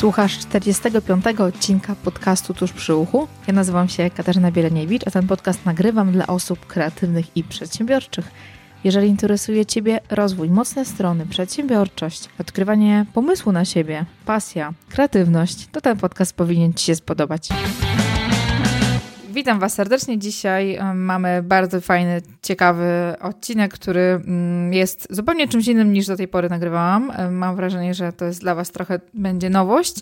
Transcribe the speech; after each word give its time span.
Słuchasz 0.00 0.38
45. 0.38 1.24
odcinka 1.26 1.94
podcastu 2.04 2.54
Tuż 2.54 2.72
przy 2.72 2.94
uchu. 2.94 3.28
Ja 3.46 3.52
nazywam 3.52 3.88
się 3.88 4.10
Katarzyna 4.10 4.52
Bieleniewicz, 4.52 5.06
a 5.06 5.10
ten 5.10 5.26
podcast 5.26 5.66
nagrywam 5.66 6.12
dla 6.12 6.26
osób 6.26 6.66
kreatywnych 6.66 7.36
i 7.36 7.44
przedsiębiorczych. 7.44 8.30
Jeżeli 8.84 9.08
interesuje 9.08 9.66
Ciebie 9.66 10.00
rozwój, 10.10 10.50
mocne 10.50 10.84
strony, 10.84 11.26
przedsiębiorczość, 11.26 12.28
odkrywanie 12.38 13.06
pomysłu 13.14 13.52
na 13.52 13.64
siebie, 13.64 14.04
pasja, 14.26 14.72
kreatywność, 14.88 15.68
to 15.72 15.80
ten 15.80 15.96
podcast 15.96 16.32
powinien 16.32 16.74
Ci 16.74 16.84
się 16.84 16.94
spodobać. 16.94 17.48
Witam 19.30 19.58
Was 19.58 19.74
serdecznie. 19.74 20.18
Dzisiaj 20.18 20.78
mamy 20.94 21.42
bardzo 21.42 21.80
fajny, 21.80 22.22
ciekawy 22.42 23.14
odcinek, 23.20 23.74
który 23.74 24.00
mm, 24.00 24.72
jest 24.72 25.06
zupełnie 25.10 25.48
czymś 25.48 25.68
innym 25.68 25.92
niż 25.92 26.06
do 26.06 26.16
tej 26.16 26.28
pory 26.28 26.48
nagrywałam. 26.48 27.12
Mam 27.30 27.56
wrażenie, 27.56 27.94
że 27.94 28.12
to 28.12 28.24
jest 28.24 28.40
dla 28.40 28.54
Was 28.54 28.70
trochę 28.70 29.00
będzie 29.14 29.50
nowość, 29.50 29.94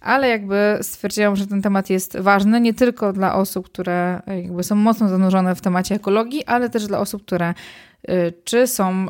ale 0.00 0.28
jakby 0.28 0.78
stwierdziłam, 0.82 1.36
że 1.36 1.46
ten 1.46 1.62
temat 1.62 1.90
jest 1.90 2.18
ważny 2.18 2.60
nie 2.60 2.74
tylko 2.74 3.12
dla 3.12 3.34
osób, 3.34 3.66
które 3.66 4.22
jakby 4.26 4.64
są 4.64 4.74
mocno 4.74 5.08
zanurzone 5.08 5.54
w 5.54 5.60
temacie 5.60 5.94
ekologii, 5.94 6.44
ale 6.44 6.70
też 6.70 6.86
dla 6.86 6.98
osób, 6.98 7.22
które 7.22 7.54
y, 8.10 8.32
czy 8.44 8.66
są 8.66 9.06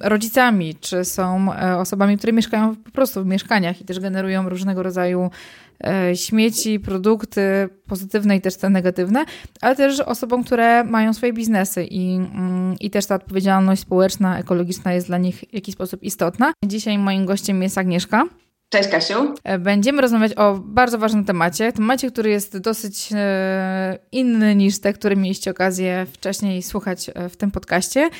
rodzicami, 0.00 0.74
czy 0.74 1.04
są 1.04 1.52
e, 1.54 1.76
osobami, 1.78 2.18
które 2.18 2.32
mieszkają 2.32 2.76
po 2.76 2.90
prostu 2.90 3.22
w 3.22 3.26
mieszkaniach 3.26 3.80
i 3.80 3.84
też 3.84 4.00
generują 4.00 4.48
różnego 4.48 4.82
rodzaju 4.82 5.30
E, 5.30 5.67
śmieci, 6.14 6.80
produkty 6.80 7.68
pozytywne 7.86 8.36
i 8.36 8.40
też 8.40 8.56
te 8.56 8.70
negatywne, 8.70 9.24
ale 9.60 9.76
też 9.76 10.00
osobom, 10.00 10.44
które 10.44 10.84
mają 10.84 11.14
swoje 11.14 11.32
biznesy 11.32 11.84
i, 11.84 12.16
mm, 12.16 12.76
i 12.80 12.90
też 12.90 13.06
ta 13.06 13.14
odpowiedzialność 13.14 13.82
społeczna, 13.82 14.38
ekologiczna 14.38 14.92
jest 14.92 15.06
dla 15.06 15.18
nich 15.18 15.44
w 15.50 15.54
jakiś 15.54 15.74
sposób 15.74 16.02
istotna. 16.02 16.52
Dzisiaj 16.64 16.98
moim 16.98 17.26
gościem 17.26 17.62
jest 17.62 17.78
Agnieszka. 17.78 18.24
Cześć 18.70 18.88
Kasiu. 18.88 19.34
E, 19.44 19.58
będziemy 19.58 20.02
rozmawiać 20.02 20.32
o 20.34 20.58
bardzo 20.64 20.98
ważnym 20.98 21.24
temacie. 21.24 21.72
Temacie, 21.72 22.10
który 22.10 22.30
jest 22.30 22.58
dosyć 22.58 23.08
e, 23.14 23.98
inny 24.12 24.54
niż 24.54 24.78
te, 24.80 24.92
które 24.92 25.16
mieliście 25.16 25.50
okazję 25.50 26.06
wcześniej 26.12 26.62
słuchać 26.62 27.10
w 27.30 27.36
tym 27.36 27.50
podcaście 27.50 28.10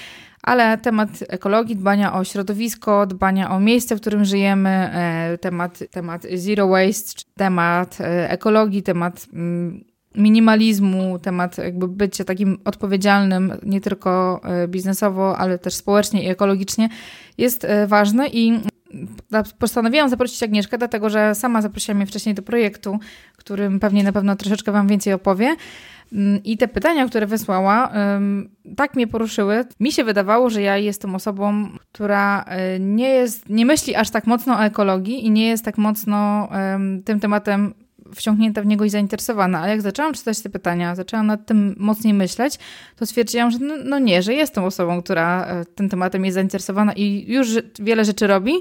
ale 0.42 0.78
temat 0.78 1.08
ekologii, 1.28 1.76
dbania 1.76 2.14
o 2.14 2.24
środowisko, 2.24 3.06
dbania 3.06 3.50
o 3.50 3.60
miejsce, 3.60 3.96
w 3.96 4.00
którym 4.00 4.24
żyjemy, 4.24 4.68
e, 4.68 5.38
temat, 5.38 5.78
temat 5.90 6.26
zero 6.34 6.68
waste, 6.68 7.22
temat 7.36 8.00
e, 8.00 8.30
ekologii, 8.30 8.82
temat 8.82 9.26
mm, 9.32 9.84
minimalizmu, 10.14 11.18
temat 11.18 11.58
jakby 11.58 11.88
bycia 11.88 12.24
takim 12.24 12.58
odpowiedzialnym 12.64 13.52
nie 13.62 13.80
tylko 13.80 14.40
e, 14.44 14.68
biznesowo, 14.68 15.38
ale 15.38 15.58
też 15.58 15.74
społecznie 15.74 16.24
i 16.24 16.28
ekologicznie 16.28 16.88
jest 17.38 17.66
ważny 17.86 18.28
i 18.32 18.60
postanowiłam 19.58 20.08
zaprosić 20.08 20.42
Agnieszkę, 20.42 20.78
dlatego 20.78 21.10
że 21.10 21.34
sama 21.34 21.62
zaprosiła 21.62 21.94
mnie 21.94 22.06
wcześniej 22.06 22.34
do 22.34 22.42
projektu, 22.42 22.98
którym 23.36 23.80
pewnie 23.80 24.04
na 24.04 24.12
pewno 24.12 24.36
troszeczkę 24.36 24.72
Wam 24.72 24.88
więcej 24.88 25.12
opowie. 25.12 25.56
Mm, 26.12 26.40
I 26.44 26.56
te 26.56 26.68
pytania, 26.68 27.06
które 27.06 27.26
wysłała, 27.26 27.92
tak 28.76 28.96
mnie 28.96 29.06
poruszyły. 29.06 29.64
Mi 29.80 29.92
się 29.92 30.04
wydawało, 30.04 30.50
że 30.50 30.62
ja 30.62 30.76
jestem 30.76 31.14
osobą, 31.14 31.68
która 31.92 32.44
e, 32.46 32.80
nie 32.80 33.08
jest, 33.08 33.48
nie 33.48 33.66
myśli 33.66 33.94
aż 33.94 34.10
tak 34.10 34.26
mocno 34.26 34.54
o 34.54 34.64
ekologii 34.64 35.26
i 35.26 35.30
nie 35.30 35.48
jest 35.48 35.64
tak 35.64 35.78
mocno 35.78 36.48
tym 37.04 37.20
tematem 37.20 37.74
wciągnięta 38.14 38.62
w 38.62 38.66
niego 38.66 38.84
i 38.84 38.90
zainteresowana. 38.90 39.60
Ale 39.60 39.70
jak 39.70 39.82
zaczęłam 39.82 40.14
czytać 40.14 40.40
te 40.40 40.50
pytania, 40.50 40.94
zaczęłam 40.94 41.26
nad 41.26 41.46
tym 41.46 41.74
mocniej 41.78 42.14
myśleć, 42.14 42.58
to 42.96 43.06
stwierdziłam, 43.06 43.50
że 43.50 43.58
no, 43.58 43.74
no 43.84 43.98
nie, 43.98 44.22
że 44.22 44.34
jestem 44.34 44.64
osobą, 44.64 45.02
która 45.02 45.46
e, 45.46 45.64
tym 45.64 45.88
tematem 45.88 46.24
jest 46.24 46.34
zainteresowana 46.34 46.92
i 46.92 47.24
już 47.28 47.48
wiele 47.78 48.04
rzeczy 48.04 48.26
robi, 48.26 48.52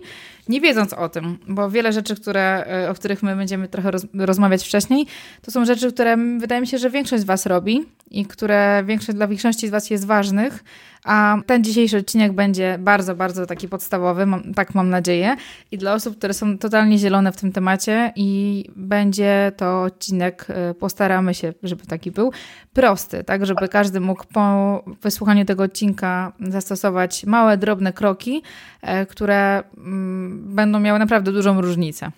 nie 0.50 0.62
wiedząc 0.62 0.94
o 0.94 1.09
tym, 1.09 1.38
bo 1.48 1.70
wiele 1.70 1.94
rzeczy, 1.94 2.16
które, 2.16 2.66
e, 2.67 2.89
o 2.89 2.94
których 2.94 3.23
my 3.23 3.36
będziemy 3.36 3.67
trochę 3.67 3.92
roz, 3.92 4.06
rozmawiać 4.14 4.64
wcześniej, 4.64 5.06
to 5.42 5.52
są 5.52 5.66
rzeczy, 5.66 5.93
które 5.93 6.17
wydaje 6.39 6.61
mi 6.61 6.67
się, 6.67 6.77
że 6.77 6.89
większość 6.89 7.23
z 7.23 7.26
Was 7.26 7.45
robi 7.45 7.86
i 8.12 8.26
które 8.26 8.84
większość, 8.86 9.16
dla 9.18 9.28
większości 9.28 9.68
z 9.68 9.72
Was 9.72 9.90
jest 9.90 10.06
ważnych, 10.06 10.64
a 11.04 11.38
ten 11.45 11.64
dzisiejszy 11.64 11.98
odcinek 11.98 12.34
będzie 12.34 12.78
bardzo, 12.80 13.16
bardzo 13.16 13.45
taki 13.45 13.68
podstawowy, 13.68 14.26
mam, 14.26 14.54
tak 14.54 14.76
mam 14.76 14.90
nadzieję. 14.90 15.36
I 15.72 15.78
dla 15.78 15.94
osób, 15.94 16.17
które 16.17 16.34
są 16.34 16.58
totalnie 16.58 16.98
zielone 16.98 17.32
w 17.32 17.38
tym 17.38 17.52
temacie 17.52 18.14
i 18.16 18.64
będzie 18.76 19.52
to 19.58 19.84
odcinek, 19.84 20.46
e, 20.50 20.73
postaramy 20.73 21.34
się, 21.34 21.54
żeby 21.64 21.86
taki 21.86 22.12
był, 22.12 22.32
prosty, 22.73 23.23
tak, 23.23 23.46
żeby 23.46 23.67
każdy 23.67 24.00
mógł 24.00 24.23
po 24.34 24.84
wysłuchaniu 25.02 25.46
tego 25.46 25.64
odcinka 25.64 26.32
zastosować 26.40 27.26
małe, 27.26 27.58
drobne 27.58 27.94
kroki, 27.94 28.44
e, 28.82 29.06
które 29.06 29.64
mm, 29.78 30.56
będą 30.56 30.80
miały 30.80 31.00
naprawdę 31.00 31.32
dużą 31.32 31.62
różnicę. 31.62 32.12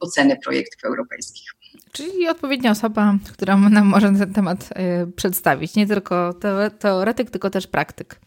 oceny 0.00 0.36
projektów 0.44 0.84
europejskich. 0.84 1.50
Czyli 1.92 2.28
odpowiednia 2.28 2.70
osoba, 2.70 3.14
która 3.32 3.56
nam 3.56 3.86
może 3.86 4.12
ten 4.12 4.32
temat 4.32 4.68
e, 4.74 5.06
przedstawić. 5.06 5.74
Nie 5.74 5.86
tylko 5.86 6.34
teoretyk, 6.78 7.30
tylko 7.30 7.50
też 7.50 7.66
praktyk. 7.66 8.20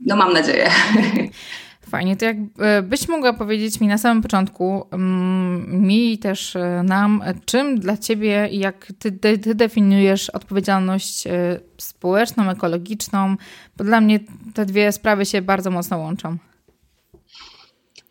No 0.00 0.16
mam 0.16 0.32
nadzieję. 0.32 0.70
Fajnie, 1.90 2.16
to 2.16 2.24
jakbyś 2.24 3.08
mogła 3.08 3.32
powiedzieć 3.32 3.80
mi 3.80 3.86
na 3.86 3.98
samym 3.98 4.22
początku, 4.22 4.86
mm, 4.90 5.86
mi 5.86 6.18
też 6.18 6.56
e, 6.56 6.82
nam, 6.84 7.22
czym 7.44 7.80
dla 7.80 7.96
Ciebie 7.96 8.48
i 8.50 8.58
jak 8.58 8.86
ty, 8.98 9.12
ty, 9.12 9.54
definiujesz 9.54 10.30
odpowiedzialność 10.30 11.26
e, 11.26 11.60
społeczną, 11.78 12.50
ekologiczną, 12.50 13.36
bo 13.76 13.84
dla 13.84 14.00
mnie 14.00 14.20
te 14.54 14.66
dwie 14.66 14.92
sprawy 14.92 15.26
się 15.26 15.42
bardzo 15.42 15.70
mocno 15.70 15.98
łączą. 15.98 16.36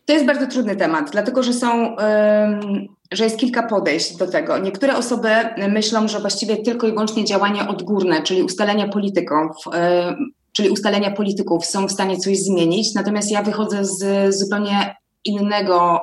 To 0.04 0.12
jest 0.12 0.26
bardzo 0.26 0.46
trudny 0.46 0.76
temat, 0.76 1.10
dlatego 1.12 1.42
że 1.42 1.52
są, 1.52 1.96
że 3.12 3.24
jest 3.24 3.38
kilka 3.38 3.62
podejść 3.62 4.16
do 4.16 4.26
tego. 4.26 4.58
Niektóre 4.58 4.96
osoby 4.96 5.28
myślą, 5.68 6.08
że 6.08 6.20
właściwie 6.20 6.56
tylko 6.56 6.86
i 6.86 6.90
wyłącznie 6.90 7.24
działania 7.24 7.68
odgórne, 7.68 8.22
czyli 8.22 8.42
ustalenia 8.42 8.88
polityków, 8.88 9.56
czyli 10.52 10.70
ustalenia 10.70 11.10
polityków 11.10 11.66
są 11.66 11.88
w 11.88 11.92
stanie 11.92 12.16
coś 12.16 12.38
zmienić. 12.38 12.94
Natomiast 12.94 13.30
ja 13.30 13.42
wychodzę 13.42 13.84
z 13.84 14.34
zupełnie 14.34 14.99
innego 15.24 16.00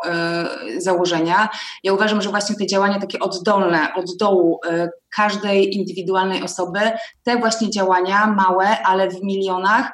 y, 0.75 0.81
założenia. 0.81 1.49
Ja 1.83 1.93
uważam, 1.93 2.21
że 2.21 2.29
właśnie 2.29 2.55
te 2.55 2.67
działania 2.67 2.99
takie 2.99 3.19
oddolne, 3.19 3.93
od 3.95 4.17
dołu 4.17 4.59
y, 4.65 4.89
każdej 5.15 5.75
indywidualnej 5.75 6.43
osoby, 6.43 6.79
te 7.23 7.37
właśnie 7.37 7.69
działania 7.69 8.27
małe, 8.27 8.81
ale 8.83 9.09
w 9.09 9.23
milionach 9.23 9.91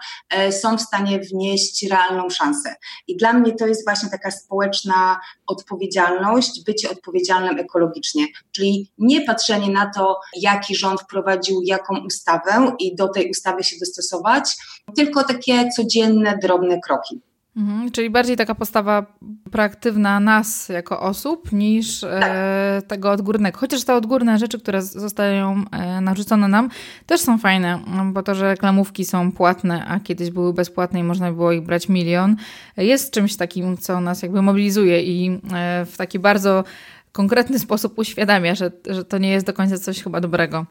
y, 0.48 0.52
są 0.52 0.78
w 0.78 0.81
stanie 0.81 1.20
wnieść 1.20 1.90
realną 1.90 2.30
szansę. 2.30 2.75
I 3.08 3.18
dla 3.18 3.34
mnie 3.34 3.56
to 3.56 3.68
jest 3.68 3.86
właśnie 3.86 4.10
taka 4.10 4.31
społeczna 4.31 5.20
odpowiedzialność, 5.48 6.64
bycie 6.66 6.90
odpowiedzialnym 6.90 7.60
ekologicznie, 7.60 8.28
czyli 8.52 8.92
nie 8.98 9.22
patrzenie 9.22 9.70
na 9.70 9.92
to, 9.96 10.20
jaki 10.38 10.75
rząd 10.75 11.02
wprowadził 11.02 11.62
jaką 11.66 12.06
ustawę 12.06 12.75
i 12.80 12.96
do 12.96 13.08
tej 13.08 13.30
ustawy 13.30 13.64
się 13.64 13.75
dostosować, 13.80 14.56
tylko 14.96 15.24
takie 15.24 15.70
codzienne, 15.70 16.38
drobne 16.42 16.80
kroki. 16.80 17.22
Mhm, 17.58 17.92
czyli 17.92 18.10
bardziej 18.10 18.38
taka 18.38 18.56
postawa 18.56 19.06
proaktywna 19.52 20.20
nas 20.20 20.70
jako 20.70 21.00
osób 21.00 21.52
niż 21.52 22.04
e, 22.04 22.20
tak. 22.20 22.32
e, 22.34 22.82
tego 22.88 23.12
odgórnego. 23.12 23.60
Chociaż 23.60 23.84
te 23.84 23.96
odgórne 23.96 24.38
rzeczy, 24.38 24.60
które 24.60 24.82
zostają 24.82 25.64
e, 25.72 26.02
narzucone 26.02 26.48
nam, 26.48 26.70
też 27.06 27.22
są 27.22 27.38
fajne, 27.38 27.80
bo 28.14 28.24
to, 28.24 28.36
że 28.36 28.48
reklamówki 28.48 29.06
są 29.06 29.32
płatne, 29.32 29.86
a 29.86 30.00
kiedyś 30.00 30.32
były 30.32 30.54
bezpłatne 30.54 31.00
i 31.00 31.04
można 31.04 31.32
było 31.32 31.52
ich 31.52 31.62
brać 31.62 31.90
milion, 31.90 32.36
jest 32.78 33.14
czymś 33.14 33.36
takim, 33.36 33.78
co 33.78 34.02
nas 34.02 34.22
jakby 34.22 34.42
mobilizuje 34.42 35.04
i 35.04 35.40
e, 35.54 35.86
w 35.86 35.98
taki 35.98 36.20
bardzo 36.20 36.64
konkretny 37.12 37.60
sposób 37.66 38.00
uświadamia, 38.00 38.56
że, 38.56 38.72
że 38.90 39.06
to 39.06 39.18
nie 39.18 39.30
jest 39.30 39.46
do 39.46 39.54
końca 39.54 39.78
coś 39.78 40.04
chyba 40.04 40.22
dobrego. 40.22 40.66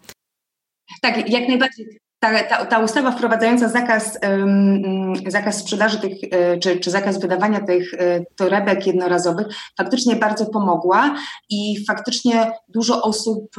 Tak, 1.02 1.30
jak 1.30 1.48
najbardziej. 1.48 1.98
Ta, 2.22 2.42
ta, 2.42 2.66
ta 2.66 2.78
ustawa 2.78 3.10
wprowadzająca 3.10 3.68
zakaz, 3.68 4.18
um, 4.22 5.12
zakaz 5.26 5.58
sprzedaży 5.58 6.00
tych, 6.00 6.12
e, 6.30 6.58
czy, 6.58 6.80
czy 6.80 6.90
zakaz 6.90 7.20
wydawania 7.20 7.60
tych 7.60 7.94
e, 7.94 8.24
torebek 8.36 8.86
jednorazowych 8.86 9.46
faktycznie 9.76 10.16
bardzo 10.16 10.46
pomogła 10.46 11.14
i 11.50 11.84
faktycznie 11.86 12.52
dużo 12.68 13.02
osób 13.02 13.56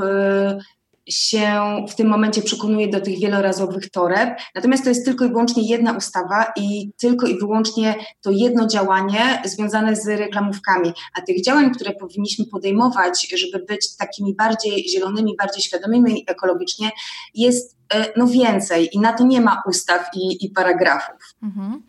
się 1.09 1.51
w 1.89 1.95
tym 1.95 2.07
momencie 2.07 2.41
przekonuje 2.41 2.87
do 2.87 3.01
tych 3.01 3.19
wielorazowych 3.19 3.89
toreb. 3.89 4.39
Natomiast 4.55 4.83
to 4.83 4.89
jest 4.89 5.05
tylko 5.05 5.25
i 5.25 5.29
wyłącznie 5.29 5.69
jedna 5.69 5.97
ustawa 5.97 6.45
i 6.57 6.91
tylko 6.97 7.27
i 7.27 7.39
wyłącznie 7.39 7.95
to 8.21 8.31
jedno 8.31 8.67
działanie 8.67 9.41
związane 9.45 9.95
z 9.95 10.07
reklamówkami. 10.07 10.93
A 11.13 11.21
tych 11.21 11.43
działań, 11.43 11.71
które 11.71 11.93
powinniśmy 11.93 12.45
podejmować, 12.45 13.27
żeby 13.37 13.65
być 13.65 13.97
takimi 13.97 14.35
bardziej 14.35 14.89
zielonymi, 14.89 15.35
bardziej 15.37 15.63
świadomymi 15.63 16.23
ekologicznie, 16.27 16.91
jest 17.33 17.77
e, 17.93 18.05
no 18.17 18.27
więcej 18.27 18.89
i 18.93 18.99
na 18.99 19.13
to 19.13 19.23
nie 19.23 19.41
ma 19.41 19.61
ustaw 19.67 20.09
i, 20.15 20.45
i 20.45 20.49
paragrafów. 20.49 21.15
Mhm. 21.43 21.81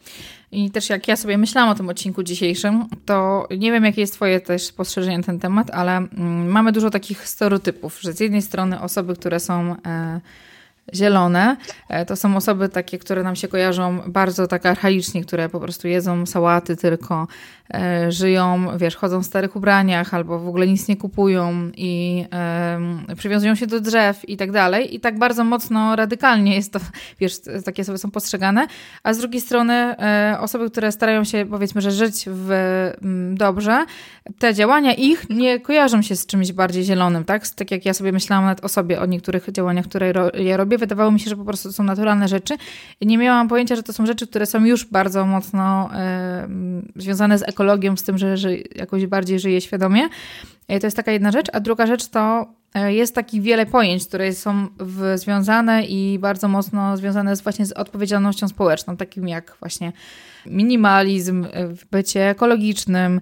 I 0.53 0.71
też 0.71 0.91
jak 0.91 1.09
ja 1.09 1.17
sobie 1.17 1.39
myślałam 1.39 1.71
o 1.71 1.75
tym 1.75 1.89
odcinku 1.89 2.23
dzisiejszym, 2.23 2.89
to 3.07 3.49
nie 3.59 3.73
wiem, 3.73 3.85
jakie 3.85 4.01
jest 4.01 4.15
Twoje 4.15 4.41
też 4.41 4.63
spostrzeżenie 4.63 5.19
na 5.19 5.25
ten 5.25 5.41
temat, 5.41 5.71
ale 5.71 5.97
mm, 5.97 6.49
mamy 6.49 6.73
dużo 6.73 6.91
takich 6.91 7.29
stereotypów, 7.29 7.99
że 8.01 8.13
z 8.13 8.21
jednej 8.21 8.43
strony 8.43 8.81
osoby, 8.81 9.17
które 9.17 9.41
są. 9.41 9.77
E, 9.87 10.21
zielone. 10.95 11.57
E, 11.89 12.07
to 12.07 12.17
są 12.17 12.37
osoby 12.37 12.69
takie, 12.69 12.99
które 12.99 13.23
nam 13.23 13.37
się 13.37 13.49
kojarzą 13.49 14.01
bardzo 14.07 14.47
tak 14.47 14.67
archaicznie, 14.67 15.25
które 15.25 15.49
po 15.49 15.61
prostu 15.61 15.89
jedzą 15.89 16.27
sałaty 16.27 16.77
tylko, 16.77 17.27
e, 17.75 18.13
żyją, 18.13 18.79
wiesz, 18.79 18.97
chodzą 18.97 19.21
w 19.21 19.27
starych 19.27 19.57
ubraniach 19.57 20.15
albo 20.15 20.39
w 20.39 20.49
ogóle 20.49 20.67
nic 20.67 20.89
nie 20.89 20.97
kupują 20.97 21.71
i 21.77 22.25
e, 22.33 23.17
przywiązują 23.17 23.55
się 23.55 23.67
do 23.67 23.81
drzew 23.81 24.29
i 24.29 24.37
tak 24.37 24.53
dalej. 24.53 24.95
I 24.95 25.01
tak 25.01 25.19
bardzo 25.19 25.45
mocno 25.45 25.97
radykalnie 25.97 26.55
jest 26.55 26.73
to, 26.73 26.81
wiesz, 27.21 27.33
takie 27.65 27.83
osoby 27.83 27.99
są 27.99 28.11
postrzegane. 28.11 28.67
A 29.03 29.15
z 29.15 29.19
drugiej 29.19 29.41
strony 29.41 29.73
e, 29.73 30.37
osoby, 30.41 30.71
które 30.71 30.93
starają 30.93 31.25
się 31.25 31.47
powiedzmy, 31.51 31.81
że 31.81 31.91
żyć 31.91 32.25
w, 32.29 32.51
dobrze, 33.33 33.85
te 34.39 34.55
działania 34.55 34.95
ich 34.95 35.31
nie 35.31 35.61
kojarzą 35.61 36.03
się 36.03 36.17
z 36.17 36.27
czymś 36.27 36.53
bardziej 36.53 36.85
zielonym, 36.85 37.25
tak? 37.25 37.49
Tak 37.49 37.71
jak 37.71 37.85
ja 37.85 37.95
sobie 37.95 38.13
myślałam 38.13 38.45
nawet 38.45 38.65
o 38.65 38.69
sobie, 38.69 39.01
o 39.01 39.07
niektórych 39.07 39.53
działaniach, 39.53 39.85
które 39.85 40.13
ro, 40.13 40.31
ja 40.35 40.57
robię, 40.57 40.74
wydawało 40.79 41.11
mi 41.11 41.21
się, 41.21 41.31
że 41.31 41.37
po 41.37 41.45
prostu 41.45 41.73
są 41.73 41.85
naturalne 41.85 42.29
rzeczy. 42.29 42.55
Nie 43.01 43.19
miałam 43.19 43.49
pojęcia, 43.49 43.77
że 43.77 43.83
to 43.83 43.93
są 43.93 44.07
rzeczy, 44.07 44.27
które 44.27 44.47
są 44.47 44.65
już 44.65 44.85
bardzo 44.85 45.27
mocno 45.27 45.91
e, 45.95 46.49
związane 46.97 47.39
z 47.39 47.43
ekologią, 47.43 47.97
z 47.97 48.03
tym, 48.03 48.19
że, 48.19 48.37
że 48.37 48.57
jakoś 48.57 49.07
bardziej 49.07 49.41
żyje 49.41 49.61
świadomie. 49.61 50.09
I 50.69 50.81
to 50.81 50.87
jest 50.87 50.97
taka 50.97 51.13
jedna 51.13 51.31
rzecz. 51.31 51.47
A 51.53 51.61
druga 51.61 51.87
rzecz 51.87 52.09
to 52.09 52.47
e, 52.75 52.95
jest 52.95 53.15
takich 53.15 53.43
wiele 53.43 53.67
pojęć, 53.67 54.07
które 54.07 54.33
są 54.33 54.67
związane 55.15 55.85
i 55.85 56.19
bardzo 56.19 56.49
mocno 56.49 56.97
związane 56.97 57.37
z, 57.37 57.41
właśnie 57.41 57.67
z 57.67 57.73
odpowiedzialnością 57.73 58.49
społeczną, 58.49 58.97
takim 58.97 59.29
jak 59.29 59.57
właśnie 59.61 59.93
minimalizm, 60.47 61.45
e, 61.45 61.49
bycie 61.91 62.31
ekologicznym, 62.31 63.21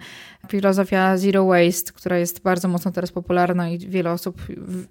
filozofia 0.48 1.16
zero 1.16 1.46
waste, 1.46 1.92
która 1.92 2.18
jest 2.18 2.42
bardzo 2.42 2.68
mocno 2.68 2.92
teraz 2.92 3.12
popularna 3.12 3.70
i 3.70 3.78
wiele 3.78 4.12
osób 4.12 4.42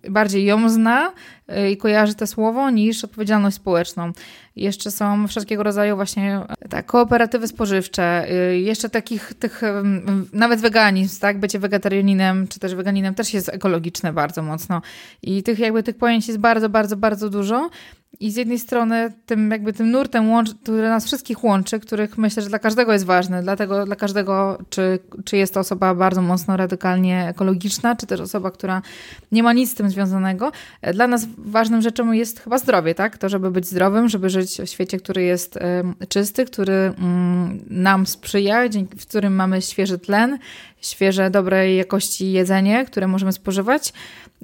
bardziej 0.09 0.45
ją 0.45 0.69
zna 0.69 1.11
y, 1.49 1.71
i 1.71 1.77
kojarzy 1.77 2.15
to 2.15 2.27
słowo 2.27 2.69
niż 2.69 3.03
odpowiedzialność 3.03 3.55
społeczną. 3.55 4.11
Jeszcze 4.55 4.91
są 4.91 5.27
wszelkiego 5.27 5.63
rodzaju 5.63 5.95
właśnie 5.95 6.41
tak, 6.69 6.85
kooperatywy 6.85 7.47
spożywcze, 7.47 8.27
jeszcze 8.61 8.89
takich 8.89 9.33
tych, 9.33 9.61
nawet 10.33 10.61
weganizm, 10.61 11.21
tak, 11.21 11.39
bycie 11.39 11.59
wegetarianinem 11.59 12.47
czy 12.47 12.59
też 12.59 12.75
weganinem 12.75 13.15
też 13.15 13.33
jest 13.33 13.49
ekologiczne 13.49 14.13
bardzo 14.13 14.43
mocno 14.43 14.81
i 15.21 15.43
tych 15.43 15.59
jakby 15.59 15.83
tych 15.83 15.97
pojęć 15.97 16.27
jest 16.27 16.39
bardzo, 16.39 16.69
bardzo, 16.69 16.97
bardzo 16.97 17.29
dużo. 17.29 17.69
I 18.19 18.31
z 18.31 18.35
jednej 18.35 18.59
strony 18.59 19.13
tym 19.25 19.51
jakby 19.51 19.73
tym 19.73 19.91
nurtem, 19.91 20.29
łączy, 20.29 20.55
który 20.63 20.89
nas 20.89 21.05
wszystkich 21.05 21.43
łączy, 21.43 21.79
których 21.79 22.17
myślę, 22.17 22.43
że 22.43 22.49
dla 22.49 22.59
każdego 22.59 22.93
jest 22.93 23.05
ważny, 23.05 23.43
dlatego 23.43 23.85
dla 23.85 23.95
każdego, 23.95 24.57
czy, 24.69 24.99
czy 25.25 25.37
jest 25.37 25.53
to 25.53 25.59
osoba 25.59 25.95
bardzo 25.95 26.21
mocno 26.21 26.57
radykalnie 26.57 27.27
ekologiczna, 27.27 27.95
czy 27.95 28.07
też 28.07 28.19
osoba, 28.19 28.51
która 28.51 28.81
nie 29.31 29.43
ma 29.43 29.53
nic 29.53 29.71
z 29.71 29.75
tym 29.75 29.89
związanego. 29.89 30.51
Dla 30.93 31.07
nas 31.07 31.27
ważną 31.37 31.81
rzeczą 31.81 32.11
jest 32.11 32.39
chyba 32.39 32.57
zdrowie, 32.57 32.95
tak? 32.95 33.17
To, 33.17 33.29
żeby 33.29 33.51
być 33.51 33.67
zdrowym, 33.67 34.09
żeby 34.09 34.29
żyć 34.29 34.57
w 34.61 34.67
świecie, 34.67 34.97
który 34.97 35.23
jest 35.23 35.59
czysty, 36.09 36.45
który 36.45 36.73
mm, 36.73 37.59
nam 37.69 38.07
sprzyja, 38.07 38.61
w 38.97 39.07
którym 39.07 39.35
mamy 39.35 39.61
świeży 39.61 39.99
tlen, 39.99 40.37
świeże, 40.81 41.29
dobrej 41.29 41.77
jakości 41.77 42.31
jedzenie, 42.31 42.85
które 42.85 43.07
możemy 43.07 43.31
spożywać 43.31 43.93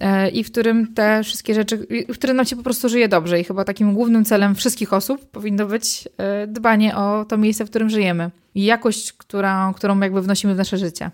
e, 0.02 0.30
i 0.30 0.44
w 0.44 0.52
którym 0.52 0.94
te 0.94 1.24
wszystkie 1.24 1.54
rzeczy, 1.54 1.88
w 2.10 2.14
którym 2.14 2.38
nam 2.38 2.46
się 2.46 2.56
po 2.56 2.64
prostu 2.64 2.90
żyje 2.90 3.08
dobrze. 3.08 3.40
I 3.40 3.44
chyba 3.44 3.64
takim 3.64 3.94
głównym 3.94 4.26
celem 4.26 4.56
wszystkich 4.56 4.94
osób 4.94 5.32
powinno 5.32 5.66
być 5.66 6.08
e, 6.18 6.48
dbanie 6.48 6.96
o 6.96 7.26
to 7.26 7.38
miejsce, 7.38 7.66
w 7.66 7.70
którym 7.70 7.90
żyjemy 7.90 8.32
i 8.56 8.64
jakość, 8.64 9.14
która, 9.14 9.74
którą 9.76 10.00
jakby 10.00 10.22
wnosimy 10.22 10.54
w 10.54 10.58
nasze 10.58 10.78
życie. 10.78 11.12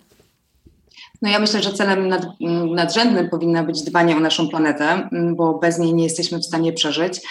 No 1.21 1.29
ja 1.29 1.39
myślę, 1.39 1.63
że 1.63 1.73
celem 1.73 2.07
nad, 2.07 2.25
nadrzędnym 2.75 3.29
powinno 3.29 3.63
być 3.63 3.81
dbanie 3.81 4.17
o 4.17 4.19
naszą 4.19 4.49
planetę, 4.49 5.09
bo 5.35 5.59
bez 5.59 5.79
niej 5.79 5.93
nie 5.93 6.03
jesteśmy 6.03 6.39
w 6.39 6.45
stanie 6.45 6.73
przeżyć. 6.73 7.21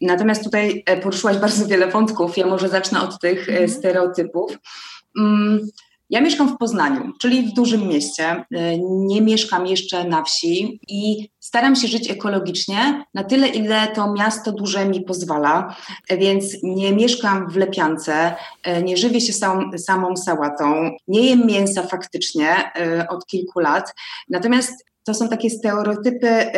Natomiast 0.00 0.44
tutaj 0.44 0.82
e, 0.86 0.96
poruszyłaś 0.96 1.36
bardzo 1.36 1.66
wiele 1.66 1.86
wątków. 1.90 2.38
Ja 2.38 2.46
może 2.46 2.68
zacznę 2.68 3.02
od 3.02 3.20
tych 3.20 3.48
mm. 3.48 3.68
stereotypów. 3.68 4.58
Ja 6.10 6.20
mieszkam 6.20 6.48
w 6.48 6.58
Poznaniu, 6.58 7.12
czyli 7.20 7.42
w 7.42 7.52
dużym 7.52 7.88
mieście. 7.88 8.44
Y, 8.54 8.80
nie 8.82 9.22
mieszkam 9.22 9.66
jeszcze 9.66 10.04
na 10.04 10.22
wsi 10.22 10.80
i 10.88 11.28
staram 11.40 11.76
się 11.76 11.88
żyć 11.88 12.10
ekologicznie 12.10 13.04
na 13.14 13.24
tyle, 13.24 13.48
ile 13.48 13.88
to 13.88 14.12
miasto 14.12 14.52
duże 14.52 14.86
mi 14.86 15.00
pozwala. 15.00 15.76
Więc 16.10 16.44
nie 16.62 16.92
mieszkam 16.92 17.50
w 17.50 17.56
lepiance, 17.56 18.34
y, 18.66 18.82
nie 18.82 18.96
żywię 18.96 19.20
się 19.20 19.32
sam, 19.32 19.78
samą 19.78 20.16
sałatą, 20.16 20.90
nie 21.08 21.20
jem 21.20 21.46
mięsa 21.46 21.82
faktycznie 21.82 22.72
y, 23.02 23.08
od 23.08 23.26
kilku 23.26 23.60
lat. 23.60 23.94
Natomiast 24.28 24.84
to 25.04 25.14
są 25.14 25.28
takie 25.28 25.50
stereotypy 25.50 26.52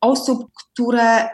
osób, 0.00 0.46
które 0.54 1.28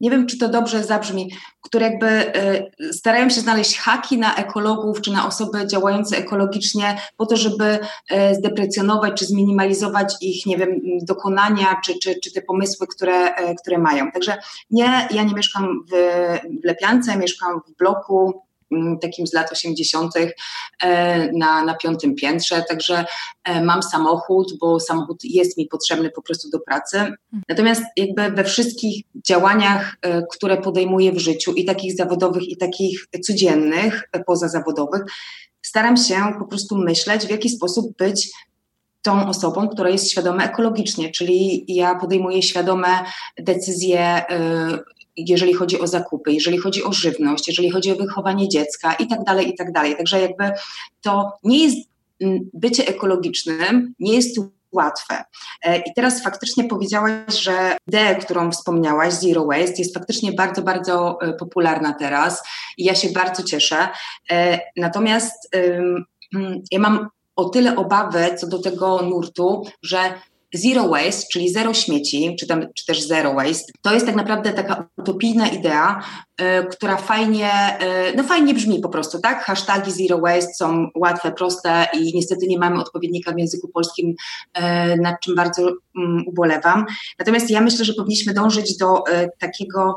nie 0.00 0.10
wiem, 0.10 0.26
czy 0.26 0.38
to 0.38 0.48
dobrze 0.48 0.84
zabrzmi, 0.84 1.30
które 1.60 1.86
jakby 1.86 2.36
y, 2.80 2.92
starają 2.92 3.28
się 3.30 3.40
znaleźć 3.40 3.78
haki 3.78 4.18
na 4.18 4.36
ekologów 4.36 5.00
czy 5.00 5.12
na 5.12 5.26
osoby 5.26 5.66
działające 5.66 6.16
ekologicznie 6.16 7.00
po 7.16 7.26
to, 7.26 7.36
żeby 7.36 7.64
y, 8.12 8.34
zdeprecjonować 8.34 9.18
czy 9.18 9.24
zminimalizować 9.24 10.14
ich, 10.20 10.46
nie 10.46 10.56
wiem, 10.56 10.80
dokonania 11.02 11.80
czy, 11.84 11.98
czy, 11.98 12.20
czy 12.20 12.32
te 12.32 12.42
pomysły, 12.42 12.86
które, 12.86 13.28
y, 13.50 13.54
które 13.62 13.78
mają. 13.78 14.10
Także 14.12 14.36
nie, 14.70 15.08
ja 15.10 15.22
nie 15.22 15.34
mieszkam 15.34 15.84
w, 15.92 15.94
w 16.62 16.64
Lepiance, 16.64 17.16
mieszkam 17.16 17.60
w 17.68 17.78
bloku 17.78 18.47
takim 19.02 19.26
z 19.26 19.32
lat 19.32 19.52
80. 19.52 20.14
E, 20.82 21.32
na, 21.32 21.64
na 21.64 21.74
piątym 21.74 22.14
piętrze, 22.14 22.64
także 22.68 23.04
e, 23.44 23.64
mam 23.64 23.82
samochód, 23.82 24.52
bo 24.60 24.80
samochód 24.80 25.24
jest 25.24 25.58
mi 25.58 25.66
potrzebny 25.66 26.10
po 26.10 26.22
prostu 26.22 26.50
do 26.50 26.60
pracy. 26.60 27.12
Natomiast 27.48 27.82
jakby 27.96 28.30
we 28.30 28.44
wszystkich 28.44 29.04
działaniach, 29.26 29.96
e, 30.02 30.22
które 30.22 30.56
podejmuję 30.56 31.12
w 31.12 31.18
życiu 31.18 31.52
i 31.52 31.64
takich 31.64 31.96
zawodowych, 31.96 32.48
i 32.48 32.56
takich 32.56 33.06
codziennych, 33.24 34.08
pozazawodowych, 34.26 35.02
staram 35.62 35.96
się 35.96 36.14
po 36.38 36.44
prostu 36.44 36.76
myśleć, 36.76 37.26
w 37.26 37.30
jaki 37.30 37.48
sposób 37.48 37.96
być 37.96 38.30
tą 39.02 39.28
osobą, 39.28 39.68
która 39.68 39.90
jest 39.90 40.10
świadoma 40.10 40.44
ekologicznie, 40.44 41.10
czyli 41.10 41.64
ja 41.68 41.94
podejmuję 41.94 42.42
świadome 42.42 42.88
decyzje 43.38 44.22
jeżeli 45.26 45.54
chodzi 45.54 45.80
o 45.80 45.86
zakupy, 45.86 46.32
jeżeli 46.32 46.58
chodzi 46.58 46.84
o 46.84 46.92
żywność, 46.92 47.48
jeżeli 47.48 47.70
chodzi 47.70 47.92
o 47.92 47.96
wychowanie 47.96 48.48
dziecka 48.48 48.94
i 48.94 49.06
tak 49.06 49.24
dalej, 49.24 49.48
i 49.48 49.54
tak 49.54 49.72
dalej. 49.72 49.96
Także 49.96 50.20
jakby 50.20 50.50
to 51.02 51.32
nie 51.44 51.64
jest 51.64 51.88
mm, 52.20 52.50
bycie 52.54 52.86
ekologicznym, 52.86 53.94
nie 53.98 54.14
jest 54.14 54.40
łatwe. 54.72 55.24
E, 55.62 55.78
I 55.78 55.94
teraz 55.96 56.22
faktycznie 56.22 56.64
powiedziałaś, 56.64 57.40
że 57.40 57.76
idea, 57.88 58.14
którą 58.14 58.50
wspomniałaś, 58.50 59.12
Zero 59.12 59.44
Waste, 59.44 59.78
jest 59.78 59.94
faktycznie 59.94 60.32
bardzo, 60.32 60.62
bardzo 60.62 61.18
e, 61.22 61.32
popularna 61.32 61.92
teraz 61.92 62.42
i 62.78 62.84
ja 62.84 62.94
się 62.94 63.08
bardzo 63.08 63.42
cieszę. 63.42 63.88
E, 64.30 64.60
natomiast 64.76 65.56
ja 66.70 66.78
mam 66.78 67.08
o 67.36 67.44
tyle 67.48 67.76
obawy 67.76 68.34
co 68.38 68.46
do 68.46 68.58
tego 68.58 69.02
nurtu, 69.02 69.66
że 69.82 69.98
Zero 70.54 70.88
waste, 70.88 71.26
czyli 71.32 71.52
zero 71.52 71.74
śmieci, 71.74 72.36
czy, 72.40 72.46
tam, 72.46 72.66
czy 72.76 72.86
też 72.86 73.02
zero 73.02 73.34
waste, 73.34 73.72
to 73.82 73.94
jest 73.94 74.06
tak 74.06 74.16
naprawdę 74.16 74.52
taka 74.52 74.88
utopijna 74.96 75.48
idea, 75.48 76.02
y, 76.40 76.44
która 76.66 76.96
fajnie, 76.96 77.50
y, 78.12 78.16
no 78.16 78.22
fajnie 78.22 78.54
brzmi 78.54 78.80
po 78.80 78.88
prostu, 78.88 79.20
tak? 79.20 79.44
Hashtagi 79.44 79.92
zero 79.92 80.18
waste 80.18 80.54
są 80.54 80.88
łatwe, 80.94 81.32
proste 81.32 81.86
i 81.92 82.12
niestety 82.14 82.46
nie 82.46 82.58
mamy 82.58 82.80
odpowiednika 82.80 83.32
w 83.32 83.38
języku 83.38 83.68
polskim, 83.68 84.08
y, 84.10 84.62
nad 85.02 85.14
czym 85.24 85.34
bardzo 85.34 85.62
um, 85.62 86.24
ubolewam. 86.26 86.86
Natomiast 87.18 87.50
ja 87.50 87.60
myślę, 87.60 87.84
że 87.84 87.94
powinniśmy 87.94 88.34
dążyć 88.34 88.76
do 88.76 89.02
takiego 89.38 89.80
mm, 89.80 89.94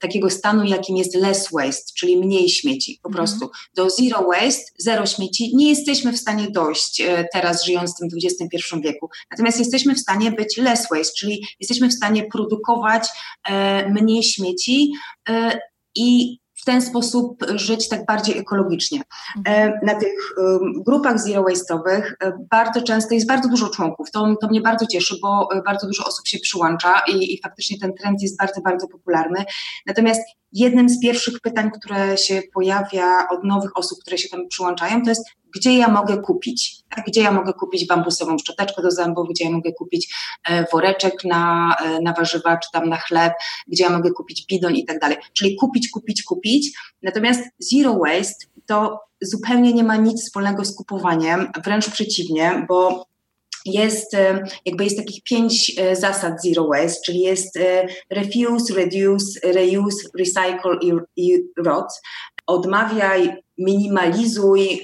takiego 0.00 0.30
stanu, 0.30 0.64
jakim 0.64 0.96
jest 0.96 1.14
less 1.14 1.48
waste, 1.52 1.92
czyli 1.94 2.16
mniej 2.16 2.48
śmieci 2.48 2.98
po 3.02 3.08
mhm. 3.08 3.24
prostu. 3.24 3.50
Do 3.74 3.90
zero 3.90 4.22
waste, 4.22 4.72
zero 4.78 5.06
śmieci 5.06 5.56
nie 5.56 5.68
jesteśmy 5.68 6.12
w 6.12 6.18
stanie 6.18 6.50
dojść 6.50 7.00
e, 7.00 7.28
teraz 7.32 7.64
żyjąc 7.64 7.94
w 7.94 7.98
tym 7.98 8.08
XXI 8.24 8.80
wieku. 8.80 9.08
Natomiast 9.30 9.58
jesteśmy 9.58 9.94
w 9.94 10.00
stanie 10.00 10.32
być 10.32 10.56
less 10.56 10.86
waste, 10.90 11.14
czyli 11.18 11.46
jesteśmy 11.60 11.88
w 11.88 11.94
stanie 11.94 12.24
produkować 12.32 13.08
e, 13.48 13.88
mniej 13.90 14.22
śmieci 14.22 14.92
e, 15.28 15.58
i 15.94 16.38
ten 16.66 16.82
sposób 16.82 17.44
żyć 17.54 17.88
tak 17.88 18.06
bardziej 18.06 18.38
ekologicznie. 18.38 19.00
Mhm. 19.36 19.72
E, 19.72 19.86
na 19.86 19.94
tych 19.94 20.34
grupach 20.86 21.20
zero 21.20 21.44
waste'owych 21.44 22.02
e, 22.20 22.32
bardzo 22.50 22.82
często 22.82 23.14
jest 23.14 23.26
bardzo 23.26 23.48
dużo 23.48 23.68
członków. 23.68 24.10
To, 24.10 24.36
to 24.40 24.48
mnie 24.48 24.60
bardzo 24.60 24.86
cieszy, 24.86 25.16
bo 25.22 25.48
e, 25.52 25.62
bardzo 25.62 25.86
dużo 25.86 26.04
osób 26.04 26.26
się 26.26 26.38
przyłącza 26.38 27.02
i, 27.08 27.34
i 27.34 27.40
faktycznie 27.42 27.78
ten 27.78 27.94
trend 27.94 28.22
jest 28.22 28.38
bardzo, 28.38 28.60
bardzo 28.60 28.88
popularny. 28.88 29.44
Natomiast 29.86 30.20
jednym 30.52 30.88
z 30.88 31.00
pierwszych 31.00 31.40
pytań, 31.40 31.70
które 31.70 32.18
się 32.18 32.42
pojawia 32.54 33.28
od 33.30 33.44
nowych 33.44 33.76
osób, 33.76 33.98
które 34.00 34.18
się 34.18 34.28
tam 34.28 34.48
przyłączają, 34.48 35.02
to 35.02 35.10
jest 35.10 35.26
gdzie 35.56 35.76
ja 35.76 35.88
mogę 35.88 36.18
kupić, 36.18 36.82
tak? 36.88 37.04
gdzie 37.06 37.20
ja 37.20 37.32
mogę 37.32 37.52
kupić 37.52 37.86
bambusową 37.86 38.38
szczoteczkę 38.38 38.82
do 38.82 38.90
zębów, 38.90 39.28
gdzie 39.30 39.44
ja 39.44 39.50
mogę 39.50 39.72
kupić 39.72 40.14
e, 40.48 40.64
woreczek 40.72 41.24
na, 41.24 41.76
e, 41.84 42.00
na 42.00 42.12
warzywa 42.12 42.56
czy 42.56 42.68
tam 42.72 42.88
na 42.88 42.96
chleb, 42.96 43.32
gdzie 43.68 43.84
ja 43.84 43.90
mogę 43.90 44.10
kupić 44.10 44.46
bidon 44.46 44.74
i 44.74 44.84
tak 44.84 44.98
dalej. 44.98 45.16
Czyli 45.32 45.56
kupić, 45.56 45.90
kupić, 45.90 46.22
kupić. 46.22 46.78
Natomiast 47.02 47.42
zero 47.58 47.98
waste 47.98 48.46
to 48.66 49.00
zupełnie 49.20 49.72
nie 49.72 49.84
ma 49.84 49.96
nic 49.96 50.22
wspólnego 50.22 50.64
z 50.64 50.74
kupowaniem, 50.74 51.50
wręcz 51.64 51.90
przeciwnie, 51.90 52.66
bo 52.68 53.06
jest, 53.66 54.14
e, 54.14 54.44
jakby 54.66 54.84
jest 54.84 54.96
takich 54.96 55.22
pięć 55.22 55.80
zasad 55.92 56.42
zero 56.42 56.68
waste, 56.68 57.00
czyli 57.06 57.20
jest 57.20 57.58
refuse, 58.10 58.74
reduce, 58.74 59.52
reuse, 59.52 60.08
recycle 60.18 60.78
i 61.16 61.42
rot. 61.56 61.86
Odmawiaj, 62.46 63.32
minimalizuj, 63.58 64.82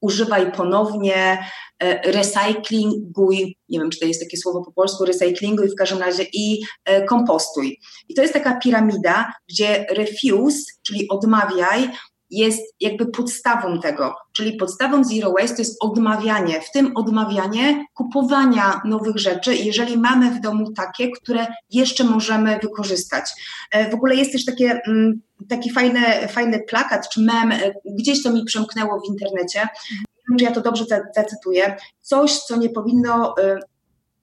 używaj 0.00 0.52
ponownie, 0.52 1.38
e, 1.82 2.12
recyklinguj, 2.12 3.56
nie 3.68 3.78
wiem, 3.78 3.90
czy 3.90 3.98
to 3.98 4.06
jest 4.06 4.20
takie 4.20 4.36
słowo 4.36 4.64
po 4.64 4.72
polsku, 4.72 5.04
recyklinguj 5.04 5.68
w 5.68 5.74
każdym 5.74 5.98
razie 5.98 6.24
i 6.32 6.62
e, 6.84 7.04
kompostuj. 7.04 7.80
I 8.08 8.14
to 8.14 8.22
jest 8.22 8.34
taka 8.34 8.58
piramida, 8.58 9.32
gdzie 9.48 9.86
refuse, 9.90 10.72
czyli 10.86 11.08
odmawiaj, 11.08 11.90
jest 12.30 12.74
jakby 12.80 13.06
podstawą 13.06 13.80
tego, 13.80 14.14
czyli 14.32 14.56
podstawą 14.56 15.04
zero 15.04 15.32
waste 15.40 15.56
to 15.56 15.62
jest 15.62 15.76
odmawianie, 15.80 16.60
w 16.60 16.70
tym 16.70 16.92
odmawianie 16.94 17.86
kupowania 17.94 18.80
nowych 18.84 19.16
rzeczy, 19.16 19.56
jeżeli 19.56 19.98
mamy 19.98 20.30
w 20.30 20.40
domu 20.40 20.72
takie, 20.72 21.10
które 21.10 21.46
jeszcze 21.70 22.04
możemy 22.04 22.58
wykorzystać. 22.62 23.24
E, 23.70 23.90
w 23.90 23.94
ogóle 23.94 24.14
jest 24.14 24.32
też 24.32 24.44
takie, 24.44 24.80
mm, 24.86 25.20
taki 25.48 25.70
fajny, 25.70 26.28
fajny 26.28 26.62
plakat 26.68 27.08
czy 27.08 27.20
mem, 27.20 27.52
e, 27.52 27.72
gdzieś 27.84 28.22
to 28.22 28.32
mi 28.32 28.44
przemknęło 28.44 29.00
w 29.00 29.08
internecie, 29.08 29.68
nie 29.90 30.24
wiem, 30.28 30.38
czy 30.38 30.44
ja 30.44 30.50
to 30.50 30.60
dobrze 30.60 30.84
zacytuję, 31.16 31.76
coś, 32.00 32.38
co 32.38 32.56
nie 32.56 32.70
powinno 32.70 33.34
e, 33.38 33.58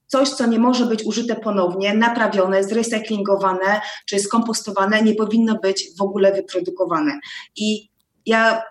coś, 0.08 0.30
co 0.30 0.46
nie 0.46 0.60
może 0.60 0.86
być 0.86 1.04
użyte 1.04 1.36
ponownie, 1.36 1.94
naprawione, 1.94 2.64
zrecyklingowane 2.64 3.82
czy 4.06 4.20
skompostowane, 4.20 5.02
nie 5.02 5.16
powinno 5.16 5.56
być 5.60 5.90
w 6.00 6.02
ogóle 6.02 6.32
wyprodukowane. 6.34 7.20
I 7.56 7.95
ja 8.26 8.64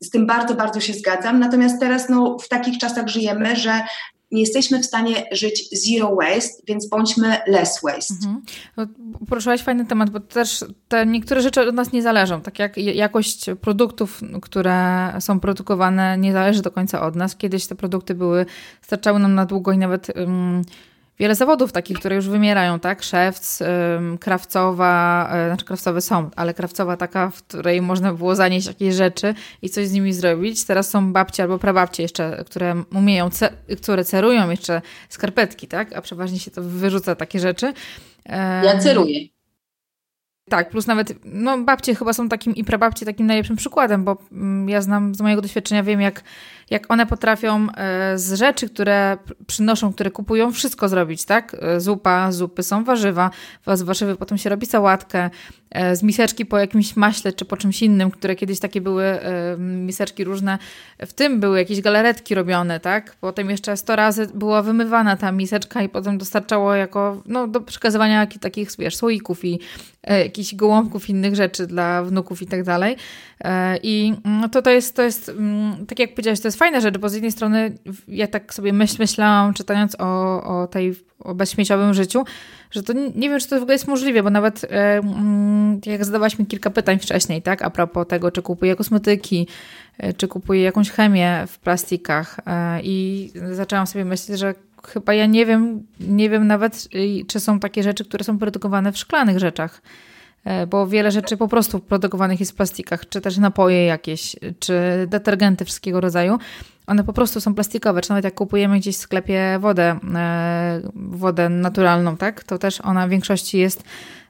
z 0.00 0.10
tym 0.10 0.26
bardzo, 0.26 0.54
bardzo 0.54 0.80
się 0.80 0.92
zgadzam. 0.92 1.40
Natomiast 1.40 1.80
teraz 1.80 2.08
no, 2.08 2.38
w 2.38 2.48
takich 2.48 2.78
czasach 2.78 3.08
żyjemy, 3.08 3.56
że 3.56 3.82
nie 4.32 4.40
jesteśmy 4.40 4.80
w 4.80 4.86
stanie 4.86 5.24
żyć 5.32 5.68
zero 5.72 6.16
waste, 6.16 6.62
więc 6.66 6.88
bądźmy 6.88 7.36
less 7.46 7.80
waste. 7.82 8.14
Mhm. 8.14 8.42
No, 8.76 8.86
poruszyłaś 9.28 9.62
fajny 9.62 9.86
temat, 9.86 10.10
bo 10.10 10.20
też 10.20 10.64
te 10.88 11.06
niektóre 11.06 11.42
rzeczy 11.42 11.68
od 11.68 11.74
nas 11.74 11.92
nie 11.92 12.02
zależą. 12.02 12.40
Tak 12.40 12.58
jak 12.58 12.76
jakość 12.76 13.46
produktów, 13.60 14.20
które 14.42 15.08
są 15.20 15.40
produkowane, 15.40 16.18
nie 16.18 16.32
zależy 16.32 16.62
do 16.62 16.70
końca 16.70 17.02
od 17.02 17.16
nas. 17.16 17.36
Kiedyś 17.36 17.66
te 17.66 17.74
produkty 17.74 18.14
były, 18.14 18.46
starczały 18.82 19.18
nam 19.18 19.34
na 19.34 19.46
długo 19.46 19.72
i 19.72 19.78
nawet. 19.78 20.12
Um, 20.16 20.62
wiele 21.18 21.34
zawodów 21.34 21.72
takich, 21.72 21.98
które 21.98 22.16
już 22.16 22.28
wymierają, 22.28 22.80
tak? 22.80 23.02
Szewc, 23.02 23.62
krawcowa, 24.20 25.28
e, 25.32 25.48
znaczy 25.48 25.64
krawcowe 25.64 26.00
są, 26.00 26.30
ale 26.36 26.54
krawcowa 26.54 26.96
taka, 26.96 27.30
w 27.30 27.42
której 27.42 27.82
można 27.82 28.12
było 28.12 28.34
zanieść 28.34 28.66
jakieś 28.66 28.94
rzeczy 28.94 29.34
i 29.62 29.70
coś 29.70 29.88
z 29.88 29.92
nimi 29.92 30.12
zrobić. 30.12 30.64
Teraz 30.64 30.90
są 30.90 31.12
babcie 31.12 31.42
albo 31.42 31.58
prababcie 31.58 32.02
jeszcze, 32.02 32.44
które 32.46 32.82
umieją, 32.94 33.30
które 33.82 34.04
cerują 34.04 34.50
jeszcze 34.50 34.82
skarpetki, 35.08 35.68
tak? 35.68 35.92
A 35.92 36.02
przeważnie 36.02 36.38
się 36.38 36.50
to 36.50 36.62
wyrzuca 36.62 37.14
takie 37.14 37.40
rzeczy. 37.40 37.72
Ja 38.62 38.78
ceruję. 38.78 39.20
Tak, 40.50 40.70
plus 40.70 40.86
nawet, 40.86 41.14
no 41.24 41.58
babcie 41.58 41.94
chyba 41.94 42.12
są 42.12 42.28
takim 42.28 42.54
i 42.54 42.64
prababcie 42.64 43.06
takim 43.06 43.26
najlepszym 43.26 43.56
przykładem, 43.56 44.04
bo 44.04 44.16
mm, 44.32 44.68
ja 44.68 44.80
znam 44.80 45.14
z 45.14 45.20
mojego 45.20 45.42
doświadczenia, 45.42 45.82
wiem 45.82 46.00
jak 46.00 46.22
jak 46.72 46.90
one 46.90 47.06
potrafią 47.06 47.66
e, 47.70 48.18
z 48.18 48.32
rzeczy, 48.32 48.68
które 48.68 49.16
przynoszą, 49.46 49.92
które 49.92 50.10
kupują, 50.10 50.52
wszystko 50.52 50.88
zrobić, 50.88 51.24
tak? 51.24 51.56
E, 51.60 51.80
zupa, 51.80 52.32
zupy 52.32 52.62
są 52.62 52.84
warzywa, 52.84 53.30
z 53.74 53.82
warzywy 53.82 54.16
potem 54.16 54.38
się 54.38 54.50
robi 54.50 54.66
sałatkę, 54.66 55.30
e, 55.70 55.96
z 55.96 56.02
miseczki 56.02 56.46
po 56.46 56.58
jakimś 56.58 56.96
maśle 56.96 57.32
czy 57.32 57.44
po 57.44 57.56
czymś 57.56 57.82
innym, 57.82 58.10
które 58.10 58.36
kiedyś 58.36 58.60
takie 58.60 58.80
były 58.80 59.18
miseczki 59.58 60.24
różne, 60.24 60.58
w 61.06 61.12
tym 61.12 61.40
były 61.40 61.58
jakieś 61.58 61.80
galaretki 61.80 62.34
robione, 62.34 62.80
tak? 62.80 63.16
Potem 63.20 63.50
jeszcze 63.50 63.76
100 63.76 63.96
razy 63.96 64.28
była 64.34 64.62
wymywana 64.62 65.16
ta 65.16 65.32
miseczka 65.32 65.82
i 65.82 65.88
potem 65.88 66.18
dostarczało 66.18 66.74
jako, 66.74 67.22
no, 67.26 67.48
do 67.48 67.60
przekazywania 67.60 68.26
takich, 68.40 68.68
wiesz, 68.78 68.96
słoików 68.96 69.44
i 69.44 69.60
jakichś 70.08 70.54
gołąbków, 70.54 71.08
innych 71.08 71.36
rzeczy 71.36 71.66
dla 71.66 72.02
wnuków 72.02 72.42
i 72.42 72.46
tak 72.46 72.64
dalej. 72.64 72.96
I 73.82 74.14
no, 74.24 74.48
to, 74.48 74.62
to 74.62 74.70
jest, 74.70 74.96
to 74.96 75.02
jest, 75.02 75.28
mm, 75.28 75.86
tak 75.86 75.98
jak 75.98 76.10
powiedziałaś, 76.10 76.40
to 76.40 76.48
jest 76.48 76.58
fajna 76.58 76.80
rzecz, 76.80 76.98
bo 76.98 77.08
z 77.08 77.14
jednej 77.14 77.32
strony 77.32 77.72
ja 78.08 78.26
tak 78.26 78.54
sobie 78.54 78.72
myśl, 78.72 78.96
myślałam, 78.98 79.54
czytając 79.54 79.96
o, 79.98 80.42
o 80.42 80.66
tej 80.66 80.94
o 81.24 81.34
bezśmieciowym 81.34 81.94
życiu, 81.94 82.24
że 82.70 82.82
to 82.82 82.92
nie, 82.92 83.28
wiem, 83.30 83.40
czy 83.40 83.48
to 83.48 83.58
w 83.58 83.62
ogóle 83.62 83.74
jest 83.74 83.88
możliwe, 83.88 84.22
bo 84.22 84.30
nawet 84.30 84.64
e, 84.64 84.68
mm, 84.98 85.80
jak 85.86 86.04
zadawałaś 86.04 86.38
mi 86.38 86.46
kilka 86.46 86.70
pytań 86.70 86.98
wcześniej, 86.98 87.42
tak, 87.42 87.62
a 87.62 87.70
propos 87.70 88.06
tego, 88.08 88.30
czy 88.30 88.42
kupuję 88.42 88.76
kosmetyki, 88.76 89.48
e, 89.98 90.12
czy 90.12 90.28
kupuję 90.28 90.62
jakąś 90.62 90.90
chemię 90.90 91.44
w 91.48 91.58
plastikach 91.58 92.40
e, 92.46 92.80
i 92.82 93.30
zaczęłam 93.52 93.86
sobie 93.86 94.04
myśleć, 94.04 94.38
że 94.38 94.54
chyba 94.86 95.14
ja 95.14 95.26
nie 95.26 95.46
wiem, 95.46 95.86
nie 96.00 96.30
wiem 96.30 96.46
nawet, 96.46 96.88
czy 97.26 97.40
są 97.40 97.60
takie 97.60 97.82
rzeczy, 97.82 98.04
które 98.04 98.24
są 98.24 98.38
produkowane 98.38 98.92
w 98.92 98.98
szklanych 98.98 99.38
rzeczach. 99.38 99.82
E, 100.44 100.66
bo 100.66 100.86
wiele 100.86 101.10
rzeczy 101.10 101.36
po 101.36 101.48
prostu 101.48 101.80
produkowanych 101.80 102.40
jest 102.40 102.52
w 102.52 102.54
plastikach, 102.54 103.08
czy 103.08 103.20
też 103.20 103.38
napoje 103.38 103.84
jakieś, 103.84 104.36
czy 104.58 104.74
detergenty 105.06 105.64
wszystkiego 105.64 106.00
rodzaju. 106.00 106.38
One 106.86 107.04
po 107.04 107.12
prostu 107.12 107.40
są 107.40 107.54
plastikowe, 107.54 108.00
czy 108.00 108.10
nawet 108.10 108.24
jak 108.24 108.34
kupujemy 108.34 108.78
gdzieś 108.78 108.96
w 108.96 109.00
sklepie 109.00 109.58
wodę, 109.60 109.98
e, 110.14 110.80
wodę 110.94 111.48
naturalną, 111.48 112.16
tak, 112.16 112.44
to 112.44 112.58
też 112.58 112.80
ona 112.80 113.06
w 113.06 113.10
większości 113.10 113.58
jest 113.58 113.84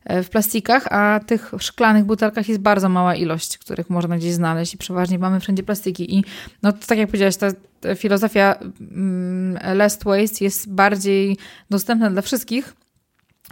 e, 0.04 0.23
w 0.23 0.31
plastikach, 0.31 0.92
a 0.92 1.21
tych 1.26 1.52
szklanych 1.59 2.04
butelkach 2.04 2.49
jest 2.49 2.61
bardzo 2.61 2.88
mała 2.88 3.14
ilość, 3.14 3.59
których 3.59 3.90
można 3.90 4.16
gdzieś 4.16 4.33
znaleźć 4.33 4.75
i 4.75 4.78
przeważnie 4.78 5.19
mamy 5.19 5.40
wszędzie 5.40 5.62
plastiki. 5.62 6.19
I 6.19 6.25
no 6.62 6.73
tak 6.73 6.99
jak 6.99 7.09
powiedziałaś, 7.09 7.37
ta 7.37 7.47
filozofia 7.95 8.54
mm, 8.81 9.76
less 9.76 9.99
waste 10.04 10.45
jest 10.45 10.73
bardziej 10.73 11.37
dostępna 11.71 12.11
dla 12.11 12.23
wszystkich, 12.23 12.75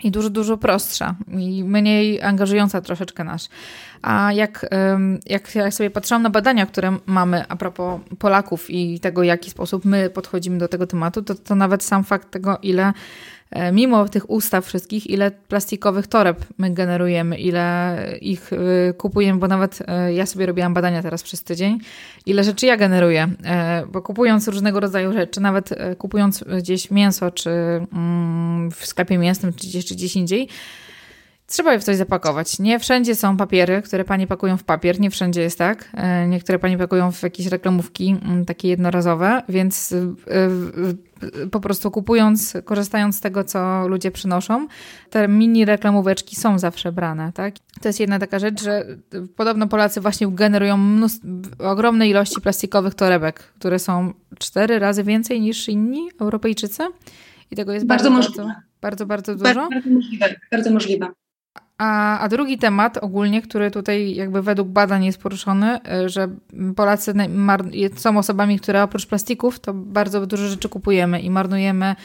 i 0.03 0.11
dużo, 0.11 0.31
dużo 0.31 0.57
prostsza 0.57 1.15
i 1.39 1.65
mniej 1.65 2.23
angażująca 2.23 2.81
troszeczkę 2.81 3.25
nas. 3.25 3.49
A 4.03 4.33
jak, 4.33 4.67
jak, 5.27 5.55
jak 5.55 5.75
sobie 5.75 5.91
patrzyłam 5.91 6.23
na 6.23 6.31
badania, 6.31 6.67
które 6.67 6.97
mamy 7.07 7.45
a 7.49 7.57
propos 7.57 8.01
Polaków 8.19 8.71
i 8.71 9.01
tego, 9.01 9.21
w 9.21 9.25
jaki 9.25 9.51
sposób 9.51 9.85
my 9.85 10.11
podchodzimy 10.11 10.59
do 10.59 10.69
tego 10.69 10.87
tematu, 10.87 11.23
to, 11.23 11.35
to 11.35 11.55
nawet 11.55 11.83
sam 11.83 12.05
fakt 12.05 12.31
tego, 12.31 12.59
ile 12.63 12.93
mimo 13.73 14.09
tych 14.09 14.31
ustaw 14.31 14.67
wszystkich, 14.67 15.07
ile 15.07 15.31
plastikowych 15.31 16.07
toreb 16.07 16.45
my 16.59 16.71
generujemy, 16.71 17.39
ile 17.39 17.97
ich 18.21 18.53
e, 18.53 18.93
kupujemy, 18.93 19.39
bo 19.39 19.49
nawet 19.49 19.79
e, 19.87 20.13
ja 20.13 20.27
sobie 20.27 20.47
robiłam 20.47 20.75
badania 20.75 21.03
teraz 21.03 21.23
przez 21.23 21.43
tydzień, 21.43 21.79
ile 22.27 22.45
rzeczy 22.45 22.67
ja 22.67 22.77
generuję, 22.77 23.29
bo 23.93 24.03
kupując 24.03 24.49
różnego 24.49 24.81
rodzaju 24.81 25.13
rzeczy, 25.13 25.41
nawet 25.41 25.71
kupując 25.99 26.45
gdzieś 26.59 26.91
mięso, 26.91 27.31
czy 27.31 27.51
mm, 27.51 28.71
w 28.71 28.87
sklepie 28.87 29.19
mięsnym, 29.19 29.53
czy 29.53 29.67
gdzieś, 29.67 29.87
czy 29.87 29.95
gdzieś 29.95 30.17
indziej, 30.17 30.49
Trzeba 31.51 31.73
je 31.73 31.81
w 31.81 31.85
coś 31.85 31.97
zapakować. 31.97 32.59
Nie 32.59 32.79
wszędzie 32.79 33.15
są 33.15 33.37
papiery, 33.37 33.83
które 33.83 34.05
pani 34.05 34.27
pakują 34.27 34.57
w 34.57 34.65
papier, 34.65 35.01
nie 35.01 35.11
wszędzie 35.11 35.41
jest 35.43 35.59
tak. 35.59 35.89
E, 35.95 36.29
niektóre 36.29 36.59
pani 36.59 36.79
pakują 36.79 37.13
w 37.13 37.23
jakieś 37.23 37.47
reklamówki 37.47 38.17
mm, 38.23 38.45
takie 38.45 38.69
jednorazowe, 38.69 39.43
więc 39.49 39.93
e, 39.93 41.49
po 41.51 41.61
prostu 41.61 41.91
kupując, 41.91 42.55
korzystając 42.65 43.17
z 43.17 43.21
tego, 43.21 43.45
co 43.45 43.89
ludzie 43.89 44.11
przynoszą, 44.11 44.67
te 45.11 45.29
mini 45.29 45.65
reklamóweczki 45.65 46.37
są 46.37 46.59
zawsze 46.59 46.93
brane, 46.93 47.33
tak? 47.33 47.55
To 47.81 47.89
jest 47.89 48.01
jedna 48.01 48.19
taka 48.19 48.39
rzecz, 48.39 48.63
że 48.63 48.87
podobno 49.37 49.69
Polacy 49.69 50.01
właśnie 50.01 50.29
generują 50.29 50.77
mnóstwo, 50.77 51.29
ogromne 51.59 52.09
ilości 52.09 52.41
plastikowych 52.41 52.95
torebek, 52.95 53.39
które 53.39 53.79
są 53.79 54.13
cztery 54.39 54.79
razy 54.79 55.05
więcej 55.05 55.41
niż 55.41 55.69
inni 55.69 56.11
Europejczycy. 56.21 56.83
I 57.51 57.57
tego 57.57 57.73
jest 57.73 57.87
bardzo, 57.87 58.11
bardzo, 58.11 58.47
bardzo, 58.81 59.07
bardzo, 59.07 59.07
bardzo 59.07 59.35
dużo. 59.35 59.55
Bardzo, 59.55 59.71
bardzo 59.71 59.91
możliwe. 59.91 60.35
Bardzo 60.51 60.71
możliwe. 60.71 61.20
A, 61.81 62.19
a 62.19 62.29
drugi 62.29 62.59
temat 62.59 62.99
ogólnie, 62.99 63.43
który 63.43 63.71
tutaj 63.71 64.15
jakby 64.15 64.43
według 64.43 64.69
badań 64.69 65.05
jest 65.05 65.19
poruszony, 65.19 65.79
y, 66.05 66.09
że 66.09 66.29
Polacy 66.77 67.15
są 67.97 68.19
osobami, 68.19 68.59
które 68.59 68.83
oprócz 68.83 69.07
plastików 69.07 69.61
to 69.61 69.75
bardzo 69.75 70.27
dużo 70.27 70.49
rzeczy 70.49 70.69
kupujemy 70.69 71.21
i 71.21 71.31
marnujemy 71.31 71.97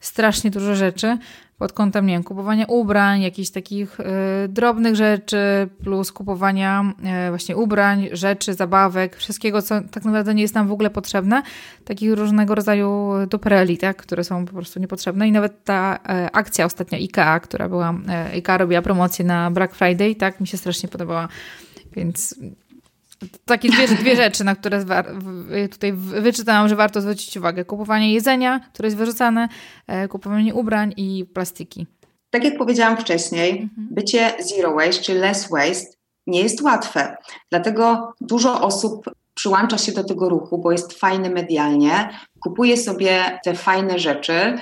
strasznie 0.00 0.50
dużo 0.50 0.74
rzeczy 0.74 1.18
pod 1.62 1.72
kątem, 1.72 2.06
nie 2.06 2.14
wiem, 2.14 2.22
kupowania 2.22 2.66
ubrań, 2.66 3.22
jakichś 3.22 3.50
takich 3.50 4.00
y, 4.00 4.04
drobnych 4.48 4.96
rzeczy, 4.96 5.68
plus 5.84 6.12
kupowania 6.12 6.94
y, 7.26 7.30
właśnie 7.30 7.56
ubrań, 7.56 8.08
rzeczy, 8.12 8.54
zabawek, 8.54 9.16
wszystkiego, 9.16 9.62
co 9.62 9.80
tak 9.90 10.04
naprawdę 10.04 10.34
nie 10.34 10.42
jest 10.42 10.54
nam 10.54 10.68
w 10.68 10.72
ogóle 10.72 10.90
potrzebne, 10.90 11.42
takich 11.84 12.12
różnego 12.12 12.54
rodzaju 12.54 13.12
dupereli, 13.30 13.78
tak, 13.78 13.96
które 13.96 14.24
są 14.24 14.46
po 14.46 14.52
prostu 14.52 14.80
niepotrzebne. 14.80 15.28
I 15.28 15.32
nawet 15.32 15.64
ta 15.64 15.96
y, 15.96 16.32
akcja 16.32 16.64
ostatnio 16.64 16.98
IKEA, 16.98 17.40
która 17.40 17.68
była, 17.68 17.94
IKEA 18.34 18.58
robiła 18.58 18.82
promocję 18.82 19.24
na 19.24 19.50
Black 19.50 19.74
Friday, 19.74 20.14
tak, 20.14 20.40
mi 20.40 20.46
się 20.46 20.56
strasznie 20.56 20.88
podobała, 20.88 21.28
więc 21.96 22.34
takie 23.44 23.68
dwie, 23.68 23.88
dwie 23.88 24.16
rzeczy, 24.16 24.44
na 24.44 24.56
które 24.56 24.84
tutaj 25.70 25.92
wyczytałam, 25.92 26.68
że 26.68 26.76
warto 26.76 27.00
zwrócić 27.00 27.36
uwagę. 27.36 27.64
Kupowanie 27.64 28.12
jedzenia, 28.12 28.60
które 28.60 28.86
jest 28.86 28.96
wyrzucane, 28.96 29.48
e, 29.86 30.08
kupowanie 30.08 30.54
ubrań 30.54 30.94
i 30.96 31.24
plastiki. 31.34 31.86
Tak 32.30 32.44
jak 32.44 32.58
powiedziałam 32.58 32.96
wcześniej, 32.96 33.50
mhm. 33.50 33.88
bycie 33.90 34.32
zero 34.40 34.74
waste 34.74 35.02
czy 35.02 35.14
less 35.14 35.50
waste 35.50 35.92
nie 36.26 36.42
jest 36.42 36.62
łatwe. 36.62 37.16
Dlatego 37.50 38.12
dużo 38.20 38.60
osób 38.60 39.10
przyłącza 39.34 39.78
się 39.78 39.92
do 39.92 40.04
tego 40.04 40.28
ruchu, 40.28 40.58
bo 40.58 40.72
jest 40.72 40.92
fajny 40.92 41.30
medialnie, 41.30 42.08
kupuje 42.40 42.76
sobie 42.76 43.38
te 43.44 43.54
fajne 43.54 43.98
rzeczy 43.98 44.58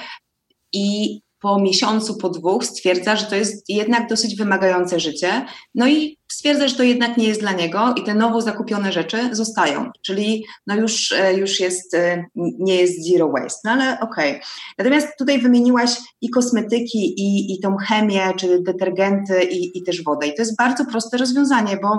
i 0.72 1.20
po 1.40 1.60
miesiącu, 1.60 2.16
po 2.16 2.28
dwóch 2.28 2.64
stwierdza, 2.64 3.16
że 3.16 3.26
to 3.26 3.36
jest 3.36 3.64
jednak 3.68 4.08
dosyć 4.08 4.36
wymagające 4.36 5.00
życie, 5.00 5.46
no 5.74 5.88
i 5.88 6.18
stwierdza, 6.32 6.68
że 6.68 6.74
to 6.74 6.82
jednak 6.82 7.16
nie 7.16 7.28
jest 7.28 7.40
dla 7.40 7.52
niego 7.52 7.94
i 7.96 8.02
te 8.02 8.14
nowo 8.14 8.40
zakupione 8.40 8.92
rzeczy 8.92 9.28
zostają, 9.32 9.90
czyli 10.02 10.44
no 10.66 10.76
już, 10.76 11.12
e, 11.12 11.34
już 11.34 11.60
jest, 11.60 11.94
e, 11.94 12.24
nie 12.36 12.76
jest 12.76 13.08
zero 13.08 13.28
waste, 13.28 13.60
no 13.64 13.70
ale 13.70 14.00
okej. 14.00 14.30
Okay. 14.30 14.40
Natomiast 14.78 15.08
tutaj 15.18 15.38
wymieniłaś 15.38 15.90
i 16.20 16.30
kosmetyki, 16.30 17.20
i, 17.20 17.54
i 17.54 17.60
tą 17.60 17.76
chemię, 17.76 18.32
czy 18.36 18.62
detergenty, 18.62 19.42
i, 19.42 19.78
i 19.78 19.82
też 19.82 20.04
wodę 20.04 20.26
i 20.26 20.34
to 20.34 20.42
jest 20.42 20.56
bardzo 20.56 20.86
proste 20.86 21.16
rozwiązanie, 21.16 21.78
bo 21.82 21.98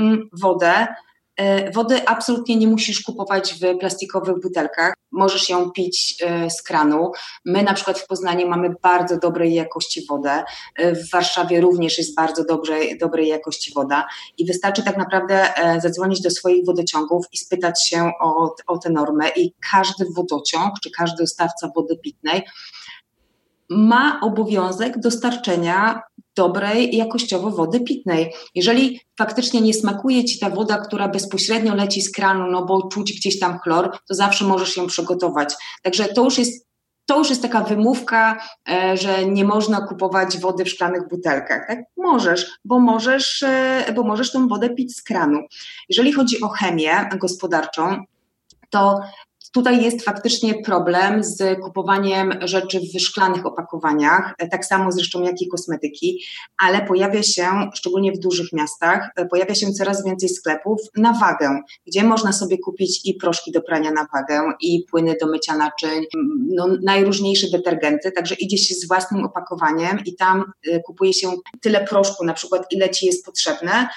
mm, 0.00 0.28
wodę 0.32 0.86
wody 1.74 2.06
absolutnie 2.06 2.56
nie 2.56 2.66
musisz 2.66 3.02
kupować 3.02 3.54
w 3.54 3.78
plastikowych 3.78 4.40
butelkach. 4.42 4.94
Możesz 5.12 5.48
ją 5.48 5.70
pić 5.70 6.16
e, 6.22 6.50
z 6.50 6.62
kranu. 6.62 7.12
My 7.44 7.62
na 7.62 7.74
przykład 7.74 7.98
w 7.98 8.06
Poznaniu 8.06 8.48
mamy 8.48 8.74
bardzo 8.82 9.18
dobrej 9.18 9.54
jakości 9.54 10.06
wodę. 10.08 10.44
E, 10.74 10.94
w 10.94 11.10
Warszawie 11.10 11.60
również 11.60 11.98
jest 11.98 12.14
bardzo 12.14 12.44
dobrze, 12.44 12.78
dobrej 13.00 13.28
jakości 13.28 13.72
woda 13.74 14.06
i 14.38 14.46
wystarczy 14.46 14.82
tak 14.82 14.96
naprawdę 14.96 15.48
zadzwonić 15.82 16.20
do 16.20 16.30
swoich 16.30 16.66
wodociągów 16.66 17.26
i 17.32 17.38
spytać 17.38 17.88
się 17.88 18.10
o, 18.20 18.54
o 18.66 18.78
te 18.78 18.90
normy 18.90 19.28
i 19.36 19.52
każdy 19.70 20.04
wodociąg 20.16 20.74
czy 20.82 20.90
każdy 20.90 21.22
dostawca 21.22 21.70
wody 21.76 21.96
pitnej 21.96 22.42
ma 23.68 24.20
obowiązek 24.22 24.98
dostarczenia 24.98 26.02
dobrej 26.36 26.96
jakościowo 26.96 27.50
wody 27.50 27.80
pitnej. 27.80 28.32
Jeżeli 28.54 29.00
faktycznie 29.18 29.60
nie 29.60 29.74
smakuje 29.74 30.24
ci 30.24 30.38
ta 30.38 30.50
woda, 30.50 30.78
która 30.78 31.08
bezpośrednio 31.08 31.74
leci 31.74 32.02
z 32.02 32.12
kranu, 32.12 32.50
no 32.50 32.64
bo 32.64 32.88
czuć 32.88 33.12
gdzieś 33.12 33.38
tam 33.38 33.58
chlor, 33.58 33.98
to 34.08 34.14
zawsze 34.14 34.44
możesz 34.44 34.76
ją 34.76 34.86
przygotować. 34.86 35.54
Także 35.82 36.04
to 36.04 36.24
już 36.24 36.38
jest 36.38 36.66
to 37.08 37.18
już 37.18 37.30
jest 37.30 37.42
taka 37.42 37.60
wymówka, 37.60 38.40
e, 38.68 38.96
że 38.96 39.26
nie 39.26 39.44
można 39.44 39.80
kupować 39.80 40.38
wody 40.38 40.64
w 40.64 40.68
szklanych 40.68 41.08
butelkach. 41.08 41.66
Tak? 41.68 41.78
Możesz, 41.96 42.50
bo 42.64 42.80
możesz, 42.80 43.42
e, 43.42 43.92
bo 43.94 44.02
możesz 44.02 44.32
tą 44.32 44.48
wodę 44.48 44.70
pić 44.70 44.96
z 44.96 45.02
kranu. 45.02 45.40
Jeżeli 45.88 46.12
chodzi 46.12 46.40
o 46.40 46.48
chemię 46.48 47.08
gospodarczą, 47.20 48.04
to 48.70 49.00
Tutaj 49.56 49.84
jest 49.84 50.04
faktycznie 50.04 50.62
problem 50.62 51.24
z 51.24 51.60
kupowaniem 51.60 52.34
rzeczy 52.42 52.80
w 52.80 53.00
szklanych 53.00 53.46
opakowaniach, 53.46 54.34
tak 54.50 54.66
samo 54.66 54.92
zresztą 54.92 55.22
jak 55.22 55.42
i 55.42 55.48
kosmetyki, 55.48 56.24
ale 56.58 56.86
pojawia 56.86 57.22
się, 57.22 57.70
szczególnie 57.74 58.12
w 58.12 58.18
dużych 58.18 58.52
miastach, 58.52 59.10
pojawia 59.30 59.54
się 59.54 59.72
coraz 59.72 60.04
więcej 60.04 60.28
sklepów 60.28 60.80
na 60.96 61.12
wagę, 61.12 61.60
gdzie 61.86 62.04
można 62.04 62.32
sobie 62.32 62.58
kupić 62.58 63.00
i 63.04 63.14
proszki 63.14 63.52
do 63.52 63.62
prania 63.62 63.90
na 63.90 64.06
wagę, 64.14 64.52
i 64.60 64.84
płyny 64.90 65.16
do 65.20 65.26
mycia 65.26 65.56
naczyń, 65.56 66.04
no, 66.48 66.68
najróżniejsze 66.82 67.46
detergenty, 67.50 68.12
także 68.12 68.34
idzie 68.34 68.58
się 68.58 68.74
z 68.74 68.88
własnym 68.88 69.24
opakowaniem 69.24 69.98
i 70.06 70.16
tam 70.16 70.44
y, 70.66 70.82
kupuje 70.86 71.12
się 71.12 71.32
tyle 71.60 71.84
proszku, 71.84 72.24
na 72.24 72.34
przykład 72.34 72.66
ile 72.70 72.90
ci 72.90 73.06
jest 73.06 73.24
potrzebne 73.24 73.88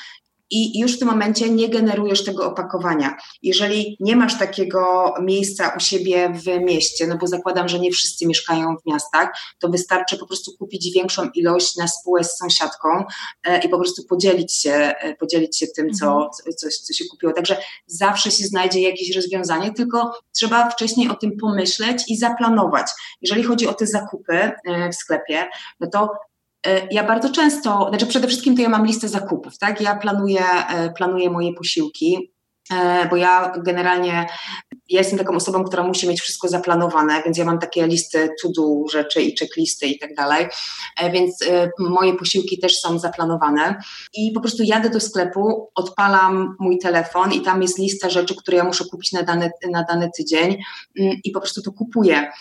i 0.52 0.80
już 0.80 0.96
w 0.96 1.00
tym 1.00 1.08
momencie 1.08 1.50
nie 1.50 1.70
generujesz 1.70 2.24
tego 2.24 2.46
opakowania. 2.46 3.18
Jeżeli 3.44 3.98
nie 4.00 4.16
masz 4.16 4.40
takiego 4.40 5.14
miejsca 5.22 5.74
u 5.78 5.80
siebie 5.80 6.34
w 6.34 6.48
mieście, 6.64 7.08
no 7.08 7.18
bo 7.18 7.28
zakładam, 7.28 7.70
że 7.70 7.80
nie 7.80 7.92
wszyscy 7.92 8.28
mieszkają 8.28 8.76
w 8.78 8.86
miastach, 8.86 9.30
to 9.60 9.70
wystarczy 9.70 10.18
po 10.18 10.28
prostu 10.28 10.52
kupić 10.60 10.92
większą 10.94 11.30
ilość 11.36 11.76
na 11.76 11.88
spółę 11.88 12.24
z 12.24 12.38
sąsiadką 12.38 13.04
e, 13.44 13.60
i 13.60 13.70
po 13.70 13.78
prostu 13.78 14.04
podzielić 14.10 14.56
się, 14.56 14.72
e, 14.72 15.16
podzielić 15.16 15.58
się 15.58 15.68
tym, 15.68 15.94
co, 15.94 16.06
mhm. 16.06 16.32
co, 16.58 16.68
co 16.84 16.94
się 16.94 17.06
kupiło. 17.06 17.34
Także 17.34 17.58
zawsze 17.88 18.32
się 18.32 18.44
znajdzie 18.46 18.82
jakieś 18.82 19.16
rozwiązanie, 19.16 19.74
tylko 19.74 20.12
trzeba 20.36 20.70
wcześniej 20.70 21.10
o 21.10 21.16
tym 21.16 21.38
pomyśleć 21.38 22.04
i 22.08 22.18
zaplanować. 22.18 22.88
Jeżeli 23.22 23.44
chodzi 23.44 23.68
o 23.68 23.74
te 23.74 23.88
zakupy 23.88 24.34
e, 24.34 24.90
w 24.90 24.96
sklepie, 24.96 25.48
no 25.80 25.90
to 25.90 26.10
ja 26.92 27.04
bardzo 27.04 27.30
często, 27.30 27.86
znaczy 27.90 28.08
przede 28.08 28.28
wszystkim 28.28 28.56
to 28.56 28.62
ja 28.62 28.70
mam 28.70 28.86
listę 28.86 29.10
zakupów, 29.10 29.58
tak? 29.58 29.82
Ja 29.82 29.96
planuję, 29.96 30.42
e, 30.70 30.90
planuję 30.90 31.30
moje 31.30 31.54
posiłki, 31.54 32.34
e, 32.74 33.08
bo 33.10 33.16
ja 33.16 33.54
generalnie 33.58 34.26
ja 34.90 35.00
jestem 35.00 35.20
taką 35.20 35.36
osobą, 35.36 35.64
która 35.64 35.84
musi 35.84 36.08
mieć 36.08 36.22
wszystko 36.22 36.48
zaplanowane, 36.48 37.24
więc 37.24 37.38
ja 37.38 37.46
mam 37.46 37.60
takie 37.60 37.88
listy 37.88 38.30
to-do 38.42 38.88
rzeczy 38.92 39.22
i 39.22 39.38
checklisty 39.38 39.86
i 39.86 40.00
tak 40.00 40.16
dalej, 40.16 40.48
więc 41.14 41.40
moje 41.80 42.16
posiłki 42.16 42.60
też 42.60 42.80
są 42.80 43.00
zaplanowane. 43.00 43.76
I 44.14 44.32
po 44.32 44.42
prostu 44.42 44.64
jadę 44.64 44.90
do 44.90 45.00
sklepu, 45.00 45.72
odpalam 45.76 46.56
mój 46.60 46.78
telefon 46.78 47.34
i 47.34 47.42
tam 47.42 47.62
jest 47.62 47.80
lista 47.80 48.10
rzeczy, 48.10 48.36
które 48.36 48.58
ja 48.58 48.64
muszę 48.64 48.86
kupić 48.92 49.12
na 49.12 49.24
dany, 49.24 49.52
na 49.72 49.84
dany 49.84 50.10
tydzień 50.18 50.58
mm, 51.00 51.18
i 51.24 51.32
po 51.32 51.40
prostu 51.40 51.62
to 51.62 51.72
kupuję, 51.72 52.32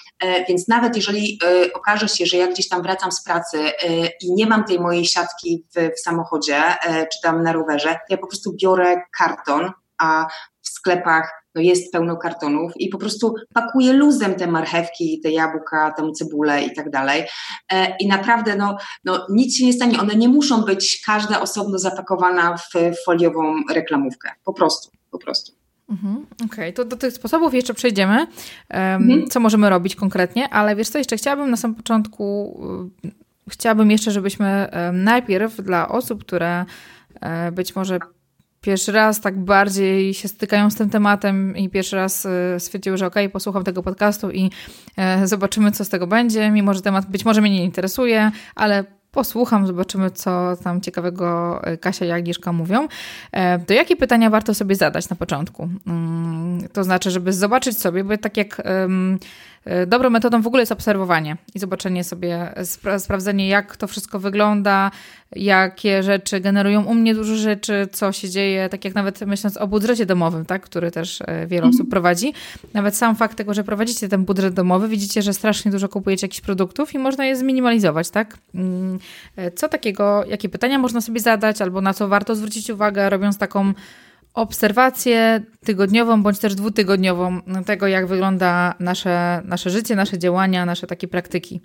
więc 0.49 0.69
nawet 0.69 0.97
jeżeli 0.97 1.39
okaże 1.75 2.09
się, 2.09 2.27
że 2.27 2.37
ja 2.37 2.47
gdzieś 2.47 2.69
tam 2.69 2.83
wracam 2.83 3.13
z 3.13 3.25
pracy 3.25 3.59
i 4.23 4.33
nie 4.33 4.47
mam 4.47 4.65
tej 4.65 4.81
mojej 4.81 5.05
siatki 5.05 5.65
w, 5.75 5.97
w 5.97 6.01
samochodzie 6.01 6.63
czy 6.85 7.19
tam 7.23 7.43
na 7.43 7.53
rowerze, 7.53 7.99
ja 8.09 8.19
po 8.19 8.27
prostu 8.27 8.53
biorę 8.63 9.03
karton, 9.19 9.73
a 9.99 10.27
w 10.63 10.69
sklepach 10.69 11.38
no 11.55 11.63
jest 11.63 11.93
pełno 11.93 12.17
kartonów 12.17 12.73
i 12.77 12.89
po 12.89 12.99
prostu 12.99 13.35
pakuję 13.55 13.93
luzem 13.93 14.35
te 14.35 14.47
marchewki, 14.47 15.21
te 15.23 15.31
jabłka, 15.31 15.93
tę 15.97 16.13
cebulę 16.13 16.63
i 16.63 16.75
tak 16.75 16.91
dalej. 16.91 17.25
E, 17.73 17.97
I 18.01 18.09
naprawdę 18.09 18.57
no, 18.57 18.77
no 19.05 19.27
nic 19.31 19.57
się 19.57 19.67
nie 19.67 19.73
stanie. 19.73 20.01
One 20.01 20.15
nie 20.15 20.29
muszą 20.29 20.63
być 20.63 21.03
każda 21.07 21.41
osobno 21.41 21.79
zapakowana 21.79 22.57
w 22.57 23.05
foliową 23.05 23.55
reklamówkę. 23.71 24.31
Po 24.45 24.53
prostu, 24.53 24.91
po 25.11 25.19
prostu. 25.19 25.53
Mhm, 25.91 26.27
Okej, 26.35 26.47
okay. 26.47 26.73
to 26.73 26.85
do 26.85 26.97
tych 26.97 27.13
sposobów 27.13 27.55
jeszcze 27.55 27.75
przejdziemy, 27.75 28.17
um, 28.17 28.29
mhm. 28.71 29.27
co 29.27 29.41
możemy 29.41 29.71
robić 29.71 29.97
konkretnie, 29.97 30.49
ale 30.49 30.77
wiesz 30.77 30.89
co, 30.89 30.99
jeszcze 30.99 31.17
chciałabym 31.17 31.51
na 31.51 31.57
samym 31.57 31.75
początku, 31.75 32.61
chciałabym 33.51 33.91
jeszcze, 33.91 34.11
żebyśmy 34.11 34.69
najpierw 34.93 35.57
dla 35.57 35.89
osób, 35.89 36.25
które 36.25 36.65
um, 37.23 37.55
być 37.55 37.77
może 37.77 37.99
pierwszy 38.61 38.93
raz 38.93 39.21
tak 39.21 39.39
bardziej 39.39 40.15
się 40.15 40.29
stykają 40.29 40.71
z 40.71 40.75
tym 40.75 40.91
tematem 40.91 41.57
i 41.57 41.69
pierwszy 41.69 41.97
raz 41.97 42.27
e, 42.27 42.61
stwierdziły, 42.61 42.97
że 42.97 43.07
okej, 43.07 43.27
okay, 43.27 43.33
posłucham 43.33 43.65
tego 43.65 43.83
podcastu 43.83 44.31
i 44.31 44.51
e, 44.97 45.27
zobaczymy, 45.27 45.73
co 45.73 45.85
z 45.85 45.89
tego 45.89 46.07
będzie, 46.07 46.51
mimo 46.51 46.75
że 46.75 46.83
temat 46.83 47.07
być 47.07 47.25
może 47.25 47.41
mnie 47.41 47.51
nie 47.51 47.65
interesuje, 47.65 48.31
ale 48.55 48.85
posłucham, 49.11 49.67
zobaczymy, 49.67 50.11
co 50.11 50.57
tam 50.65 50.81
ciekawego 50.81 51.61
e, 51.65 51.77
Kasia 51.77 52.05
i 52.05 52.11
Agnieszka 52.11 52.53
mówią. 52.53 52.89
To 53.67 53.75
jakie 53.75 53.97
pytania 53.97 54.31
warto 54.31 54.55
sobie 54.55 54.75
zadać 54.75 55.09
na 55.09 55.17
początku? 55.17 55.69
Mm, 55.87 56.69
to 56.73 56.85
znaczy, 56.85 57.11
żeby 57.11 57.33
zobaczyć 57.33 57.79
sobie, 57.79 58.05
bo 58.05 58.17
tak 58.17 58.37
jak 58.37 58.63
E, 59.58 59.58
dobrą 59.87 60.11
metodą 60.11 60.43
w 60.43 60.47
ogóle 60.47 60.63
jest 60.63 60.73
obserwowanie 60.73 61.37
i 61.55 61.59
zobaczenie 61.59 62.05
sobie, 62.05 62.55
spra 62.65 62.99
sprawdzenie, 62.99 63.49
jak 63.49 63.77
to 63.77 63.87
wszystko 63.87 64.21
wygląda, 64.21 64.91
jakie 65.37 66.03
rzeczy 66.03 66.41
generują 66.41 66.85
u 66.85 66.95
mnie 66.95 67.15
dużo 67.15 67.37
rzeczy, 67.37 67.89
co 67.93 68.13
się 68.13 68.29
dzieje, 68.31 68.69
tak 68.69 68.85
jak 68.85 68.95
nawet 68.95 69.21
myśląc 69.21 69.57
o 69.57 69.67
budżecie 69.67 70.07
domowym, 70.07 70.45
tak, 70.45 70.63
który 70.63 70.91
też 70.91 71.23
e, 71.27 71.47
wiele 71.47 71.63
osób 71.63 71.81
mhm. 71.81 71.91
prowadzi. 71.91 72.33
Nawet 72.75 72.97
sam 72.97 73.17
fakt 73.17 73.37
tego, 73.37 73.55
że 73.55 73.65
prowadzicie 73.65 74.09
ten 74.09 74.25
budżet 74.25 74.55
domowy, 74.55 74.89
widzicie, 74.89 75.23
że 75.23 75.33
strasznie 75.33 75.71
dużo 75.71 75.89
kupujecie 75.89 76.27
jakichś 76.27 76.41
produktów 76.41 76.95
i 76.95 76.99
można 76.99 77.27
je 77.27 77.37
zminimalizować, 77.37 78.11
tak? 78.11 78.39
Mm, 78.55 78.99
e, 79.37 79.51
co 79.51 79.69
takiego, 79.69 80.25
jakie 80.29 80.49
pytania 80.49 80.79
można 80.79 81.01
sobie 81.01 81.21
zadać, 81.21 81.63
albo 81.63 81.81
na 81.81 81.95
co 81.95 82.09
warto 82.09 82.35
zwrócić 82.35 82.71
uwagę, 82.71 83.11
robiąc 83.11 83.39
taką 83.39 83.75
obserwację 84.35 85.43
tygodniową 85.65 86.23
bądź 86.23 86.39
też 86.39 86.55
dwutygodniową 86.55 87.41
tego, 87.67 87.87
jak 87.87 88.07
wygląda 88.07 88.75
nasze, 88.81 89.43
nasze 89.45 89.71
życie, 89.71 89.97
nasze 89.97 90.19
działania, 90.19 90.67
nasze 90.67 90.87
takie 90.87 91.09
praktyki. 91.09 91.61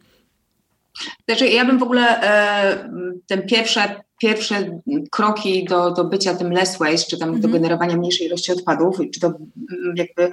Znaczy, 1.28 1.48
ja 1.48 1.66
bym 1.66 1.80
w 1.80 1.84
ogóle 1.84 2.22
e, 2.22 2.90
ten 3.28 3.48
pierwsze, 3.48 4.04
pierwsze 4.22 4.80
kroki 5.12 5.66
do, 5.66 5.92
do 5.92 6.04
bycia 6.04 6.36
tym 6.36 6.52
less 6.52 6.78
waste, 6.78 7.10
czy 7.10 7.18
tam 7.18 7.30
mm 7.30 7.40
-hmm. 7.40 7.42
do 7.42 7.48
mhm. 7.48 7.64
generowania 7.64 7.98
mniejszej 7.98 8.28
ilości 8.28 8.52
odpadów, 8.52 8.98
czy 9.14 9.20
do 9.20 9.28
mm, 9.28 9.96
jakby 9.96 10.32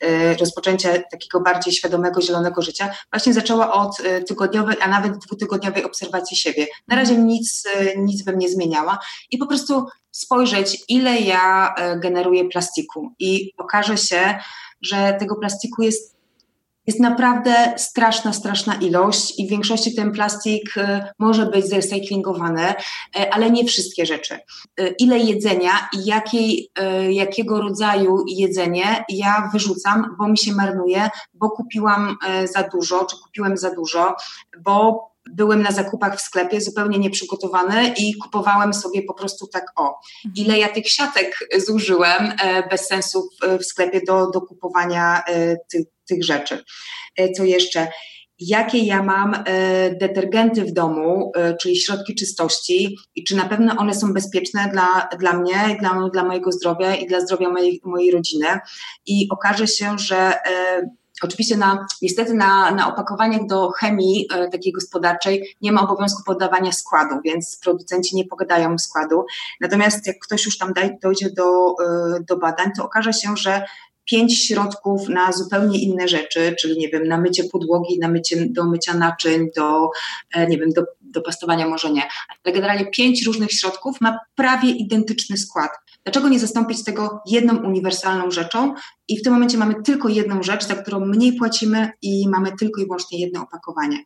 e, 0.00 0.36
rozpoczęcia 0.36 0.88
takiego 1.10 1.40
bardziej 1.40 1.72
świadomego, 1.72 2.22
zielonego 2.22 2.62
życia, 2.62 2.94
właśnie 3.12 3.34
zaczęła 3.34 3.72
od 3.72 4.00
e, 4.00 4.22
tygodniowej, 4.22 4.76
a 4.80 4.88
nawet 4.88 5.18
dwutygodniowej 5.18 5.84
obserwacji 5.84 6.36
siebie. 6.36 6.66
Na 6.88 6.96
razie 6.96 7.16
nic, 7.16 7.64
e, 7.76 7.98
nic 7.98 8.22
bym 8.22 8.38
nie 8.38 8.48
zmieniała 8.48 8.98
i 9.30 9.38
po 9.38 9.46
prostu 9.46 9.86
spojrzeć, 10.10 10.84
ile 10.88 11.20
ja 11.20 11.74
e, 11.74 12.00
generuję 12.00 12.48
plastiku 12.48 13.10
i 13.18 13.52
okaże 13.58 13.96
się, 13.96 14.38
że 14.82 15.16
tego 15.18 15.36
plastiku 15.36 15.82
jest 15.82 16.15
jest 16.86 17.00
naprawdę 17.00 17.74
straszna, 17.76 18.32
straszna 18.32 18.74
ilość 18.74 19.38
i 19.38 19.46
w 19.46 19.50
większości 19.50 19.94
ten 19.94 20.12
plastik 20.12 20.76
y, 20.76 21.02
może 21.18 21.46
być 21.46 21.66
zrecyklingowany, 21.66 22.70
y, 22.70 23.30
ale 23.32 23.50
nie 23.50 23.64
wszystkie 23.64 24.06
rzeczy. 24.06 24.38
Y, 24.80 24.94
ile 24.98 25.18
jedzenia 25.18 25.88
i 25.92 26.04
jakiej, 26.04 26.70
jakiego 27.10 27.60
rodzaju 27.60 28.24
jedzenie 28.28 29.04
ja 29.08 29.50
wyrzucam, 29.52 30.16
bo 30.18 30.28
mi 30.28 30.38
się 30.38 30.52
marnuje, 30.52 31.08
bo 31.34 31.50
kupiłam 31.50 32.16
za 32.54 32.62
dużo, 32.62 33.04
czy 33.04 33.16
kupiłem 33.22 33.56
za 33.56 33.74
dużo, 33.74 34.16
bo 34.60 35.06
byłem 35.30 35.62
na 35.62 35.70
zakupach 35.70 36.18
w 36.18 36.20
sklepie 36.20 36.60
zupełnie 36.60 36.98
nieprzygotowany 36.98 37.94
i 37.98 38.14
kupowałem 38.14 38.74
sobie 38.74 39.02
po 39.02 39.14
prostu 39.14 39.46
tak 39.46 39.64
o. 39.76 39.98
Mhm. 40.24 40.46
Ile 40.46 40.58
ja 40.58 40.68
tych 40.68 40.88
siatek 40.88 41.38
zużyłem 41.66 42.32
bez 42.70 42.86
sensu 42.86 43.28
w 43.60 43.64
sklepie 43.64 44.00
do, 44.06 44.30
do 44.30 44.40
kupowania 44.40 45.22
tych, 45.72 45.86
tych 46.08 46.24
rzeczy. 46.24 46.64
E, 47.16 47.32
co 47.32 47.44
jeszcze? 47.44 47.88
Jakie 48.38 48.78
ja 48.78 49.02
mam 49.02 49.34
e, 49.34 49.42
detergenty 49.94 50.64
w 50.64 50.72
domu, 50.72 51.32
e, 51.36 51.56
czyli 51.56 51.76
środki 51.76 52.14
czystości, 52.14 52.96
i 53.14 53.24
czy 53.24 53.36
na 53.36 53.44
pewno 53.44 53.76
one 53.76 53.94
są 53.94 54.12
bezpieczne 54.12 54.68
dla, 54.72 55.08
dla 55.18 55.32
mnie, 55.32 55.76
dla, 55.80 56.08
dla 56.12 56.24
mojego 56.24 56.52
zdrowia 56.52 56.94
i 56.94 57.06
dla 57.06 57.20
zdrowia 57.20 57.48
mojej, 57.48 57.80
mojej 57.84 58.10
rodziny. 58.10 58.46
I 59.06 59.28
okaże 59.30 59.66
się, 59.66 59.98
że 59.98 60.34
Oczywiście 61.22 61.56
na, 61.56 61.86
niestety 62.02 62.34
na, 62.34 62.70
na 62.70 62.88
opakowaniach 62.88 63.46
do 63.46 63.70
chemii 63.70 64.28
e, 64.34 64.48
takiej 64.48 64.72
gospodarczej 64.72 65.56
nie 65.62 65.72
ma 65.72 65.82
obowiązku 65.82 66.22
podawania 66.24 66.72
składu, 66.72 67.14
więc 67.24 67.58
producenci 67.62 68.16
nie 68.16 68.24
pogadają 68.24 68.78
składu. 68.78 69.24
Natomiast 69.60 70.06
jak 70.06 70.16
ktoś 70.18 70.46
już 70.46 70.58
tam 70.58 70.72
daj, 70.72 70.98
dojdzie 71.02 71.30
do, 71.30 71.74
e, 71.84 72.20
do 72.20 72.36
badań, 72.36 72.70
to 72.76 72.84
okaże 72.84 73.12
się, 73.12 73.36
że 73.36 73.62
pięć 74.10 74.46
środków 74.46 75.08
na 75.08 75.32
zupełnie 75.32 75.78
inne 75.78 76.08
rzeczy, 76.08 76.54
czyli 76.60 76.78
nie 76.78 76.88
wiem, 76.88 77.08
na 77.08 77.18
mycie 77.18 77.44
podłogi, 77.44 77.98
na 77.98 78.08
mycie, 78.08 78.46
do 78.50 78.64
mycia 78.64 78.94
naczyń, 78.94 79.48
do, 79.56 79.90
e, 80.34 80.46
nie 80.46 80.58
wiem, 80.58 80.70
do, 80.70 80.82
do 81.00 81.22
pastowania 81.22 81.68
może 81.68 81.92
nie, 81.92 82.02
ale 82.44 82.54
generalnie 82.54 82.90
pięć 82.90 83.26
różnych 83.26 83.52
środków 83.52 84.00
ma 84.00 84.18
prawie 84.34 84.70
identyczny 84.70 85.36
skład. 85.36 85.70
Dlaczego 86.04 86.28
nie 86.28 86.38
zastąpić 86.38 86.84
tego 86.84 87.20
jedną 87.26 87.56
uniwersalną 87.56 88.30
rzeczą 88.30 88.74
i 89.08 89.18
w 89.18 89.22
tym 89.22 89.32
momencie 89.32 89.58
mamy 89.58 89.74
tylko 89.82 90.08
jedną 90.08 90.42
rzecz, 90.42 90.66
za 90.66 90.74
którą 90.74 91.00
mniej 91.00 91.32
płacimy 91.32 91.90
i 92.02 92.28
mamy 92.28 92.52
tylko 92.60 92.80
i 92.80 92.84
wyłącznie 92.84 93.20
jedno 93.20 93.42
opakowanie. 93.42 93.98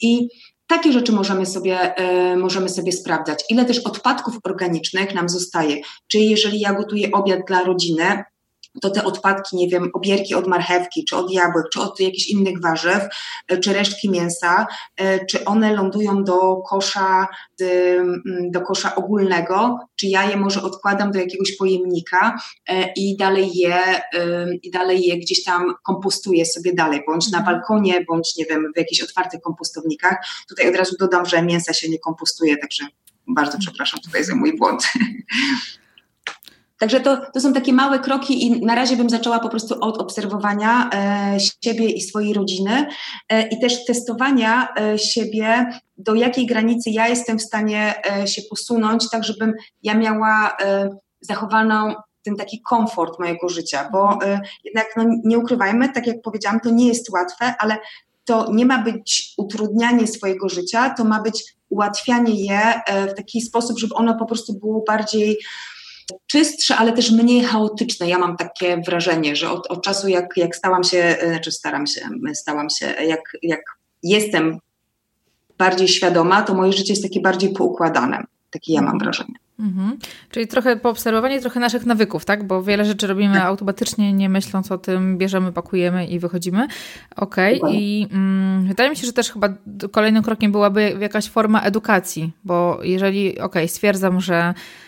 I 0.00 0.28
takie 0.66 0.92
rzeczy 0.92 1.12
możemy 1.12 1.46
sobie, 1.46 1.94
y, 2.32 2.36
możemy 2.36 2.68
sobie 2.68 2.92
sprawdzać. 2.92 3.44
Ile 3.50 3.64
też 3.64 3.78
odpadków 3.78 4.38
organicznych 4.44 5.14
nam 5.14 5.28
zostaje? 5.28 5.80
Czyli 6.08 6.30
jeżeli 6.30 6.60
ja 6.60 6.72
gotuję 6.72 7.10
obiad 7.12 7.40
dla 7.46 7.64
rodziny, 7.64 8.24
to 8.80 8.90
te 8.90 9.04
odpadki, 9.04 9.56
nie 9.56 9.68
wiem, 9.68 9.90
obierki 9.94 10.34
od 10.34 10.46
marchewki, 10.46 11.04
czy 11.04 11.16
od 11.16 11.32
jabłek, 11.32 11.66
czy 11.72 11.80
od 11.80 12.00
jakichś 12.00 12.28
innych 12.28 12.60
warzyw, 12.60 13.02
e, 13.48 13.58
czy 13.58 13.72
resztki 13.72 14.10
mięsa, 14.10 14.66
e, 14.96 15.26
czy 15.26 15.44
one 15.44 15.74
lądują 15.74 16.24
do 16.24 16.56
kosza, 16.56 17.26
do 18.50 18.60
kosza 18.60 18.94
ogólnego, 18.94 19.78
czy 19.96 20.06
ja 20.06 20.30
je 20.30 20.36
może 20.36 20.62
odkładam 20.62 21.12
do 21.12 21.18
jakiegoś 21.18 21.56
pojemnika 21.56 22.36
e, 22.68 22.92
i 22.96 23.16
dalej 23.16 23.50
je, 23.54 23.78
i 24.62 24.70
dalej 24.70 25.02
je 25.02 25.18
gdzieś 25.18 25.44
tam 25.44 25.74
kompostuję 25.86 26.46
sobie 26.46 26.74
dalej, 26.74 27.02
bądź 27.06 27.30
na 27.30 27.38
mhm. 27.38 27.56
balkonie, 27.56 28.04
bądź 28.08 28.36
nie 28.36 28.44
wiem, 28.44 28.72
w 28.74 28.78
jakichś 28.78 29.02
otwartych 29.02 29.40
kompostownikach. 29.40 30.16
Tutaj 30.48 30.68
od 30.68 30.76
razu 30.76 30.96
dodam, 31.00 31.26
że 31.26 31.42
mięsa 31.42 31.72
się 31.72 31.88
nie 31.88 31.98
kompostuje, 31.98 32.56
także 32.56 32.84
bardzo 33.26 33.58
przepraszam 33.58 34.00
tutaj 34.00 34.24
za 34.24 34.34
mój 34.34 34.56
błąd. 34.56 34.82
Także 36.78 37.00
to, 37.00 37.16
to 37.34 37.40
są 37.40 37.52
takie 37.52 37.72
małe 37.72 37.98
kroki 37.98 38.46
i 38.46 38.60
na 38.64 38.74
razie 38.74 38.96
bym 38.96 39.10
zaczęła 39.10 39.38
po 39.38 39.48
prostu 39.48 39.74
od 39.80 39.98
obserwowania 39.98 40.90
e, 40.92 41.36
siebie 41.64 41.86
i 41.86 42.00
swojej 42.00 42.34
rodziny 42.34 42.86
e, 43.28 43.48
i 43.48 43.60
też 43.60 43.84
testowania 43.84 44.68
e, 44.80 44.98
siebie, 44.98 45.66
do 45.98 46.14
jakiej 46.14 46.46
granicy 46.46 46.90
ja 46.90 47.08
jestem 47.08 47.38
w 47.38 47.42
stanie 47.42 47.94
e, 48.10 48.26
się 48.26 48.42
posunąć, 48.50 49.10
tak 49.10 49.24
żebym 49.24 49.54
ja 49.82 49.94
miała 49.94 50.56
e, 50.60 50.88
zachowaną 51.20 51.94
ten 52.24 52.36
taki 52.36 52.62
komfort 52.62 53.18
mojego 53.18 53.48
życia, 53.48 53.88
bo 53.92 54.18
e, 54.24 54.40
jednak 54.64 54.86
no, 54.96 55.04
nie 55.24 55.38
ukrywajmy, 55.38 55.88
tak 55.88 56.06
jak 56.06 56.22
powiedziałam, 56.22 56.60
to 56.60 56.70
nie 56.70 56.88
jest 56.88 57.10
łatwe, 57.10 57.54
ale 57.58 57.76
to 58.24 58.52
nie 58.52 58.66
ma 58.66 58.82
być 58.82 59.34
utrudnianie 59.36 60.06
swojego 60.06 60.48
życia, 60.48 60.90
to 60.90 61.04
ma 61.04 61.22
być 61.22 61.54
ułatwianie 61.68 62.44
je 62.44 62.60
w 63.12 63.14
taki 63.14 63.40
sposób, 63.40 63.78
żeby 63.78 63.94
ono 63.94 64.18
po 64.18 64.26
prostu 64.26 64.58
było 64.58 64.84
bardziej 64.86 65.38
czystsze, 66.26 66.76
ale 66.76 66.92
też 66.92 67.10
mniej 67.10 67.44
chaotyczne. 67.44 68.08
Ja 68.08 68.18
mam 68.18 68.36
takie 68.36 68.82
wrażenie, 68.86 69.36
że 69.36 69.50
od, 69.50 69.66
od 69.66 69.82
czasu, 69.82 70.08
jak, 70.08 70.36
jak 70.36 70.56
stałam 70.56 70.84
się, 70.84 70.98
e, 70.98 71.28
znaczy 71.28 71.52
staram 71.52 71.86
się, 71.86 72.00
stałam 72.34 72.70
się, 72.70 72.86
jak, 72.86 73.20
jak 73.42 73.60
jestem 74.02 74.58
bardziej 75.58 75.88
świadoma, 75.88 76.42
to 76.42 76.54
moje 76.54 76.72
życie 76.72 76.92
jest 76.92 77.02
takie 77.02 77.20
bardziej 77.20 77.52
poukładane. 77.52 78.24
Takie 78.50 78.72
ja 78.72 78.80
mam 78.80 78.94
mhm. 78.94 78.98
wrażenie. 78.98 79.34
Mhm. 79.58 79.98
Czyli 80.30 80.46
trochę 80.46 80.76
poobserwowanie 80.76 81.40
trochę 81.40 81.60
naszych 81.60 81.86
nawyków, 81.86 82.24
tak? 82.24 82.46
Bo 82.46 82.62
wiele 82.62 82.84
rzeczy 82.84 83.06
robimy 83.06 83.34
tak. 83.34 83.44
automatycznie, 83.44 84.12
nie 84.12 84.28
myśląc 84.28 84.72
o 84.72 84.78
tym, 84.78 85.18
bierzemy, 85.18 85.52
pakujemy 85.52 86.06
i 86.06 86.18
wychodzimy. 86.18 86.66
Okej. 87.16 87.60
Okay. 87.60 87.74
I 87.74 88.06
mm, 88.12 88.66
wydaje 88.66 88.90
mi 88.90 88.96
się, 88.96 89.06
że 89.06 89.12
też 89.12 89.30
chyba 89.32 89.48
kolejnym 89.92 90.22
krokiem 90.22 90.52
byłaby 90.52 90.96
jakaś 91.00 91.28
forma 91.28 91.62
edukacji, 91.62 92.32
bo 92.44 92.80
jeżeli, 92.82 93.30
okej, 93.30 93.44
okay, 93.44 93.68
stwierdzam, 93.68 94.20
że 94.20 94.54
E, 94.54 94.87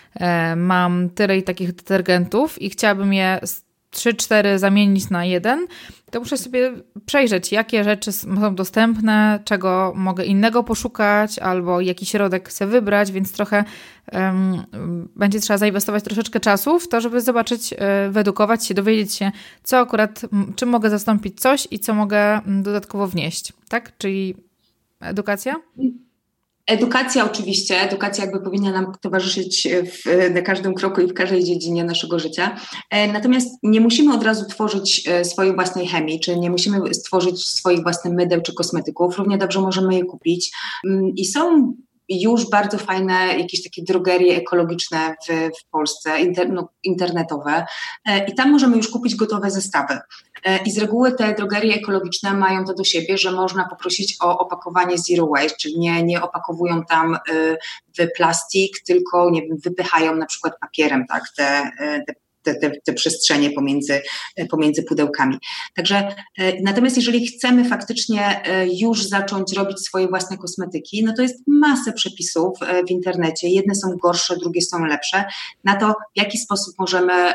mam 0.56 1.10
tyle 1.10 1.38
i 1.38 1.42
takich 1.42 1.72
detergentów 1.72 2.62
i 2.62 2.70
chciałabym 2.70 3.12
je 3.12 3.40
3-4 3.92 4.58
zamienić 4.58 5.10
na 5.10 5.24
jeden, 5.24 5.66
to 6.10 6.20
muszę 6.20 6.36
sobie 6.36 6.72
przejrzeć, 7.06 7.52
jakie 7.52 7.84
rzeczy 7.84 8.12
są 8.12 8.54
dostępne, 8.54 9.40
czego 9.44 9.92
mogę 9.96 10.24
innego 10.24 10.64
poszukać, 10.64 11.38
albo 11.38 11.80
jaki 11.80 12.06
środek 12.06 12.48
chcę 12.48 12.66
wybrać, 12.66 13.12
więc 13.12 13.32
trochę 13.32 13.64
um, 14.12 14.62
będzie 15.16 15.40
trzeba 15.40 15.58
zainwestować 15.58 16.04
troszeczkę 16.04 16.40
czasu 16.40 16.78
w 16.78 16.88
to, 16.88 17.00
żeby 17.00 17.20
zobaczyć, 17.20 17.74
e, 17.78 18.10
wyedukować 18.10 18.66
się, 18.66 18.74
dowiedzieć 18.74 19.14
się, 19.14 19.32
co 19.62 19.78
akurat, 19.78 20.22
czym 20.56 20.68
mogę 20.68 20.90
zastąpić 20.90 21.40
coś 21.40 21.68
i 21.70 21.78
co 21.78 21.94
mogę 21.94 22.40
dodatkowo 22.46 23.06
wnieść, 23.06 23.52
tak? 23.68 23.98
Czyli 23.98 24.34
edukacja? 25.00 25.56
Edukacja 26.66 27.24
oczywiście, 27.24 27.80
edukacja 27.80 28.24
jakby 28.24 28.40
powinna 28.40 28.72
nam 28.72 28.92
towarzyszyć 29.00 29.68
w, 29.68 30.30
na 30.34 30.42
każdym 30.42 30.74
kroku 30.74 31.00
i 31.00 31.06
w 31.06 31.14
każdej 31.14 31.44
dziedzinie 31.44 31.84
naszego 31.84 32.18
życia. 32.18 32.56
E, 32.90 33.12
natomiast 33.12 33.58
nie 33.62 33.80
musimy 33.80 34.14
od 34.14 34.24
razu 34.24 34.44
tworzyć 34.44 35.08
e, 35.08 35.24
swojej 35.24 35.54
własnej 35.54 35.86
chemii, 35.86 36.20
czy 36.20 36.38
nie 36.38 36.50
musimy 36.50 36.94
stworzyć 36.94 37.46
swoich 37.46 37.82
własnych 37.82 38.14
mydeł 38.14 38.40
czy 38.40 38.54
kosmetyków. 38.54 39.18
Równie 39.18 39.38
dobrze 39.38 39.60
możemy 39.60 39.94
je 39.94 40.04
kupić. 40.04 40.52
Mm, 40.86 41.08
I 41.16 41.24
są 41.24 41.74
już 42.10 42.50
bardzo 42.50 42.78
fajne 42.78 43.38
jakieś 43.38 43.62
takie 43.62 43.82
drogerie 43.82 44.36
ekologiczne 44.36 45.14
w, 45.28 45.32
w 45.32 45.70
Polsce, 45.70 46.20
inter, 46.20 46.52
no, 46.52 46.68
internetowe 46.82 47.66
e, 48.06 48.26
i 48.26 48.34
tam 48.34 48.50
możemy 48.50 48.76
już 48.76 48.88
kupić 48.88 49.14
gotowe 49.14 49.50
zestawy. 49.50 49.98
E, 50.44 50.58
I 50.62 50.70
z 50.70 50.78
reguły 50.78 51.12
te 51.12 51.34
drogerie 51.34 51.74
ekologiczne 51.74 52.34
mają 52.34 52.64
to 52.64 52.74
do 52.74 52.84
siebie, 52.84 53.18
że 53.18 53.32
można 53.32 53.68
poprosić 53.68 54.16
o 54.20 54.38
opakowanie 54.38 54.96
zero 54.98 55.26
waste, 55.26 55.56
czyli 55.60 55.78
nie, 55.78 56.02
nie 56.02 56.22
opakowują 56.22 56.84
tam 56.84 57.14
e, 57.14 57.18
w 57.98 58.12
plastik, 58.16 58.76
tylko 58.86 59.30
nie 59.30 59.42
wiem, 59.42 59.56
wypychają 59.64 60.16
na 60.16 60.26
przykład 60.26 60.58
papierem 60.60 61.06
tak, 61.06 61.22
te, 61.36 61.70
te 62.06 62.14
te, 62.42 62.54
te, 62.54 62.72
te, 62.84 62.92
przestrzenie 62.92 63.50
pomiędzy, 63.50 64.02
pomiędzy 64.50 64.82
pudełkami. 64.82 65.38
Także 65.74 66.14
e, 66.38 66.62
natomiast 66.62 66.96
jeżeli 66.96 67.26
chcemy 67.26 67.64
faktycznie 67.64 68.42
e, 68.44 68.66
już 68.66 69.08
zacząć 69.08 69.52
robić 69.52 69.80
swoje 69.80 70.08
własne 70.08 70.38
kosmetyki, 70.38 71.04
no 71.04 71.12
to 71.16 71.22
jest 71.22 71.42
masę 71.46 71.92
przepisów 71.92 72.58
e, 72.62 72.84
w 72.84 72.90
internecie. 72.90 73.48
Jedne 73.48 73.74
są 73.74 73.96
gorsze, 74.02 74.36
drugie 74.36 74.62
są 74.62 74.84
lepsze. 74.84 75.24
Na 75.64 75.76
to, 75.76 75.86
w 75.92 76.18
jaki 76.18 76.38
sposób 76.38 76.74
możemy 76.78 77.32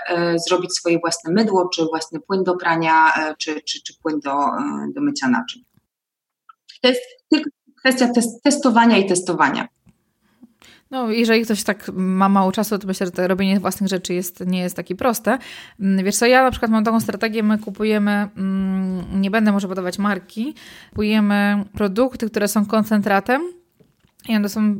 zrobić 0.47 0.73
swoje 0.73 0.99
własne 0.99 1.33
mydło, 1.33 1.69
czy 1.69 1.85
własny 1.85 2.19
płyn 2.19 2.43
do 2.43 2.55
prania, 2.55 3.13
czy, 3.37 3.61
czy, 3.61 3.83
czy 3.83 3.93
płyn 3.99 4.19
do, 4.19 4.31
do 4.95 5.01
mycia 5.01 5.29
naczyń. 5.29 5.63
To 6.81 6.87
jest 6.87 7.01
tylko 7.29 7.49
kwestia 7.79 8.09
testowania 8.43 8.97
i 8.97 9.09
testowania. 9.09 9.67
No, 10.95 11.11
jeżeli 11.11 11.41
ktoś 11.41 11.63
tak 11.63 11.91
ma 11.93 12.29
mało 12.29 12.51
czasu, 12.51 12.77
to 12.77 12.87
myślę, 12.87 13.05
że 13.05 13.11
to 13.11 13.27
robienie 13.27 13.59
własnych 13.59 13.89
rzeczy 13.89 14.13
jest, 14.13 14.47
nie 14.47 14.59
jest 14.59 14.75
takie 14.75 14.95
proste. 14.95 15.37
Mm, 15.79 16.05
wiesz 16.05 16.15
co, 16.15 16.25
ja 16.25 16.43
na 16.43 16.51
przykład 16.51 16.71
mam 16.71 16.83
taką 16.83 16.99
strategię, 16.99 17.43
my 17.43 17.57
kupujemy, 17.57 18.27
mm, 18.37 19.21
nie 19.21 19.31
będę 19.31 19.51
może 19.51 19.67
podawać 19.67 19.99
marki, 19.99 20.55
kupujemy 20.89 21.63
produkty, 21.73 22.29
które 22.29 22.47
są 22.47 22.65
koncentratem 22.65 23.41
i 24.29 24.35
one 24.35 24.49
są 24.49 24.79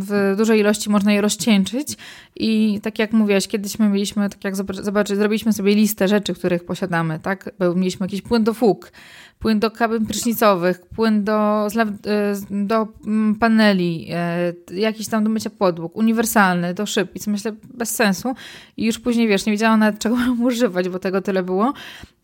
w, 0.00 0.06
w, 0.32 0.36
dużej 0.36 0.60
ilości, 0.60 0.90
można 0.90 1.12
je 1.12 1.20
rozcieńczyć. 1.20 1.96
I 2.36 2.80
tak 2.82 2.98
jak 2.98 3.12
mówiłaś, 3.12 3.48
kiedyś 3.48 3.78
my 3.78 3.88
mieliśmy, 3.88 4.30
tak 4.30 4.44
jak 4.44 4.56
zobacz, 4.56 5.08
zrobiliśmy 5.08 5.52
sobie 5.52 5.74
listę 5.74 6.08
rzeczy, 6.08 6.34
których 6.34 6.64
posiadamy, 6.64 7.18
tak? 7.18 7.50
Mieliśmy 7.74 8.04
jakiś 8.04 8.22
płyn 8.22 8.44
do 8.44 8.54
fug, 8.54 8.92
płyn 9.38 9.60
do 9.60 9.70
kabin 9.70 10.06
prysznicowych, 10.06 10.80
płyn 10.80 11.24
do, 11.24 11.66
e, 12.06 12.34
do 12.50 12.88
mm, 13.06 13.34
paneli, 13.34 14.08
e, 14.12 14.52
jakiś 14.74 15.08
tam 15.08 15.24
do 15.24 15.30
mycia 15.30 15.50
podłóg, 15.50 15.96
uniwersalny, 15.96 16.74
do 16.74 16.86
szyb 16.86 17.16
i 17.16 17.20
co 17.20 17.30
myślę 17.30 17.52
bez 17.74 17.94
sensu. 17.94 18.34
I 18.76 18.84
już 18.84 18.98
później, 18.98 19.28
wiesz, 19.28 19.46
nie 19.46 19.52
wiedziałam 19.52 19.80
nawet 19.80 20.00
czego 20.02 20.16
mam 20.16 20.42
używać, 20.42 20.88
bo 20.88 20.98
tego 20.98 21.20
tyle 21.20 21.42
było, 21.42 21.72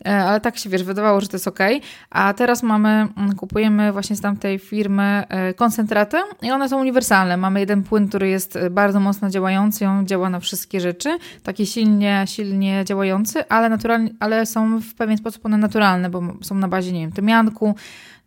e, 0.05 0.23
ale 0.23 0.41
tak 0.41 0.57
się, 0.57 0.69
wiesz, 0.69 0.83
wydawało, 0.83 1.21
że 1.21 1.27
to 1.27 1.35
jest 1.35 1.47
ok. 1.47 1.59
A 2.09 2.33
teraz 2.33 2.63
mamy, 2.63 2.89
mm, 2.89 3.35
kupujemy 3.35 3.91
właśnie 3.91 4.15
z 4.15 4.21
tamtej 4.21 4.59
firmy 4.59 5.23
koncentraty 5.55 6.17
i 6.41 6.51
one 6.51 6.69
są 6.69 6.79
uniwersalne. 6.79 7.32
Mamy 7.37 7.59
jeden 7.59 7.83
płyn, 7.83 8.07
który 8.07 8.29
jest 8.29 8.59
bardzo 8.71 8.99
mocno 8.99 9.29
działający, 9.29 9.87
on 9.87 10.07
działa 10.07 10.29
na 10.29 10.39
wszystkie 10.39 10.79
rzeczy, 10.79 11.17
taki 11.43 11.65
silnie, 11.65 12.23
silnie 12.27 12.83
działający, 12.85 13.49
ale, 13.49 13.69
naturalnie, 13.69 14.09
ale 14.19 14.45
są 14.45 14.79
w 14.79 14.93
pewien 14.93 15.17
sposób 15.17 15.45
one 15.45 15.57
naturalne, 15.57 16.09
bo 16.09 16.21
są 16.41 16.55
na 16.55 16.67
bazie, 16.67 16.91
nie 16.91 16.99
wiem, 16.99 17.11
tymianku, 17.11 17.75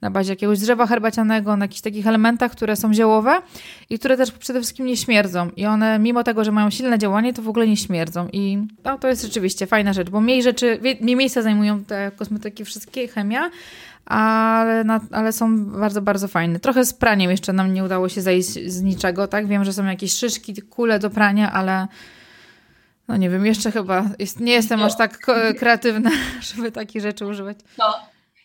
na 0.01 0.11
bazie 0.11 0.33
jakiegoś 0.33 0.59
drzewa 0.59 0.87
herbacianego, 0.87 1.57
na 1.57 1.65
jakichś 1.65 1.81
takich 1.81 2.07
elementach, 2.07 2.53
które 2.53 2.77
są 2.77 2.95
ziołowe 2.95 3.43
i 3.91 3.99
które 3.99 4.17
też 4.17 4.33
przede 4.33 4.61
wszystkim 4.61 4.87
nie 4.87 4.97
śmierdzą. 4.97 5.51
I 5.57 5.67
one, 5.67 5.99
mimo 5.99 6.25
tego, 6.25 6.45
że 6.45 6.53
mają 6.53 6.71
silne 6.71 6.99
działanie, 6.99 7.33
to 7.33 7.43
w 7.43 7.49
ogóle 7.49 7.69
nie 7.69 7.77
śmierdzą. 7.77 8.29
I 8.33 8.59
no, 8.85 8.99
to 8.99 9.09
jest 9.09 9.23
rzeczywiście 9.23 9.67
fajna 9.67 9.93
rzecz, 9.93 10.11
bo 10.11 10.21
mniej 10.21 10.43
rzeczy, 10.43 10.81
mniej 11.01 11.17
miejsca 11.17 11.43
zajmują 11.43 11.85
te 11.85 12.11
kosmetyki 12.17 12.65
wszystkie, 12.65 13.09
chemia, 13.09 13.51
ale, 14.07 14.85
na, 14.85 15.01
ale 15.11 15.33
są 15.33 15.67
bardzo, 15.67 16.03
bardzo 16.03 16.29
fajne. 16.29 16.61
Trochę 16.61 16.85
z 16.85 16.95
praniem 16.95 17.31
jeszcze 17.31 17.53
nam 17.53 17.75
nie 17.75 17.85
udało 17.85 18.09
się 18.09 18.23
zejść 18.23 18.49
z 18.49 18.83
niczego, 18.83 19.29
tak? 19.29 19.47
Wiem, 19.47 19.65
że 19.65 19.73
są 19.73 19.85
jakieś 19.85 20.13
szyszki, 20.13 20.63
kule 20.63 20.99
do 20.99 21.11
prania, 21.11 21.53
ale 21.53 21.87
no 23.09 23.17
nie 23.17 23.31
wiem, 23.31 23.47
jeszcze 23.47 23.73
chyba 23.73 24.05
jest, 24.19 24.41
nie 24.41 24.53
jestem 24.53 24.83
aż 24.83 24.97
tak 24.97 25.27
kreatywna, 25.59 26.11
żeby 26.55 26.73
takich 26.73 27.03
rzeczy 27.03 27.27
używać. 27.27 27.59
No. 27.79 27.85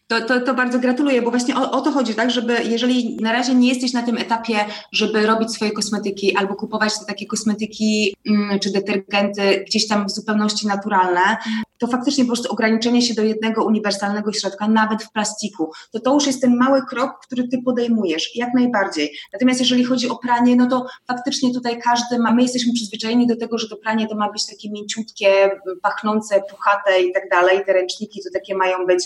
To, 0.07 0.21
to, 0.21 0.41
to, 0.41 0.53
bardzo 0.53 0.79
gratuluję, 0.79 1.21
bo 1.21 1.29
właśnie 1.31 1.55
o, 1.55 1.71
o, 1.71 1.81
to 1.81 1.91
chodzi, 1.91 2.13
tak, 2.13 2.31
żeby 2.31 2.63
jeżeli 2.63 3.17
na 3.21 3.31
razie 3.31 3.55
nie 3.55 3.69
jesteś 3.69 3.93
na 3.93 4.03
tym 4.03 4.17
etapie, 4.17 4.55
żeby 4.91 5.25
robić 5.25 5.51
swoje 5.51 5.71
kosmetyki 5.71 6.37
albo 6.37 6.55
kupować 6.55 6.99
te 6.99 7.05
takie 7.05 7.25
kosmetyki 7.25 8.15
mm, 8.29 8.59
czy 8.59 8.71
detergenty 8.71 9.63
gdzieś 9.67 9.87
tam 9.87 10.05
w 10.05 10.11
zupełności 10.11 10.67
naturalne, 10.67 11.37
to 11.81 11.87
faktycznie 11.87 12.23
po 12.23 12.27
prostu 12.27 12.51
ograniczenie 12.51 13.01
się 13.01 13.13
do 13.13 13.23
jednego 13.23 13.65
uniwersalnego 13.65 14.33
środka, 14.33 14.67
nawet 14.67 15.03
w 15.03 15.11
plastiku, 15.11 15.71
to 15.91 15.99
to 15.99 16.13
już 16.13 16.27
jest 16.27 16.41
ten 16.41 16.57
mały 16.57 16.81
krok, 16.89 17.11
który 17.25 17.47
ty 17.47 17.57
podejmujesz, 17.65 18.35
jak 18.35 18.53
najbardziej. 18.53 19.17
Natomiast 19.33 19.59
jeżeli 19.59 19.83
chodzi 19.83 20.09
o 20.09 20.15
pranie, 20.15 20.55
no 20.55 20.69
to 20.69 20.85
faktycznie 21.07 21.53
tutaj 21.53 21.81
każdy 21.81 22.19
ma, 22.19 22.33
my 22.33 22.41
jesteśmy 22.41 22.73
przyzwyczajeni 22.73 23.27
do 23.27 23.35
tego, 23.35 23.57
że 23.57 23.69
to 23.69 23.77
pranie 23.77 24.07
to 24.07 24.15
ma 24.15 24.31
być 24.31 24.47
takie 24.47 24.71
mięciutkie, 24.71 25.49
pachnące, 25.81 26.41
puchate 26.49 27.01
i 27.01 27.13
tak 27.13 27.29
dalej, 27.29 27.65
te 27.65 27.73
ręczniki 27.73 28.21
to 28.23 28.29
takie 28.33 28.55
mają 28.55 28.85
być, 28.85 29.05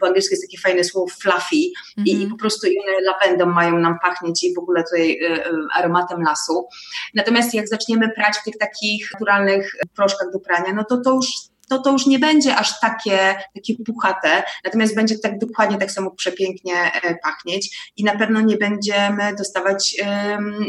po 0.00 0.06
angielsku 0.06 0.32
jest 0.34 0.44
takie 0.44 0.58
fajne 0.58 0.84
słowo 0.84 1.06
fluffy 1.20 1.56
mm 1.56 1.70
-hmm. 1.98 2.02
i, 2.06 2.10
i, 2.10 2.12
mhm. 2.12 2.30
po 2.30 2.36
prostu 2.36 2.66
one 2.66 3.00
lawendą 3.00 3.46
mają 3.46 3.78
nam 3.78 3.98
pachnieć 4.02 4.44
i 4.44 4.54
w 4.54 4.58
ogóle 4.58 4.84
tutaj 4.84 5.10
y, 5.10 5.26
y, 5.26 5.52
aromatem 5.74 6.22
lasu. 6.22 6.68
Natomiast 7.14 7.54
jak 7.54 7.68
zaczniemy 7.68 8.10
prać 8.16 8.36
w 8.36 8.44
tych 8.44 8.58
takich 8.58 9.10
naturalnych 9.12 9.72
proszkach 9.96 10.32
do 10.32 10.40
prania, 10.40 10.72
no 10.72 10.84
to 10.84 11.00
to 11.00 11.14
już 11.14 11.26
to 11.70 11.78
to 11.78 11.92
już 11.92 12.06
nie 12.06 12.18
będzie 12.18 12.56
aż 12.56 12.80
takie, 12.80 13.34
takie 13.54 13.74
puchate, 13.86 14.42
natomiast 14.64 14.94
będzie 14.94 15.18
tak 15.18 15.38
dokładnie 15.38 15.78
tak 15.78 15.90
samo 15.90 16.10
przepięknie 16.10 16.74
e, 16.74 17.14
pachnieć 17.22 17.92
i 17.96 18.04
na 18.04 18.16
pewno 18.16 18.40
nie 18.40 18.56
będziemy 18.56 19.34
dostawać 19.38 19.96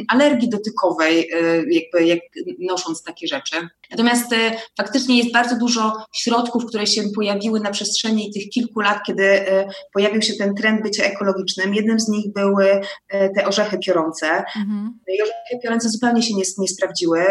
alergii 0.08 0.50
dotykowej, 0.50 1.32
um, 1.34 1.72
jakby 1.72 2.06
jak 2.06 2.20
nosząc 2.60 3.04
takie 3.04 3.28
rzeczy. 3.28 3.70
Natomiast 3.92 4.32
um, 4.32 4.42
faktycznie 4.78 5.18
jest 5.18 5.34
bardzo 5.34 5.58
dużo 5.58 6.06
środków, 6.16 6.66
które 6.66 6.88
się 6.88 7.04
pojawiły 7.16 7.60
na 7.60 7.72
przestrzeni 7.72 8.34
tych 8.34 8.50
kilku 8.50 8.80
lat, 8.80 9.00
kiedy 9.08 9.46
pojawił 9.94 10.22
się 10.22 10.34
ten 10.34 10.56
trend 10.56 10.82
bycia 10.82 11.04
ekologicznym. 11.04 11.76
Jednym 11.76 12.00
z 12.00 12.08
nich 12.08 12.34
były 12.34 12.82
te 13.10 13.48
orzechy 13.48 13.80
piorące. 13.80 14.28
Mhm. 14.28 15.00
I 15.08 15.22
orzechy 15.22 15.64
piorące 15.64 15.90
zupełnie 15.90 16.24
się 16.24 16.34
nie, 16.34 16.44
nie 16.58 16.68
sprawdziły, 16.68 17.26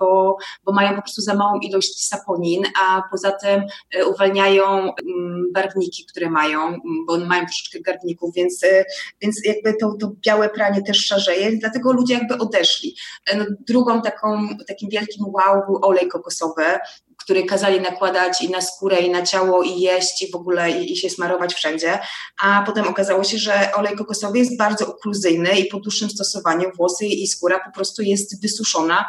bo, 0.00 0.36
bo 0.64 0.72
mają 0.72 0.96
po 0.96 1.02
prostu 1.02 1.22
za 1.22 1.34
małą 1.34 1.58
ilość 1.60 2.08
saponin, 2.08 2.64
a 2.82 3.02
po 3.10 3.16
poza 3.16 3.32
tym 3.32 3.62
e, 3.94 4.06
uwalniają 4.06 4.64
mm, 4.64 5.52
barwniki, 5.52 6.06
które 6.06 6.30
mają, 6.30 6.78
bo 7.06 7.18
mają 7.18 7.44
troszeczkę 7.44 7.80
garbników, 7.80 8.34
więc, 8.34 8.64
e, 8.64 8.84
więc 9.20 9.44
jakby 9.44 9.74
to, 9.80 9.96
to 10.00 10.12
białe 10.26 10.48
pranie 10.48 10.82
też 10.82 11.06
szarzeje, 11.06 11.56
dlatego 11.56 11.92
ludzie 11.92 12.14
jakby 12.14 12.38
odeszli. 12.38 12.96
E, 13.26 13.36
no, 13.36 13.44
drugą 13.68 14.02
taką, 14.02 14.48
takim 14.68 14.90
wielkim 14.90 15.26
wow 15.26 15.66
był 15.66 15.78
olej 15.82 16.05
kokosowy, 16.08 16.78
który 17.26 17.44
kazali 17.44 17.80
nakładać 17.80 18.42
i 18.42 18.50
na 18.50 18.60
skórę, 18.60 19.00
i 19.00 19.10
na 19.10 19.22
ciało, 19.22 19.62
i 19.62 19.80
jeść, 19.80 20.22
i 20.22 20.30
w 20.30 20.34
ogóle 20.34 20.70
i, 20.70 20.92
i, 20.92 20.96
się 20.96 21.10
smarować 21.10 21.54
wszędzie. 21.54 21.98
A 22.42 22.62
potem 22.66 22.88
okazało 22.88 23.24
się, 23.24 23.38
że 23.38 23.72
olej 23.74 23.96
kokosowy 23.96 24.38
jest 24.38 24.56
bardzo 24.56 24.86
okluzyjny 24.86 25.58
i 25.58 25.64
po 25.64 25.80
dłuższym 25.80 26.10
stosowaniu 26.10 26.70
włosy 26.76 27.06
i 27.06 27.26
skóra 27.26 27.60
po 27.64 27.70
prostu 27.70 28.02
jest 28.02 28.42
wysuszona, 28.42 29.04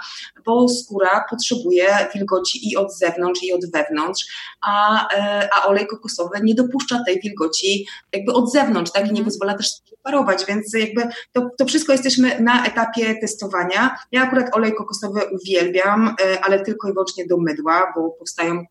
bo 0.46 0.70
skóra 0.70 1.26
potrzebuje 1.30 2.08
wilgoci 2.14 2.72
i 2.72 2.78
od 2.78 2.98
zewnątrz, 2.98 3.44
i 3.44 3.54
od 3.54 3.72
wewnątrz, 3.72 4.26
a, 4.62 5.08
e, 5.16 5.50
a 5.54 5.66
olej 5.66 5.88
kokosowy 5.88 6.40
nie 6.44 6.56
dopuszcza 6.56 7.04
tej 7.06 7.20
wilgoci 7.22 7.88
jakby 8.14 8.34
od 8.34 8.52
zewnątrz, 8.52 8.92
tak? 8.92 9.02
I 9.02 9.06
nie 9.06 9.10
mhm. 9.10 9.26
pozwala 9.26 9.54
też 9.54 9.70
parować, 10.04 10.46
więc 10.46 10.74
jakby 10.74 11.08
to, 11.34 11.50
to 11.58 11.66
wszystko 11.66 11.92
jesteśmy 11.92 12.40
na 12.40 12.66
etapie 12.66 13.16
testowania. 13.22 13.98
Ja 14.12 14.24
akurat 14.24 14.56
olej 14.56 14.76
kokosowy 14.76 15.22
uwielbiam, 15.32 16.16
e, 16.22 16.46
ale 16.46 16.60
tylko 16.60 16.90
i 16.90 16.94
wyłącznie 16.94 17.28
do 17.28 17.38
mydła, 17.38 17.94
bo 17.96 18.07
powstają 18.12 18.66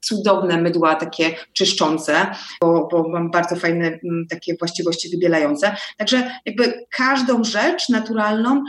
cudowne 0.00 0.62
mydła 0.62 0.94
takie 0.94 1.34
czyszczące, 1.52 2.26
bo, 2.60 2.88
bo 2.90 3.08
mam 3.08 3.30
bardzo 3.30 3.56
fajne 3.56 3.86
mm, 3.86 4.26
takie 4.30 4.56
właściwości 4.58 5.10
wybielające. 5.10 5.76
Także 5.98 6.30
jakby 6.46 6.86
każdą 6.90 7.44
rzecz 7.44 7.88
naturalną 7.88 8.64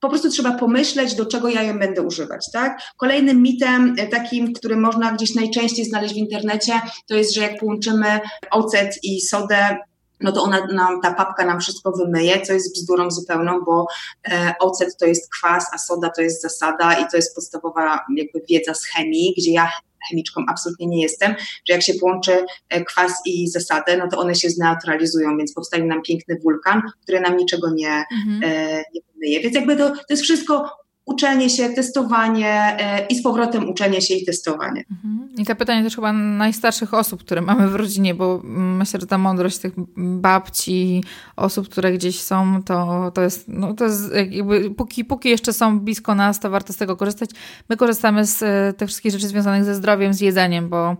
po 0.00 0.08
prostu 0.08 0.30
trzeba 0.30 0.52
pomyśleć, 0.52 1.14
do 1.14 1.26
czego 1.26 1.48
ja 1.48 1.62
ją 1.62 1.78
będę 1.78 2.02
używać, 2.02 2.50
tak? 2.52 2.82
Kolejnym 2.96 3.42
mitem 3.42 3.94
e, 3.98 4.06
takim, 4.06 4.52
który 4.52 4.76
można 4.76 5.12
gdzieś 5.12 5.34
najczęściej 5.34 5.84
znaleźć 5.84 6.14
w 6.14 6.16
internecie, 6.16 6.72
to 7.06 7.14
jest, 7.14 7.34
że 7.34 7.40
jak 7.40 7.60
połączymy 7.60 8.20
ocet 8.50 8.98
i 9.02 9.20
sodę, 9.20 9.76
no 10.22 10.32
to 10.32 10.42
ona 10.42 10.66
nam, 10.66 11.00
ta 11.00 11.14
papka 11.14 11.44
nam 11.44 11.60
wszystko 11.60 11.92
wymyje, 11.92 12.40
co 12.40 12.52
jest 12.52 12.74
bzdurą 12.74 13.10
zupełną, 13.10 13.60
bo 13.64 13.86
e, 14.28 14.54
ocet 14.60 14.96
to 14.96 15.06
jest 15.06 15.32
kwas, 15.32 15.66
a 15.72 15.78
soda 15.78 16.10
to 16.10 16.22
jest 16.22 16.42
zasada 16.42 16.94
i 16.94 17.04
to 17.10 17.16
jest 17.16 17.34
podstawowa 17.34 18.04
jakby 18.16 18.40
wiedza 18.50 18.74
z 18.74 18.84
chemii, 18.84 19.34
gdzie 19.38 19.52
ja 19.52 19.72
chemiczką 20.10 20.44
absolutnie 20.48 20.86
nie 20.86 21.02
jestem, 21.02 21.34
że 21.68 21.74
jak 21.74 21.82
się 21.82 21.94
połączy 21.94 22.44
e, 22.68 22.84
kwas 22.84 23.12
i 23.26 23.48
zasadę, 23.48 23.96
no 23.96 24.08
to 24.08 24.18
one 24.18 24.34
się 24.34 24.50
zneutralizują, 24.50 25.36
więc 25.38 25.54
powstaje 25.54 25.84
nam 25.84 26.02
piękny 26.02 26.38
wulkan, 26.42 26.82
który 27.02 27.20
nam 27.20 27.36
niczego 27.36 27.70
nie, 27.70 28.04
mhm. 28.12 28.40
e, 28.44 28.84
nie 28.94 29.00
wymyje. 29.12 29.40
Więc 29.40 29.54
jakby 29.54 29.76
to, 29.76 29.90
to 29.90 30.04
jest 30.10 30.22
wszystko 30.22 30.70
uczenie 31.04 31.50
się, 31.50 31.68
testowanie 31.68 32.48
e, 32.50 33.06
i 33.06 33.14
z 33.14 33.22
powrotem 33.22 33.68
uczenie 33.68 34.02
się 34.02 34.14
i 34.14 34.24
testowanie. 34.24 34.84
Mhm. 34.90 35.28
I 35.38 35.44
to 35.44 35.56
pytanie 35.56 35.82
też 35.82 35.94
chyba 35.94 36.12
najstarszych 36.12 36.94
osób, 36.94 37.20
które 37.20 37.40
mamy 37.40 37.68
w 37.68 37.74
rodzinie, 37.74 38.14
bo 38.14 38.40
myślę, 38.44 39.00
że 39.00 39.06
ta 39.06 39.18
mądrość 39.18 39.58
tych 39.58 39.72
babci, 39.96 41.04
osób, 41.36 41.68
które 41.68 41.92
gdzieś 41.92 42.20
są, 42.20 42.62
to, 42.62 43.10
to 43.14 43.22
jest, 43.22 43.44
no 43.48 43.74
to 43.74 43.84
jest 43.84 44.14
jakby, 44.14 44.70
póki, 44.70 45.04
póki 45.04 45.28
jeszcze 45.28 45.52
są 45.52 45.80
blisko 45.80 46.14
nas, 46.14 46.40
to 46.40 46.50
warto 46.50 46.72
z 46.72 46.76
tego 46.76 46.96
korzystać. 46.96 47.30
My 47.68 47.76
korzystamy 47.76 48.26
z 48.26 48.42
e, 48.42 48.72
tych 48.72 48.88
wszystkich 48.88 49.12
rzeczy 49.12 49.28
związanych 49.28 49.64
ze 49.64 49.74
zdrowiem, 49.74 50.14
z 50.14 50.20
jedzeniem, 50.20 50.68
bo 50.68 50.96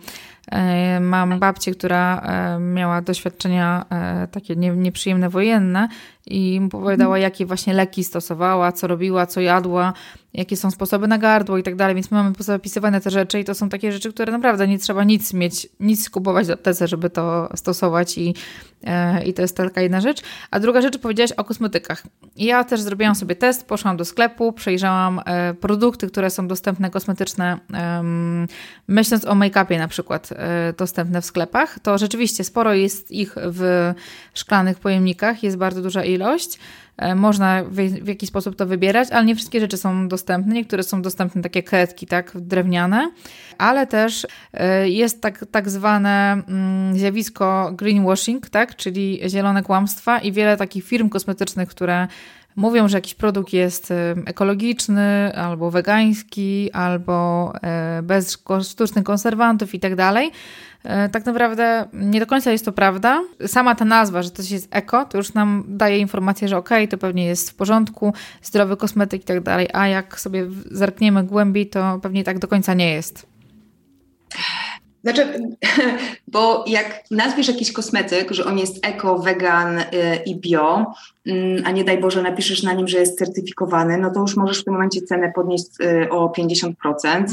Mam 1.01 1.39
babcię, 1.39 1.73
która 1.73 2.23
miała 2.61 3.03
doświadczenia 3.03 3.87
takie 4.31 4.57
nieprzyjemne 4.57 5.29
wojenne 5.29 5.89
i 6.27 6.61
opowiadała, 6.67 7.17
mhm. 7.17 7.23
jakie 7.23 7.47
właśnie 7.47 7.75
leki 7.75 8.05
stosowała, 8.05 8.73
co 8.73 8.87
robiła, 8.87 9.27
co 9.27 9.41
jadła, 9.41 9.93
jakie 10.35 10.57
są 10.57 10.71
sposoby 10.71 11.09
na 11.09 11.19
gardło 11.19 11.59
i 11.59 11.63
tak 11.63 11.77
dalej, 11.77 11.95
więc 11.95 12.11
my 12.11 12.17
mamy 12.17 12.33
zapisywane 12.39 13.01
te 13.01 13.11
rzeczy 13.11 13.41
i 13.41 13.45
to 13.45 13.55
są 13.55 13.69
takie 13.69 13.93
rzeczy, 13.93 14.13
które 14.13 14.33
naprawdę 14.33 14.69
nie 14.69 14.79
trzeba 14.79 15.05
nic 15.05 15.33
mieć, 15.33 15.69
nic 15.81 16.11
kupować 16.11 16.47
do 16.47 16.53
aptece, 16.53 16.89
żeby 16.89 17.11
to 17.11 17.49
stosować 17.55 18.19
i, 18.19 18.35
e, 18.85 19.25
i 19.25 19.35
to 19.35 19.43
jest 19.43 19.57
taka 19.57 19.81
jedna 19.81 20.01
rzecz. 20.01 20.23
A 20.51 20.61
druga 20.61 20.83
rzecz, 20.83 20.99
powiedziałaś 20.99 21.33
o 21.33 21.45
kosmetykach. 21.45 22.03
Ja 22.37 22.65
też 22.65 22.81
zrobiłam 22.81 23.15
sobie 23.15 23.37
test, 23.37 23.67
poszłam 23.67 23.97
do 23.97 24.05
sklepu, 24.05 24.53
przejrzałam 24.53 25.21
e, 25.25 25.55
produkty, 25.55 26.07
które 26.07 26.31
są 26.31 26.49
dostępne 26.49 26.91
kosmetyczne, 26.91 27.59
myśląc 28.89 29.25
o 29.25 29.35
make-upie 29.35 29.79
na 29.79 29.89
przykład, 29.89 30.29
e, 30.33 30.73
dostępne 30.73 31.23
w 31.23 31.25
sklepach, 31.25 31.79
to 31.79 31.99
rzeczywiście 31.99 32.45
sporo 32.45 32.75
jest 32.75 33.11
ich 33.11 33.35
w 33.37 33.93
szklanych 34.35 34.79
pojemnikach, 34.79 35.43
jest 35.43 35.57
bardzo 35.57 35.83
duża 35.83 36.05
ilość. 36.05 36.59
E, 36.97 37.15
można 37.15 37.65
w, 37.65 38.09
jakiś 38.09 38.29
sposób 38.29 38.57
to 38.57 38.67
wybierać, 38.67 39.11
ale 39.11 39.25
nie 39.25 39.35
wszystkie 39.35 39.61
rzeczy 39.61 39.77
są 39.77 40.09
dostępne. 40.09 40.55
Niektóre 40.55 40.83
są 40.83 41.03
dostępne 41.03 41.43
takie 41.43 41.63
kredki, 41.63 42.07
tak, 42.07 42.33
drewniane, 42.35 43.11
ale 43.59 43.87
też 43.87 44.27
e, 44.53 44.89
jest 44.89 45.21
tak, 45.21 45.45
tak 45.51 45.71
zwane 45.71 46.43
mm, 46.49 46.99
zjawisko 46.99 47.73
greenwashing, 47.75 48.51
tak, 48.51 48.77
czyli 48.77 49.21
zielone 49.29 49.63
kłamstwa 49.63 50.19
i 50.19 50.33
wiele 50.33 50.57
takich 50.57 50.85
firm 50.85 51.09
kosmetycznych, 51.09 51.69
które 51.69 52.09
mówią, 52.57 52.89
że 52.89 52.97
jakiś 52.97 53.15
produkt 53.15 53.53
jest 53.53 53.91
y, 53.91 53.95
ekologiczny, 54.27 55.33
albo 55.37 55.71
wegański, 55.71 56.71
albo 56.73 57.53
y, 57.99 58.03
bez 58.03 58.39
sztucznych 58.63 59.05
konserwantów 59.05 59.75
i 59.75 59.81
tak 59.81 59.97
dalej. 59.97 60.31
Y, 60.85 61.09
tak 61.09 61.27
naprawdę 61.27 61.89
nie 61.93 62.21
do 62.21 62.27
końca 62.27 62.53
jest 62.53 62.65
to 62.65 62.73
prawda. 62.73 63.23
Sama 63.47 63.75
ta 63.75 63.85
nazwa, 63.85 64.23
że 64.23 64.31
coś 64.31 64.51
jest 64.51 64.69
eko, 64.71 65.05
to 65.05 65.19
już 65.19 65.35
nam 65.35 65.65
daje 65.69 65.99
informację, 65.99 66.49
że 66.49 66.57
okej, 66.57 66.85
okay, 66.85 66.89
to 66.89 66.99
pewnie 66.99 67.25
jest 67.25 67.51
w 67.51 67.55
porządku, 67.55 68.15
zdrowy 68.43 68.77
kosmetyk 68.77 69.23
i 69.23 69.25
tak 69.25 69.41
dalej, 69.41 69.69
a 69.73 69.89
jak 69.89 70.21
sobie 70.21 70.47
zerkniemy 70.71 71.25
głębiej, 71.25 71.67
to 71.67 71.99
pewnie 72.03 72.25
tak 72.25 72.39
do 72.39 72.49
końca 72.49 72.75
nie 72.75 72.93
jest. 72.93 73.32
Znaczy, 75.03 75.41
bo 76.33 76.65
jak 76.67 77.05
nazwiesz 77.11 77.49
jakiś 77.49 77.73
kosmetyk, 77.73 78.33
że 78.33 78.45
on 78.45 78.59
jest 78.59 78.87
eko, 78.87 79.19
wegan 79.19 79.79
y, 79.79 79.85
i 80.27 80.37
bio, 80.37 80.87
mm, 81.27 81.63
a 81.67 81.71
nie 81.71 81.85
daj 81.85 82.01
Boże 82.01 82.23
napiszesz 82.23 82.63
na 82.63 82.73
nim, 82.73 82.89
że 82.89 82.99
jest 82.99 83.19
certyfikowany, 83.19 83.99
no 83.99 84.11
to 84.11 84.21
już 84.21 84.37
możesz 84.37 84.61
w 84.61 84.65
tym 84.65 84.73
momencie 84.73 85.03
cenę 85.03 85.33
podnieść 85.35 85.67
y, 85.81 86.11
o 86.11 86.33
50%, 86.39 86.73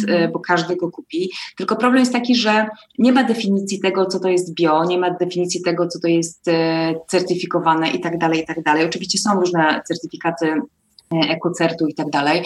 mm. 0.07 0.31
bo 0.31 0.39
każdy 0.39 0.75
go 0.75 0.91
kupi. 0.91 1.31
Tylko 1.57 1.75
problem 1.75 1.99
jest 1.99 2.13
taki, 2.13 2.35
że 2.35 2.67
nie 2.97 3.11
ma 3.11 3.23
definicji 3.23 3.79
tego, 3.79 4.05
co 4.05 4.19
to 4.19 4.29
jest 4.29 4.53
bio, 4.53 4.83
nie 4.83 4.97
ma 4.97 5.11
definicji 5.11 5.61
tego, 5.61 5.87
co 5.87 5.99
to 5.99 6.07
jest 6.07 6.45
certyfikowane 7.07 7.89
i 7.89 7.99
tak 7.99 8.17
dalej, 8.17 8.41
i 8.41 8.45
tak 8.45 8.63
dalej. 8.63 8.85
Oczywiście 8.85 9.19
są 9.19 9.39
różne 9.39 9.81
certyfikaty 9.87 10.53
ekocertu 11.29 11.87
i 11.87 11.93
tak 11.93 12.09
dalej. 12.09 12.43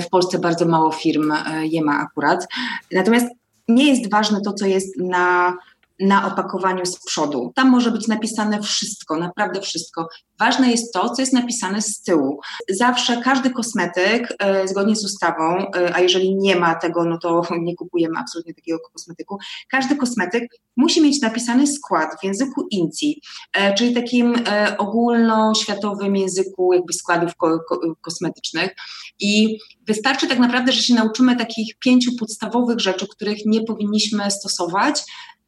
W 0.00 0.08
Polsce 0.10 0.38
bardzo 0.38 0.66
mało 0.66 0.92
firm 0.92 1.32
je 1.62 1.82
ma 1.82 1.98
akurat. 1.98 2.46
Natomiast 2.92 3.26
nie 3.68 3.90
jest 3.90 4.10
ważne 4.10 4.40
to, 4.40 4.52
co 4.52 4.66
jest 4.66 5.00
na, 5.00 5.56
na 6.00 6.26
opakowaniu 6.26 6.86
z 6.86 7.04
przodu. 7.04 7.52
Tam 7.54 7.70
może 7.70 7.90
być 7.90 8.08
napisane 8.08 8.62
wszystko, 8.62 9.16
naprawdę 9.16 9.60
wszystko. 9.60 10.08
Ważne 10.38 10.70
jest 10.70 10.92
to, 10.92 11.10
co 11.10 11.22
jest 11.22 11.32
napisane 11.32 11.82
z 11.82 12.02
tyłu. 12.02 12.40
Zawsze 12.70 13.20
każdy 13.24 13.50
kosmetyk, 13.50 14.34
e, 14.38 14.68
zgodnie 14.68 14.96
z 14.96 15.04
ustawą, 15.04 15.58
e, 15.58 15.94
a 15.94 16.00
jeżeli 16.00 16.36
nie 16.36 16.56
ma 16.56 16.74
tego, 16.74 17.04
no 17.04 17.18
to 17.18 17.42
nie 17.60 17.76
kupujemy 17.76 18.18
absolutnie 18.18 18.54
takiego 18.54 18.78
kosmetyku, 18.92 19.38
każdy 19.68 19.96
kosmetyk 19.96 20.42
musi 20.76 21.02
mieć 21.02 21.22
napisany 21.22 21.66
skład 21.66 22.20
w 22.20 22.24
języku 22.24 22.66
INCI, 22.70 23.22
e, 23.52 23.74
czyli 23.74 23.94
takim 23.94 24.34
ogólnoświatowym 24.78 26.16
języku 26.16 26.72
jakby 26.72 26.92
składów 26.92 27.36
ko 27.36 27.60
ko 27.68 27.80
kosmetycznych. 28.00 28.76
I 29.20 29.58
wystarczy 29.86 30.28
tak 30.28 30.38
naprawdę, 30.38 30.72
że 30.72 30.82
się 30.82 30.94
nauczymy 30.94 31.36
takich 31.36 31.78
pięciu 31.78 32.10
podstawowych 32.18 32.80
rzeczy, 32.80 33.06
których 33.08 33.46
nie 33.46 33.64
powinniśmy 33.64 34.30
stosować, 34.30 35.02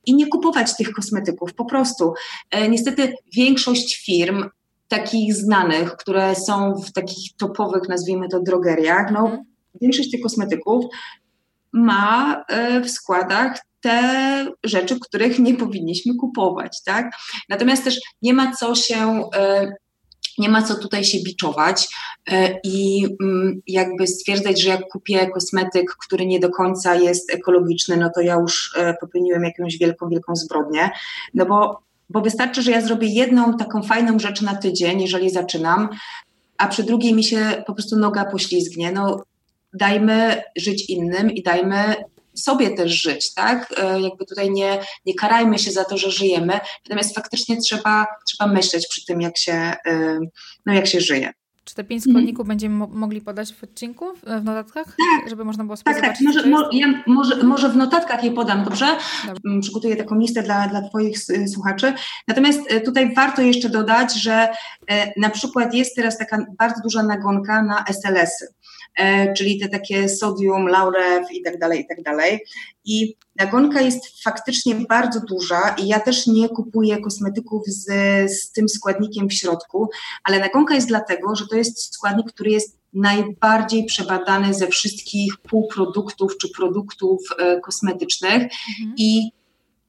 i 0.07 0.15
nie 0.15 0.27
kupować 0.27 0.77
tych 0.77 0.93
kosmetyków. 0.93 1.55
Po 1.55 1.65
prostu. 1.65 2.13
niestety 2.69 3.13
większość 3.35 4.05
firm 4.05 4.45
takich 4.89 5.35
znanych, 5.35 5.97
które 5.97 6.35
są 6.35 6.75
w 6.75 6.93
takich 6.93 7.37
topowych, 7.37 7.89
nazwijmy 7.89 8.29
to, 8.29 8.41
drogeriach, 8.41 9.11
no 9.13 9.21
mhm. 9.21 9.45
większość 9.81 10.11
tych 10.11 10.21
kosmetyków 10.21 10.85
ma 11.73 12.45
e, 12.49 12.81
w 12.81 12.91
składach 12.91 13.59
te 13.81 14.47
rzeczy, 14.65 15.01
których 15.01 15.39
nie 15.39 15.55
powinniśmy 15.55 16.15
kupować, 16.15 16.83
tak? 16.85 17.11
Natomiast 17.49 17.85
też 17.85 18.01
nie 18.23 18.35
ma 18.35 18.53
co 18.53 18.75
się 18.75 19.31
e, 19.35 19.73
nie 20.39 20.49
ma 20.49 20.63
co 20.63 20.75
tutaj 20.75 21.05
się 21.05 21.19
biczować 21.25 21.89
e, 22.31 22.61
i 22.65 23.07
mm, 23.21 23.61
jakby 23.67 24.07
stwierdzać, 24.07 24.63
że 24.63 24.69
jak 24.69 24.89
kupię 24.89 25.31
kosmetyk, 25.31 25.97
który 26.07 26.27
nie 26.27 26.41
do 26.41 26.51
końca 26.51 26.95
jest 26.95 27.35
ekologiczny, 27.35 27.97
no 27.97 28.11
to 28.15 28.21
ja 28.21 28.35
już 28.35 28.77
popełniłem 29.01 29.45
jakąś 29.45 29.79
wielką, 29.79 30.09
wielką 30.09 30.37
zbrodnię, 30.37 30.91
no 31.35 31.47
bo 31.47 31.89
bo 32.11 32.21
wystarczy, 32.21 32.63
że 32.63 32.71
ja 32.71 32.81
zrobię 32.81 33.09
jedną 33.09 33.57
taką 33.57 33.83
fajną 33.83 34.19
rzecz 34.19 34.43
na 34.43 34.57
tydzień, 34.57 35.01
jeżeli 35.01 35.31
zaczynam, 35.31 35.89
a 36.59 36.69
przy 36.69 36.83
drugiej 36.83 37.15
mi 37.15 37.25
się 37.25 37.63
po 37.67 37.75
prostu 37.75 37.97
noga 37.97 38.25
poślizgnie. 38.25 38.93
No, 38.93 39.23
dajmy 39.75 40.43
żyć 40.57 40.91
innym 40.91 41.31
i 41.31 41.43
dajmy 41.43 41.95
sobie 42.43 42.71
też 42.71 43.03
żyć, 43.03 43.35
tak? 43.35 43.75
E, 43.77 44.01
jakby 44.01 44.27
tutaj 44.27 44.51
nie, 44.51 44.81
nie 45.07 45.15
karajmy 45.15 45.59
się 45.59 45.71
za 45.71 45.85
to, 45.85 45.99
że 45.99 46.11
żyjemy, 46.11 46.61
natomiast 46.85 47.15
faktycznie 47.15 47.57
trzeba, 47.57 48.07
trzeba 48.27 48.53
myśleć 48.53 48.87
przy 48.89 49.05
tym, 49.07 49.21
jak 49.21 49.39
się, 49.39 49.53
e, 49.53 50.19
no, 50.67 50.73
jak 50.73 50.87
się 50.87 51.01
żyje. 51.01 51.33
Czy 51.69 51.75
te 51.75 51.85
pięć 51.85 52.03
składników 52.03 52.41
mm. 52.41 52.49
będziemy 52.49 52.75
mo 52.75 52.87
mogli 52.87 53.21
podać 53.21 53.55
w 53.55 53.65
odcinku, 53.65 54.05
w 54.41 54.45
notatkach? 54.45 54.85
Tak. 54.87 55.31
Żeby 55.31 55.45
można 55.45 55.65
było 55.65 55.77
sobie 55.77 55.95
Tak, 55.95 56.03
tak. 56.03 56.17
Może, 56.21 56.47
mo 56.47 56.69
ja 56.73 57.03
może, 57.07 57.43
może 57.43 57.69
w 57.69 57.77
notatkach 57.77 58.25
je 58.25 58.31
podam, 58.31 58.65
dobrze? 58.65 58.87
dobrze. 59.27 59.41
Mm, 59.47 59.61
przygotuję 59.61 59.97
taką 59.97 60.19
listę 60.19 60.43
dla, 60.43 60.69
dla 60.69 60.89
Twoich 60.89 61.19
słuchaczy. 61.55 61.93
Natomiast 62.29 62.61
e, 62.69 62.81
tutaj 62.81 63.15
warto 63.15 63.43
jeszcze 63.43 63.69
dodać, 63.69 64.23
że 64.23 64.49
e, 64.91 65.21
na 65.21 65.31
przykład 65.31 65.75
jest 65.75 65.97
teraz 65.97 66.19
taka 66.19 66.47
bardzo 66.59 66.83
duża 66.83 67.03
nagonka 67.03 67.63
na 67.63 67.85
SLS-y. 67.85 68.47
E, 68.99 69.33
czyli 69.33 69.59
te 69.59 69.69
takie 69.69 70.09
sodium, 70.09 70.69
laurew 70.69 71.33
i 71.33 71.43
tak 71.43 71.59
dalej, 71.59 71.81
i 71.81 71.87
tak 71.87 72.03
dalej. 72.03 72.45
I 72.85 73.15
nagonka 73.37 73.81
jest 73.81 74.23
faktycznie 74.23 74.75
bardzo 74.75 75.21
duża 75.21 75.75
i 75.79 75.89
ja 75.89 76.01
też 76.01 76.27
nie 76.27 76.49
kupuję 76.49 77.01
kosmetyków 77.01 77.63
z, 77.67 77.87
z 78.33 78.53
tym 78.53 78.69
składnikiem 78.69 79.29
w 79.29 79.35
środku, 79.35 79.91
ale 80.25 80.39
nagonka 80.39 80.75
jest 80.75 80.89
dlatego, 80.89 81.37
że 81.37 81.47
to 81.47 81.57
jest 81.57 81.95
składnik, 81.95 82.33
który 82.33 82.51
jest 82.51 82.79
najbardziej 82.93 83.85
przebadany 83.85 84.55
ze 84.55 84.67
wszystkich 84.67 85.37
półproduktów 85.37 86.39
czy 86.39 86.49
produktów 86.57 87.21
e, 87.39 87.61
kosmetycznych 87.61 88.43
mhm. 88.43 88.95
i 88.97 89.31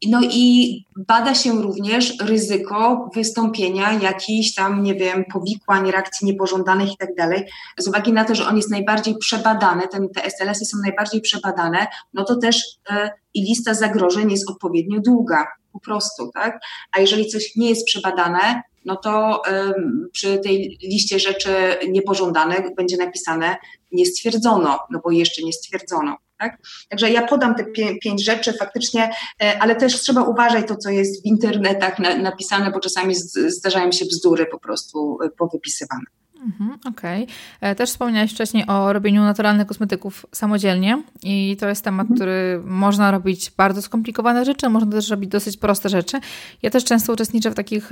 no 0.07 0.19
i 0.23 0.85
bada 0.95 1.35
się 1.35 1.61
również 1.61 2.13
ryzyko 2.21 3.09
wystąpienia 3.15 3.93
jakichś 3.93 4.53
tam, 4.53 4.83
nie 4.83 4.95
wiem, 4.95 5.25
powikłań, 5.33 5.91
reakcji 5.91 6.27
niepożądanych 6.27 6.93
i 6.93 6.97
tak 6.97 7.15
dalej. 7.15 7.45
Z 7.77 7.87
uwagi 7.87 8.13
na 8.13 8.25
to, 8.25 8.35
że 8.35 8.47
on 8.47 8.57
jest 8.57 8.71
najbardziej 8.71 9.17
przebadany, 9.17 9.87
ten, 9.87 10.09
te 10.09 10.23
SLS-y 10.23 10.65
są 10.65 10.77
najbardziej 10.83 11.21
przebadane, 11.21 11.87
no 12.13 12.23
to 12.23 12.35
też 12.35 12.57
y, 12.91 13.09
i 13.33 13.41
lista 13.41 13.73
zagrożeń 13.73 14.31
jest 14.31 14.49
odpowiednio 14.49 14.99
długa, 14.99 15.47
po 15.73 15.79
prostu, 15.79 16.31
tak? 16.33 16.59
A 16.91 16.99
jeżeli 16.99 17.27
coś 17.27 17.55
nie 17.55 17.69
jest 17.69 17.85
przebadane, 17.85 18.61
no 18.85 18.95
to 18.95 19.41
y, 19.47 19.73
przy 20.11 20.37
tej 20.37 20.77
liście 20.83 21.19
rzeczy 21.19 21.51
niepożądanych 21.89 22.75
będzie 22.75 22.97
napisane 22.97 23.57
nie 23.91 24.05
stwierdzono, 24.05 24.79
no 24.91 24.99
bo 25.03 25.11
jeszcze 25.11 25.43
nie 25.43 25.53
stwierdzono. 25.53 26.17
Tak? 26.39 26.57
Także 26.89 27.11
ja 27.11 27.27
podam 27.27 27.55
te 27.55 27.65
pię 27.65 27.95
pięć 28.03 28.25
rzeczy 28.25 28.53
faktycznie, 28.53 29.09
e, 29.41 29.59
ale 29.59 29.75
też 29.75 29.99
trzeba 29.99 30.23
uważać 30.23 30.67
to, 30.67 30.75
co 30.75 30.89
jest 30.89 31.21
w 31.21 31.25
internetach 31.25 31.99
na, 31.99 32.17
napisane, 32.17 32.71
bo 32.71 32.79
czasami 32.79 33.15
zdarzają 33.47 33.91
się 33.91 34.05
bzdury 34.05 34.45
po 34.45 34.59
prostu 34.59 35.17
e, 35.23 35.29
powypisywane. 35.29 36.03
Mhm, 36.45 36.79
Okej. 36.85 37.23
Okay. 37.23 37.35
E, 37.61 37.75
też 37.75 37.89
wspomniałeś 37.89 38.33
wcześniej 38.33 38.67
o 38.67 38.93
robieniu 38.93 39.21
naturalnych 39.21 39.67
kosmetyków 39.67 40.25
samodzielnie 40.31 41.03
i 41.23 41.57
to 41.59 41.69
jest 41.69 41.83
temat, 41.83 42.03
mhm. 42.03 42.15
który 42.15 42.61
można 42.65 43.11
robić 43.11 43.51
bardzo 43.57 43.81
skomplikowane 43.81 44.45
rzeczy, 44.45 44.69
można 44.69 44.91
też 44.91 45.09
robić 45.09 45.29
dosyć 45.29 45.57
proste 45.57 45.89
rzeczy. 45.89 46.19
Ja 46.61 46.69
też 46.69 46.85
często 46.85 47.13
uczestniczę 47.13 47.51
w 47.51 47.55
takich, 47.55 47.89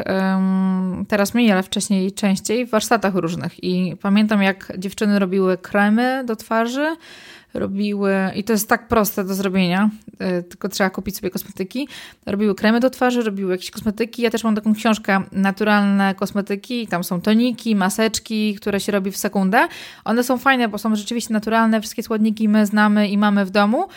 teraz 1.07 1.33
mniej, 1.33 1.51
ale 1.51 1.63
wcześniej 1.63 2.12
częściej, 2.12 2.65
w 2.65 2.69
warsztatach 2.69 3.15
różnych 3.15 3.63
i 3.63 3.95
pamiętam 4.01 4.41
jak 4.41 4.73
dziewczyny 4.77 5.19
robiły 5.19 5.57
kremy 5.57 6.23
do 6.25 6.36
twarzy, 6.36 6.95
robiły, 7.53 8.13
i 8.36 8.43
to 8.43 8.53
jest 8.53 8.69
tak 8.69 8.88
proste 8.88 9.23
do 9.23 9.33
zrobienia, 9.33 9.89
e, 10.19 10.43
tylko 10.43 10.69
trzeba 10.69 10.89
kupić 10.89 11.15
sobie 11.15 11.29
kosmetyki, 11.29 11.88
robiły 12.25 12.55
kremy 12.55 12.79
do 12.79 12.89
twarzy, 12.89 13.23
robiły 13.23 13.51
jakieś 13.51 13.71
kosmetyki. 13.71 14.21
Ja 14.21 14.29
też 14.29 14.43
mam 14.43 14.55
taką 14.55 14.73
książkę 14.73 15.23
Naturalne 15.31 16.15
kosmetyki, 16.15 16.88
tam 16.88 17.03
są 17.03 17.21
toniki, 17.21 17.75
maseczki, 17.75 18.55
które 18.55 18.79
się 18.79 18.91
robi 18.91 19.12
w 19.12 19.17
sekundę. 19.17 19.67
One 20.05 20.23
są 20.23 20.38
fajne, 20.38 20.67
bo 20.67 20.77
są 20.77 20.95
rzeczywiście 20.95 21.33
naturalne, 21.33 21.81
wszystkie 21.81 22.03
składniki 22.03 22.49
my 22.49 22.65
znamy 22.65 23.07
i 23.07 23.17
mamy 23.17 23.45
w 23.45 23.49
domu, 23.49 23.88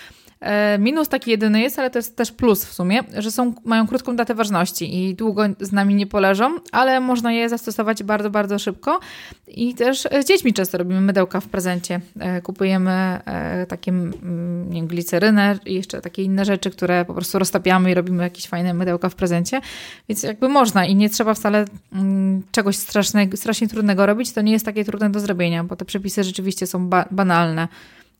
minus 0.79 1.09
taki 1.09 1.31
jedyny 1.31 1.61
jest, 1.61 1.79
ale 1.79 1.91
to 1.91 1.99
jest 1.99 2.17
też 2.17 2.33
plus 2.33 2.65
w 2.65 2.73
sumie, 2.73 3.01
że 3.19 3.31
są, 3.31 3.55
mają 3.65 3.87
krótką 3.87 4.17
datę 4.17 4.35
ważności 4.35 5.05
i 5.05 5.15
długo 5.15 5.43
z 5.61 5.73
nami 5.73 5.95
nie 5.95 6.07
poleżą, 6.07 6.57
ale 6.73 7.01
można 7.01 7.33
je 7.33 7.49
zastosować 7.49 8.03
bardzo, 8.03 8.31
bardzo 8.31 8.59
szybko. 8.59 9.01
I 9.49 9.75
też 9.75 10.09
z 10.21 10.27
dziećmi 10.27 10.53
często 10.53 10.79
robimy 10.79 11.01
mydełka 11.01 11.41
w 11.41 11.49
prezencie. 11.49 12.01
E, 12.21 12.43
kupujemy 12.43 12.91
e, 12.91 13.67
takie 13.67 13.91
mm, 13.91 14.73
nie 14.73 14.87
glicerynę 14.87 15.59
i 15.67 15.75
jeszcze 15.75 16.01
takie 16.01 16.23
inne 16.23 16.45
rzeczy, 16.45 16.71
które 16.71 17.05
po 17.05 17.15
prostu 17.15 17.39
roztapiamy 17.39 17.91
i 17.91 17.95
robimy 17.95 18.23
jakieś 18.23 18.47
fajne 18.47 18.75
mydełka 18.75 19.09
w 19.09 19.15
prezencie. 19.15 19.61
Więc 20.09 20.23
jakby 20.23 20.49
można 20.49 20.87
i 20.87 20.95
nie 20.95 21.11
trzeba 21.11 21.35
wcale 21.35 21.65
mm, 21.93 22.43
czegoś 22.53 22.77
strasznego, 22.77 23.37
strasznie 23.37 23.69
trudnego 23.69 24.07
robić. 24.07 24.33
To 24.33 24.41
nie 24.41 24.53
jest 24.53 24.65
takie 24.65 24.85
trudne 24.85 25.11
do 25.11 25.21
zrobienia, 25.21 25.65
bo 25.65 25.77
te 25.77 25.85
przepisy 25.85 26.25
rzeczywiście 26.25 26.67
są 26.67 26.89
ba 26.89 27.05
banalne. 27.11 27.69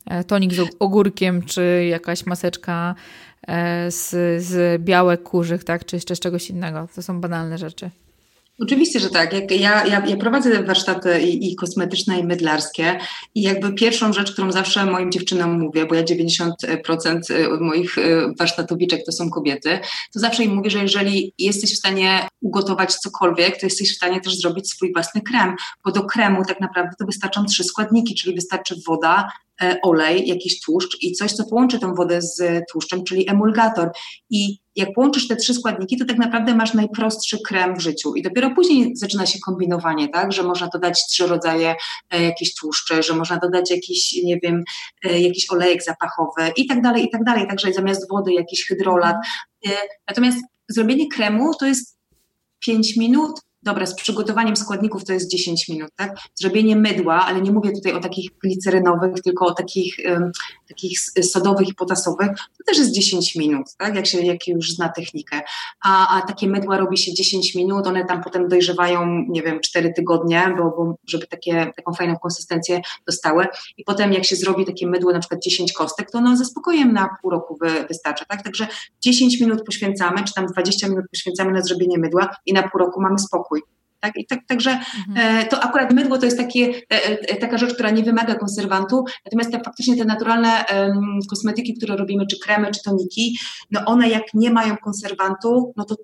E, 0.05 0.23
tonik 0.23 0.53
z 0.53 0.59
ogórkiem, 0.79 1.41
czy 1.41 1.85
jakaś 1.89 2.25
maseczka 2.25 2.95
e, 3.47 3.91
z, 3.91 4.09
z 4.43 4.81
białek 4.81 5.23
kurzych, 5.23 5.63
tak? 5.63 5.85
czy 5.85 5.95
jeszcze 5.95 6.15
z 6.15 6.19
czegoś 6.19 6.49
innego. 6.49 6.87
To 6.95 7.01
są 7.01 7.21
banalne 7.21 7.57
rzeczy. 7.57 7.89
Oczywiście, 8.61 8.99
że 8.99 9.09
tak. 9.09 9.33
Jak 9.33 9.51
ja, 9.51 9.85
ja, 9.87 10.05
ja 10.05 10.17
prowadzę 10.17 10.63
warsztaty 10.63 11.21
i, 11.21 11.51
i, 11.51 11.55
kosmetyczne, 11.55 12.19
i 12.19 12.23
mydlarskie 12.23 12.99
i 13.35 13.41
jakby 13.41 13.73
pierwszą 13.73 14.13
rzecz, 14.13 14.31
którą 14.31 14.51
zawsze 14.51 14.85
moim 14.85 15.11
dziewczynom 15.11 15.59
mówię, 15.59 15.85
bo 15.85 15.95
ja 15.95 16.03
90% 16.03 16.51
od 17.53 17.61
moich 17.61 17.97
e, 17.97 18.01
warsztatowiczek 18.39 19.05
to 19.05 19.11
są 19.11 19.29
kobiety, 19.29 19.79
to 20.13 20.19
zawsze 20.19 20.43
im 20.43 20.55
mówię, 20.55 20.69
że 20.69 20.79
jeżeli 20.79 21.33
jesteś 21.37 21.73
w 21.73 21.77
stanie 21.77 22.27
ugotować 22.41 22.95
cokolwiek, 22.95 23.59
to 23.59 23.65
jesteś 23.65 23.93
w 23.93 23.95
stanie 23.95 24.21
też 24.21 24.37
zrobić 24.37 24.69
swój 24.69 24.93
własny 24.93 25.21
krem, 25.21 25.55
bo 25.85 25.91
do 25.91 26.03
kremu 26.03 26.45
tak 26.45 26.59
naprawdę 26.59 26.91
to 26.99 27.05
wystarczą 27.05 27.45
trzy 27.45 27.63
składniki, 27.63 28.15
czyli 28.15 28.35
wystarczy 28.35 28.75
woda, 28.87 29.31
olej, 29.83 30.27
jakiś 30.27 30.61
tłuszcz 30.61 30.97
i 31.01 31.11
coś, 31.11 31.33
co 31.33 31.45
połączy 31.45 31.79
tę 31.79 31.93
wodę 31.95 32.21
z 32.21 32.61
tłuszczem, 32.71 33.03
czyli 33.03 33.29
emulgator. 33.29 33.91
I 34.29 34.59
jak 34.75 34.93
połączysz 34.93 35.27
te 35.27 35.35
trzy 35.35 35.53
składniki, 35.53 35.97
to 35.97 36.05
tak 36.05 36.17
naprawdę 36.17 36.55
masz 36.55 36.73
najprostszy 36.73 37.37
krem 37.47 37.75
w 37.75 37.81
życiu. 37.81 38.15
I 38.15 38.21
dopiero 38.21 38.51
później 38.55 38.91
zaczyna 38.95 39.25
się 39.25 39.39
kombinowanie, 39.39 40.09
tak, 40.09 40.31
że 40.31 40.43
można 40.43 40.67
dodać 40.67 40.99
trzy 41.09 41.27
rodzaje 41.27 41.75
e, 42.09 42.23
jakichś 42.23 42.53
tłuszczy, 42.53 43.03
że 43.03 43.13
można 43.15 43.37
dodać 43.37 43.71
jakiś, 43.71 44.13
nie 44.23 44.39
wiem, 44.43 44.63
e, 45.03 45.21
jakiś 45.21 45.51
olejek 45.51 45.83
zapachowy 45.83 46.51
i 46.55 46.67
tak 46.67 46.81
dalej, 46.81 47.05
i 47.05 47.09
tak 47.09 47.23
dalej. 47.23 47.47
Także 47.47 47.73
zamiast 47.73 48.09
wody 48.09 48.33
jakiś 48.33 48.67
hydrolat. 48.67 49.15
Natomiast 50.07 50.37
zrobienie 50.69 51.07
kremu 51.07 51.51
to 51.59 51.65
jest 51.65 51.97
5 52.59 52.97
minut, 52.97 53.31
dobra, 53.63 53.85
z 53.85 53.95
przygotowaniem 53.95 54.55
składników 54.55 55.05
to 55.05 55.13
jest 55.13 55.31
10 55.31 55.69
minut, 55.69 55.89
tak? 55.95 56.15
Zrobienie 56.35 56.75
mydła, 56.75 57.25
ale 57.25 57.41
nie 57.41 57.51
mówię 57.51 57.71
tutaj 57.71 57.93
o 57.93 57.99
takich 57.99 58.31
glicerynowych, 58.43 59.21
tylko 59.23 59.45
o 59.45 59.53
takich, 59.53 59.95
um, 60.05 60.31
takich 60.67 60.99
sodowych 61.21 61.67
i 61.67 61.73
potasowych, 61.73 62.27
to 62.27 62.63
też 62.67 62.77
jest 62.77 62.91
10 62.91 63.35
minut, 63.35 63.67
tak? 63.77 63.95
Jak 63.95 64.05
się 64.05 64.21
jak 64.21 64.47
już 64.47 64.71
zna 64.71 64.89
technikę. 64.89 65.41
A, 65.83 66.17
a 66.17 66.21
takie 66.21 66.47
mydła 66.47 66.77
robi 66.77 66.97
się 66.97 67.13
10 67.13 67.55
minut, 67.55 67.87
one 67.87 68.05
tam 68.05 68.23
potem 68.23 68.47
dojrzewają, 68.47 69.25
nie 69.29 69.41
wiem, 69.41 69.59
4 69.59 69.93
tygodnie, 69.93 70.55
bo, 70.57 70.63
bo 70.63 70.95
żeby 71.07 71.27
takie, 71.27 71.71
taką 71.75 71.93
fajną 71.93 72.17
konsystencję 72.17 72.81
dostały. 73.07 73.45
I 73.77 73.83
potem 73.83 74.13
jak 74.13 74.25
się 74.25 74.35
zrobi 74.35 74.65
takie 74.65 74.87
mydło, 74.87 75.13
na 75.13 75.19
przykład 75.19 75.41
10 75.43 75.73
kostek, 75.73 76.11
to 76.11 76.17
ono 76.17 76.37
ze 76.37 76.45
spokojem 76.45 76.93
na 76.93 77.09
pół 77.21 77.31
roku 77.31 77.57
wy, 77.61 77.85
wystarcza, 77.87 78.25
tak? 78.25 78.43
Także 78.43 78.67
10 79.01 79.41
minut 79.41 79.63
poświęcamy, 79.65 80.23
czy 80.23 80.33
tam 80.33 80.45
20 80.45 80.87
minut 80.87 81.05
poświęcamy 81.11 81.51
na 81.51 81.61
zrobienie 81.61 81.97
mydła 81.97 82.29
i 82.45 82.53
na 82.53 82.69
pół 82.69 82.79
roku 82.79 83.01
mamy 83.01 83.19
spokój. 83.19 83.50
Tak? 84.01 84.17
I 84.17 84.25
tak, 84.25 84.39
także 84.47 84.71
mhm. 85.07 85.39
e, 85.39 85.45
to 85.45 85.63
akurat 85.63 85.93
mydło 85.93 86.17
to 86.17 86.25
jest 86.25 86.37
takie, 86.37 86.73
e, 86.91 87.19
e, 87.29 87.35
taka 87.35 87.57
rzecz, 87.57 87.73
która 87.73 87.89
nie 87.89 88.03
wymaga 88.03 88.35
konserwantu, 88.35 89.05
natomiast 89.25 89.51
te, 89.51 89.61
faktycznie 89.65 89.97
te 89.97 90.05
naturalne 90.05 90.65
kosmetyki, 91.29 91.73
które 91.73 91.97
robimy, 91.97 92.27
czy 92.27 92.39
kremy, 92.39 92.71
czy 92.71 92.83
toniki, 92.83 93.37
no 93.71 93.85
one 93.85 94.09
jak 94.09 94.23
nie 94.33 94.51
mają 94.51 94.77
konserwantu, 94.77 95.73
no 95.77 95.85
to 95.85 95.95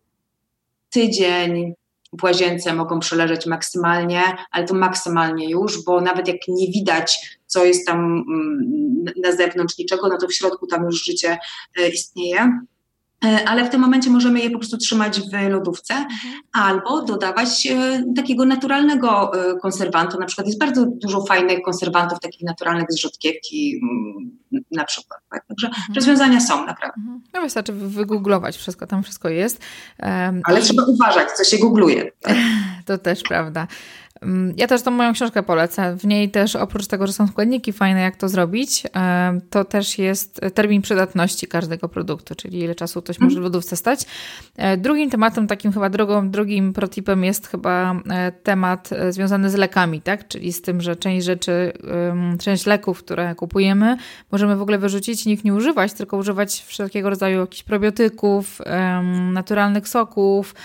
tydzień 0.90 1.74
w 2.20 2.24
łazience 2.24 2.74
mogą 2.74 3.00
przeleżeć 3.00 3.46
maksymalnie, 3.46 4.22
ale 4.52 4.66
to 4.66 4.74
maksymalnie 4.74 5.50
już, 5.50 5.84
bo 5.84 6.02
nawet 6.02 6.28
jak 6.28 6.38
nie 6.48 6.68
widać, 6.68 7.38
co 7.46 7.66
jest 7.66 7.88
tam 7.88 7.98
mm, 8.00 9.06
na 9.24 9.32
zewnątrz 9.32 9.78
niczego, 9.78 10.08
no 10.08 10.18
to 10.18 10.28
w 10.28 10.34
środku 10.34 10.68
tam 10.68 10.84
już 10.86 11.04
życie 11.04 11.38
istnieje. 11.94 12.60
E, 13.26 13.50
ale 13.50 13.66
w 13.66 13.70
tym 13.70 13.82
momencie 13.82 14.10
możemy 14.10 14.40
je 14.40 14.50
po 14.50 14.60
prostu 14.60 14.78
trzymać 14.78 15.22
w 15.22 15.50
lodówce 15.50 15.94
mhm. 15.94 16.34
albo 16.54 17.02
dodawać 17.02 17.68
e, 17.68 18.04
takiego 18.16 18.46
naturalnego 18.46 19.32
e, 19.34 19.56
konserwantu. 19.60 20.20
Na 20.20 20.26
przykład 20.26 20.48
jest 20.48 20.60
bardzo 20.60 20.86
dużo 20.86 21.26
fajnych 21.26 21.62
konserwantów, 21.62 22.20
takich 22.20 22.42
naturalnych 22.42 22.88
z 22.90 23.00
rzodkiewki 23.00 23.80
mm, 23.84 24.64
na 24.72 24.86
przykład. 24.86 25.20
Tak? 25.30 25.46
Także 25.48 25.68
mhm. 25.68 25.94
rozwiązania 25.96 26.40
są 26.40 26.66
naprawdę. 26.66 26.98
Mhm. 26.98 27.22
No 27.34 27.42
wystarczy 27.42 27.74
wygooglować 27.74 28.58
wszystko, 28.58 28.88
tam 28.88 29.04
wszystko 29.04 29.30
jest. 29.30 29.62
Um, 30.00 30.42
ale 30.44 30.60
i... 30.60 30.64
trzeba 30.64 30.84
uważać, 30.86 31.32
co 31.32 31.44
się 31.44 31.58
googluje. 31.58 32.12
Tak? 32.22 32.36
to 32.86 32.98
też 32.98 33.24
prawda. 33.24 33.68
Mm, 34.22 34.54
ja 34.58 34.68
też 34.68 34.82
tą 34.82 34.92
moją 34.92 35.14
książkę 35.14 35.44
polecę. 35.44 35.98
W 35.98 36.06
niej 36.06 36.32
też 36.32 36.56
oprócz 36.56 36.88
tego, 36.88 37.08
że 37.08 37.14
są 37.14 37.28
składniki 37.28 37.74
fajne, 37.74 38.02
jak 38.02 38.16
to 38.16 38.30
zrobić, 38.30 38.84
to 39.50 39.66
też 39.66 39.98
jest 39.98 40.42
termin 40.54 40.82
przydatności 40.82 41.48
każdego 41.48 41.90
produktu, 41.90 42.36
czyli 42.36 42.60
ile 42.60 42.76
czasu 42.76 43.02
coś 43.02 43.20
może 43.20 43.40
w 43.40 43.44
lodówce 43.44 43.76
stać. 43.76 44.06
E, 44.56 44.78
drugim 44.78 45.10
tematem, 45.10 45.48
takim 45.48 45.72
chyba 45.72 45.90
drugą, 45.90 46.30
drugim 46.30 46.74
protipem 46.74 47.24
jest 47.24 47.48
chyba 47.48 48.02
e, 48.10 48.32
temat 48.32 48.90
e, 48.92 49.12
związany 49.12 49.50
z 49.50 49.56
lekami, 49.56 50.02
tak? 50.02 50.28
Czyli 50.28 50.54
z 50.54 50.62
tym, 50.62 50.82
że 50.82 50.96
część 50.96 51.26
rzeczy, 51.26 51.74
część 52.40 52.66
leków, 52.66 53.00
które 53.04 53.36
kupujemy, 53.36 53.98
możemy 54.32 54.56
w 54.56 54.62
ogóle 54.62 54.78
wyrzucić 54.78 55.28
i 55.28 55.32
ich 55.32 55.44
nie 55.44 55.54
używać, 55.54 55.94
tylko 55.94 56.18
używać 56.18 56.64
wszelkiego 56.68 57.10
rodzaju 57.10 57.40
jakichś 57.40 57.64
probiotyków, 57.64 58.62
naturalnych 59.32 59.88
soków, 59.88 60.56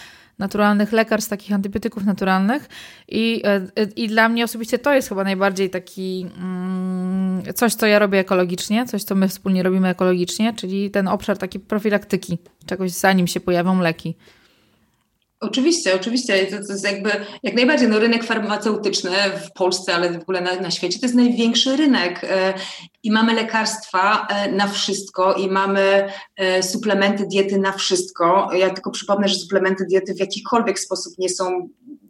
naturalnych 0.43 0.93
lekarstw, 0.93 1.31
takich 1.31 1.53
antybiotyków 1.53 2.05
naturalnych. 2.05 2.69
I, 3.09 3.43
e, 3.45 3.85
I 3.97 4.09
dla 4.09 4.29
mnie 4.29 4.45
osobiście 4.45 4.79
to 4.79 4.95
jest 4.95 5.09
chyba 5.09 5.25
najbardziej 5.25 5.71
taki 5.71 6.27
mm, 6.39 7.43
coś, 7.55 7.75
co 7.75 7.87
ja 7.87 7.99
robię 7.99 8.19
ekologicznie, 8.19 8.87
coś, 8.87 9.03
co 9.05 9.15
my 9.15 9.29
wspólnie 9.29 9.63
robimy 9.63 9.89
ekologicznie, 9.89 10.55
czyli 10.55 10.91
ten 10.91 11.09
obszar 11.09 11.39
takiej 11.39 11.61
profilaktyki, 11.61 12.39
czegoś 12.67 12.91
zanim 12.91 13.27
się 13.27 13.41
pojawią 13.41 13.81
leki. 13.81 14.15
Oczywiście, 15.43 15.95
oczywiście. 15.95 16.47
To, 16.47 16.67
to, 16.67 16.73
jest 16.73 16.85
jakby 16.85 17.11
jak 17.43 17.55
najbardziej 17.55 17.89
no, 17.89 17.99
rynek 17.99 18.25
farmaceutyczny 18.25 19.11
w 19.47 19.53
Polsce, 19.53 19.95
ale 19.95 20.13
w 20.13 20.23
ogóle 20.23 20.41
na, 20.41 20.57
na 20.57 20.71
świecie 20.71 20.99
to 20.99 21.07
jest 21.07 21.15
największy 21.15 21.77
rynek 21.77 22.25
e, 22.25 22.55
i 23.03 23.11
mamy 23.11 23.35
lekarstwa 23.35 24.27
e, 24.27 24.53
na 24.53 24.69
wszystko 24.69 25.35
i 25.35 25.51
mamy 25.51 26.11
e, 26.37 26.63
suplementy 26.63 27.27
diety 27.27 27.59
na 27.59 27.73
wszystko. 27.73 28.51
Ja 28.55 28.71
tylko 28.71 28.91
przypomnę, 28.91 29.29
że 29.29 29.35
suplementy 29.35 29.85
diety 29.85 30.15
w 30.15 30.21
jakikolwiek 30.21 30.79
sposób 30.79 31.15
nie 31.19 31.29
są 31.29 31.69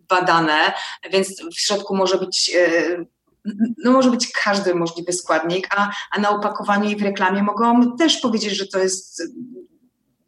badane, 0.08 0.72
więc 1.12 1.42
w 1.54 1.60
środku 1.60 1.96
może 1.96 2.18
być 2.18 2.56
no 3.84 3.92
może 3.92 4.10
być 4.10 4.32
każdy 4.44 4.74
możliwy 4.74 5.12
składnik, 5.12 5.68
a, 5.76 5.90
a 6.10 6.20
na 6.20 6.30
opakowaniu 6.30 6.90
i 6.90 6.96
w 6.96 7.02
reklamie 7.02 7.42
mogą 7.42 7.96
też 7.96 8.16
powiedzieć, 8.16 8.56
że 8.56 8.66
to 8.66 8.78
jest 8.78 9.22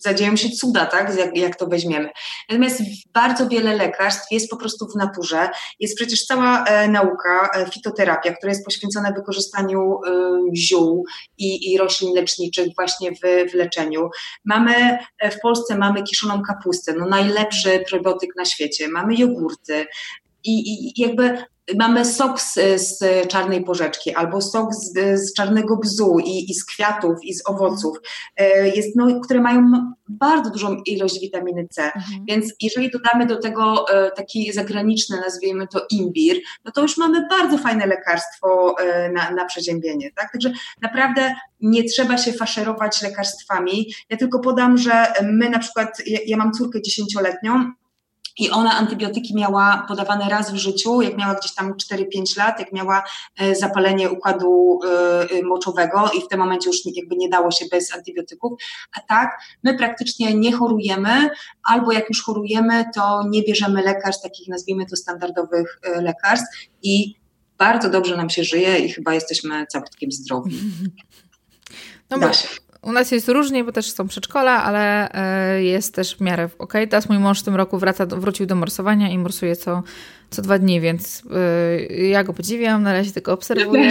zadzieją 0.05 0.37
się 0.37 0.51
cuda, 0.51 0.87
tak, 0.87 1.19
jak, 1.19 1.37
jak 1.37 1.57
to 1.57 1.67
weźmiemy. 1.67 2.11
Natomiast 2.49 2.83
bardzo 3.13 3.49
wiele 3.49 3.75
lekarstw 3.77 4.31
jest 4.31 4.51
po 4.51 4.57
prostu 4.57 4.87
w 4.87 4.97
naturze. 4.97 5.49
Jest 5.81 5.97
przecież 5.97 6.27
cała 6.27 6.65
e, 6.65 6.89
nauka, 6.89 7.51
e, 7.55 7.71
fitoterapia, 7.71 8.33
która 8.33 8.53
jest 8.53 8.65
poświęcona 8.65 9.13
wykorzystaniu 9.13 9.81
e, 9.81 10.11
ziół 10.57 11.05
i, 11.39 11.73
i 11.73 11.79
roślin 11.79 12.15
leczniczych 12.15 12.67
właśnie 12.77 13.11
w, 13.13 13.51
w 13.51 13.55
leczeniu. 13.55 14.11
Mamy 14.45 14.99
e, 15.19 15.31
w 15.31 15.41
Polsce 15.41 15.79
mamy 15.79 16.03
kiszoną 16.03 16.43
kapustę, 16.43 16.95
no 16.99 17.07
najlepszy 17.07 17.85
probiotyk 17.91 18.31
na 18.37 18.45
świecie. 18.45 18.89
Mamy 18.89 19.15
jogurty, 19.15 19.87
i, 20.45 20.73
i, 20.73 21.03
jakby 21.03 21.45
mamy 21.79 22.05
sok 22.05 22.41
z, 22.41 22.55
z, 22.77 23.29
czarnej 23.29 23.65
porzeczki 23.65 24.15
albo 24.15 24.41
sok 24.41 24.75
z, 24.75 24.93
z 25.21 25.33
czarnego 25.33 25.77
bzu 25.77 26.19
i, 26.25 26.51
i, 26.51 26.55
z 26.55 26.65
kwiatów 26.65 27.19
i 27.23 27.35
z 27.35 27.49
owoców, 27.49 27.99
e, 28.37 28.69
jest, 28.69 28.97
no, 28.97 29.21
które 29.21 29.41
mają 29.41 29.71
bardzo 30.09 30.51
dużą 30.51 30.77
ilość 30.87 31.21
witaminy 31.21 31.69
C. 31.71 31.83
Mhm. 31.83 32.25
Więc 32.29 32.53
jeżeli 32.61 32.91
dodamy 32.91 33.27
do 33.27 33.37
tego 33.37 33.89
e, 33.89 34.11
taki 34.11 34.53
zagraniczny, 34.53 35.21
nazwijmy 35.21 35.69
to 35.69 35.87
imbir, 35.91 36.37
no 36.65 36.73
to 36.73 36.83
już 36.83 36.97
mamy 36.97 37.27
bardzo 37.31 37.59
fajne 37.59 37.87
lekarstwo 37.87 38.75
e, 38.79 39.13
na, 39.13 39.31
na 39.31 39.45
przeziębienie. 39.45 40.11
Tak? 40.13 40.33
Także 40.33 40.53
naprawdę 40.83 41.35
nie 41.61 41.85
trzeba 41.85 42.19
się 42.19 42.33
faszerować 42.33 43.03
lekarstwami. 43.03 43.93
Ja 44.11 44.17
tylko 44.17 44.39
podam, 44.39 44.79
że 44.79 45.07
my 45.23 45.51
na 45.51 45.59
przykład, 45.59 46.03
ja, 46.07 46.19
ja 46.27 46.37
mam 46.37 46.53
córkę 46.53 46.83
dziesięcioletnią, 46.83 47.73
i 48.39 48.51
ona 48.51 48.77
antybiotyki 48.77 49.35
miała 49.35 49.85
podawane 49.89 50.29
raz 50.29 50.53
w 50.53 50.57
życiu, 50.57 51.03
jak 51.03 51.17
miała 51.17 51.35
gdzieś 51.35 51.55
tam 51.55 51.75
4-5 51.75 52.39
lat, 52.39 52.59
jak 52.59 52.73
miała 52.73 53.03
e, 53.39 53.55
zapalenie 53.55 54.11
układu 54.11 54.81
e, 55.31 55.43
moczowego 55.43 56.11
i 56.19 56.21
w 56.21 56.29
tym 56.29 56.39
momencie 56.39 56.71
już 56.71 56.79
jakby 56.97 57.17
nie 57.17 57.29
dało 57.29 57.51
się 57.51 57.65
bez 57.71 57.95
antybiotyków. 57.95 58.53
A 58.97 59.01
tak, 59.01 59.39
my 59.63 59.79
praktycznie 59.79 60.35
nie 60.35 60.53
chorujemy, 60.53 61.31
albo 61.65 61.93
jak 61.93 62.09
już 62.09 62.23
chorujemy, 62.23 62.85
to 62.95 63.23
nie 63.31 63.43
bierzemy 63.43 63.83
lekarstw, 63.83 64.23
takich 64.23 64.49
nazwijmy 64.49 64.87
to 64.87 64.97
standardowych 64.97 65.81
e, 65.83 66.03
lekarstw 66.03 66.69
i 66.83 67.15
bardzo 67.59 67.91
dobrze 67.91 68.17
nam 68.17 68.31
się 68.31 68.45
żyje 68.45 68.79
i 68.79 68.93
chyba 68.93 69.15
jesteśmy 69.15 69.67
całkiem 69.67 70.13
zdrowi. 70.13 70.61
No 72.11 72.19
da 72.19 72.33
się. 72.33 72.49
U 72.85 72.93
nas 72.93 73.11
jest 73.11 73.29
różnie, 73.29 73.65
bo 73.65 73.73
też 73.73 73.93
są 73.93 74.09
przedszkola, 74.09 74.65
ale 74.65 75.13
e, 75.13 75.63
jest 75.63 75.95
też 75.95 76.17
w 76.17 76.21
miarę 76.21 76.49
ok. 76.59 76.73
Teraz 76.91 77.09
mój 77.09 77.19
mąż 77.19 77.41
w 77.41 77.45
tym 77.45 77.55
roku 77.55 77.79
wraca, 77.79 78.07
wrócił 78.07 78.47
do 78.47 78.55
morsowania 78.55 79.11
i 79.11 79.19
morsuje 79.19 79.57
co, 79.57 79.83
co 80.31 80.43
dwa 80.43 80.59
dni, 80.59 80.81
więc 80.81 81.23
yy, 81.91 82.09
ja 82.09 82.25
go 82.25 82.33
podziwiam, 82.33 82.83
na 82.83 82.93
razie 82.93 83.13
tylko 83.13 83.33
obserwuję. 83.33 83.91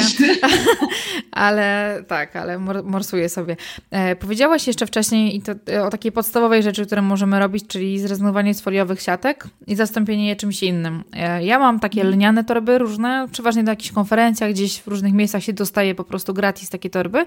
ale 1.31 1.97
tak, 2.07 2.35
ale 2.35 2.59
morsuję 2.83 3.29
sobie. 3.29 3.55
E, 3.91 4.15
powiedziałaś 4.15 4.67
jeszcze 4.67 4.87
wcześniej 4.87 5.35
i 5.35 5.41
to, 5.41 5.51
e, 5.69 5.83
o 5.83 5.89
takiej 5.89 6.11
podstawowej 6.11 6.63
rzeczy, 6.63 6.85
które 6.85 7.01
możemy 7.01 7.39
robić, 7.39 7.67
czyli 7.67 7.99
zrezygnowanie 7.99 8.53
z 8.53 8.61
foliowych 8.61 9.01
siatek 9.01 9.47
i 9.67 9.75
zastąpienie 9.75 10.27
je 10.27 10.35
czymś 10.35 10.63
innym. 10.63 11.03
E, 11.13 11.43
ja 11.43 11.59
mam 11.59 11.79
takie 11.79 12.01
mhm. 12.01 12.15
lniane 12.15 12.43
torby 12.43 12.77
różne, 12.77 13.27
przeważnie 13.31 13.63
do 13.63 13.71
jakichś 13.71 13.91
konferencji, 13.91 14.49
gdzieś 14.49 14.81
w 14.81 14.87
różnych 14.87 15.13
miejscach 15.13 15.43
się 15.43 15.53
dostaje 15.53 15.95
po 15.95 16.03
prostu 16.03 16.33
gratis 16.33 16.69
takie 16.69 16.89
torby. 16.89 17.25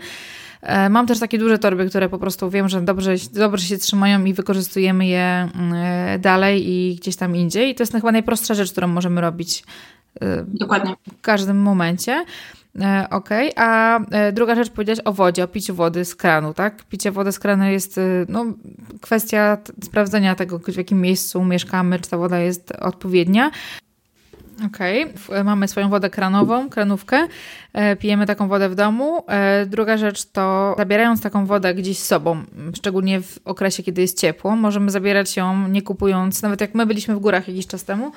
E, 0.63 0.89
mam 0.89 1.07
też 1.07 1.19
takie 1.19 1.39
duże 1.39 1.59
torby, 1.59 1.89
które 1.89 2.09
po 2.09 2.19
prostu 2.19 2.51
wiem, 2.51 2.69
że 2.69 2.81
dobrze, 2.81 3.15
dobrze 3.33 3.65
się 3.65 3.79
trzymają 3.79 4.25
i 4.25 4.35
wykorzystujemy 4.35 5.07
je 5.07 5.49
mm, 5.55 5.73
e, 5.75 6.19
dalej 6.19 6.69
i 6.69 6.97
gdzieś 6.97 7.17
tam 7.17 7.37
indziej. 7.37 7.71
I 7.71 7.75
to 7.75 7.83
jest 7.83 7.93
chyba 7.93 8.13
najprostsza 8.13 8.55
rzecz, 8.55 8.73
którą 8.73 8.89
możemy 8.89 9.21
robić 9.21 9.65
e, 10.21 10.45
Dokładnie. 10.49 10.95
w 11.19 11.21
każdym 11.21 11.63
momencie. 11.63 12.25
Ok, 13.11 13.29
a 13.57 14.01
druga 14.33 14.55
rzecz 14.55 14.71
powiedziałeś 14.71 15.01
o 15.05 15.13
wodzie, 15.13 15.45
o 15.45 15.49
piciu 15.49 15.75
wody 15.75 16.05
z 16.05 16.15
kranu, 16.15 16.55
tak? 16.55 16.85
Picie 16.85 17.11
wody 17.11 17.33
z 17.33 17.39
kranu 17.39 17.65
jest 17.65 18.01
no, 18.29 18.45
kwestia 19.01 19.59
sprawdzenia 19.83 20.35
tego, 20.35 20.59
w 20.59 20.77
jakim 20.77 21.01
miejscu 21.01 21.45
mieszkamy, 21.45 22.01
czy 22.01 22.11
ta 22.11 22.19
woda 22.19 22.39
jest 22.39 22.73
odpowiednia. 22.81 23.51
Okej, 24.65 25.15
okay. 25.29 25.45
mamy 25.45 25.69
swoją 25.69 25.89
wodę 25.89 26.11
kranową, 26.11 26.69
kranówkę, 26.69 27.29
e, 27.73 27.97
pijemy 27.97 28.27
taką 28.27 28.49
wodę 28.49 28.69
w 28.69 28.75
domu. 28.75 29.25
E, 29.29 29.67
druga 29.67 29.97
rzecz 29.97 30.25
to 30.25 30.75
zabierając 30.79 31.21
taką 31.21 31.47
wodę 31.47 31.75
gdzieś 31.75 31.99
z 31.99 32.07
sobą, 32.07 32.43
szczególnie 32.75 33.21
w 33.21 33.39
okresie, 33.45 33.83
kiedy 33.83 34.01
jest 34.01 34.21
ciepło, 34.21 34.57
możemy 34.57 34.91
zabierać 34.91 35.37
ją 35.37 35.69
nie 35.69 35.83
kupując, 35.83 36.43
nawet 36.43 36.61
jak 36.61 36.75
my 36.75 36.87
byliśmy 36.87 37.17
w 37.17 37.19
górach 37.19 37.49
jakiś 37.49 37.67
czas 37.67 37.85
temu, 37.85 38.13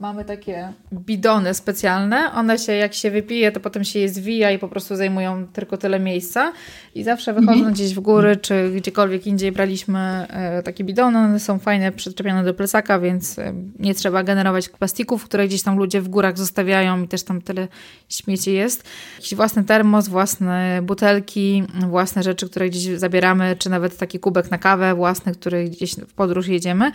Mamy 0.00 0.24
takie 0.24 0.72
bidony 0.92 1.54
specjalne. 1.54 2.32
One 2.32 2.58
się, 2.58 2.72
jak 2.72 2.94
się 2.94 3.10
wypije, 3.10 3.52
to 3.52 3.60
potem 3.60 3.84
się 3.84 3.98
je 3.98 4.08
zwija 4.08 4.50
i 4.50 4.58
po 4.58 4.68
prostu 4.68 4.96
zajmują 4.96 5.46
tylko 5.46 5.76
tyle 5.76 6.00
miejsca. 6.00 6.52
I 6.94 7.02
zawsze 7.02 7.32
wychodząc 7.32 7.56
mhm. 7.56 7.74
gdzieś 7.74 7.94
w 7.94 8.00
góry, 8.00 8.36
czy 8.36 8.70
gdziekolwiek 8.76 9.26
indziej 9.26 9.52
braliśmy 9.52 9.98
e, 9.98 10.62
takie 10.62 10.84
bidony. 10.84 11.18
One 11.18 11.40
są 11.40 11.58
fajne, 11.58 11.92
przyczepione 11.92 12.44
do 12.44 12.54
plecaka, 12.54 12.98
więc 12.98 13.38
e, 13.38 13.54
nie 13.78 13.94
trzeba 13.94 14.22
generować 14.22 14.68
plastików, 14.68 15.24
które 15.24 15.48
gdzieś 15.48 15.62
tam 15.62 15.78
ludzie 15.78 16.00
w 16.00 16.08
górach 16.08 16.38
zostawiają 16.38 17.02
i 17.02 17.08
też 17.08 17.22
tam 17.22 17.42
tyle 17.42 17.68
śmieci 18.08 18.52
jest. 18.52 18.84
Jakiś 19.16 19.34
własny 19.34 19.64
termos, 19.64 20.08
własne 20.08 20.80
butelki, 20.82 21.62
własne 21.88 22.22
rzeczy, 22.22 22.50
które 22.50 22.68
gdzieś 22.68 22.98
zabieramy, 22.98 23.56
czy 23.58 23.70
nawet 23.70 23.98
taki 23.98 24.18
kubek 24.18 24.50
na 24.50 24.58
kawę 24.58 24.94
własny, 24.94 25.32
który 25.32 25.64
gdzieś 25.64 25.94
w 25.94 26.12
podróż 26.14 26.46
jedziemy. 26.46 26.92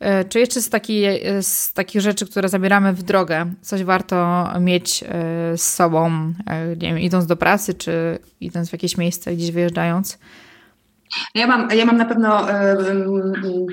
E, 0.00 0.24
czy 0.24 0.38
jeszcze 0.38 0.62
z, 0.62 0.70
takiej, 0.70 1.22
z 1.42 1.72
takich 1.72 2.00
rzeczy, 2.00 2.26
które 2.26 2.43
zabieramy 2.48 2.92
w 2.92 3.02
drogę, 3.02 3.52
coś 3.60 3.84
warto 3.84 4.46
mieć 4.60 5.02
e, 5.02 5.06
z 5.58 5.62
sobą, 5.62 6.32
e, 6.46 6.68
nie 6.68 6.88
wiem, 6.88 6.98
idąc 6.98 7.26
do 7.26 7.36
pracy, 7.36 7.74
czy 7.74 8.18
idąc 8.40 8.68
w 8.68 8.72
jakieś 8.72 8.96
miejsce, 8.96 9.36
gdzieś 9.36 9.50
wyjeżdżając? 9.50 10.18
Ja 11.34 11.46
mam, 11.46 11.68
ja 11.70 11.84
mam 11.84 11.96
na 11.96 12.04
pewno 12.04 12.46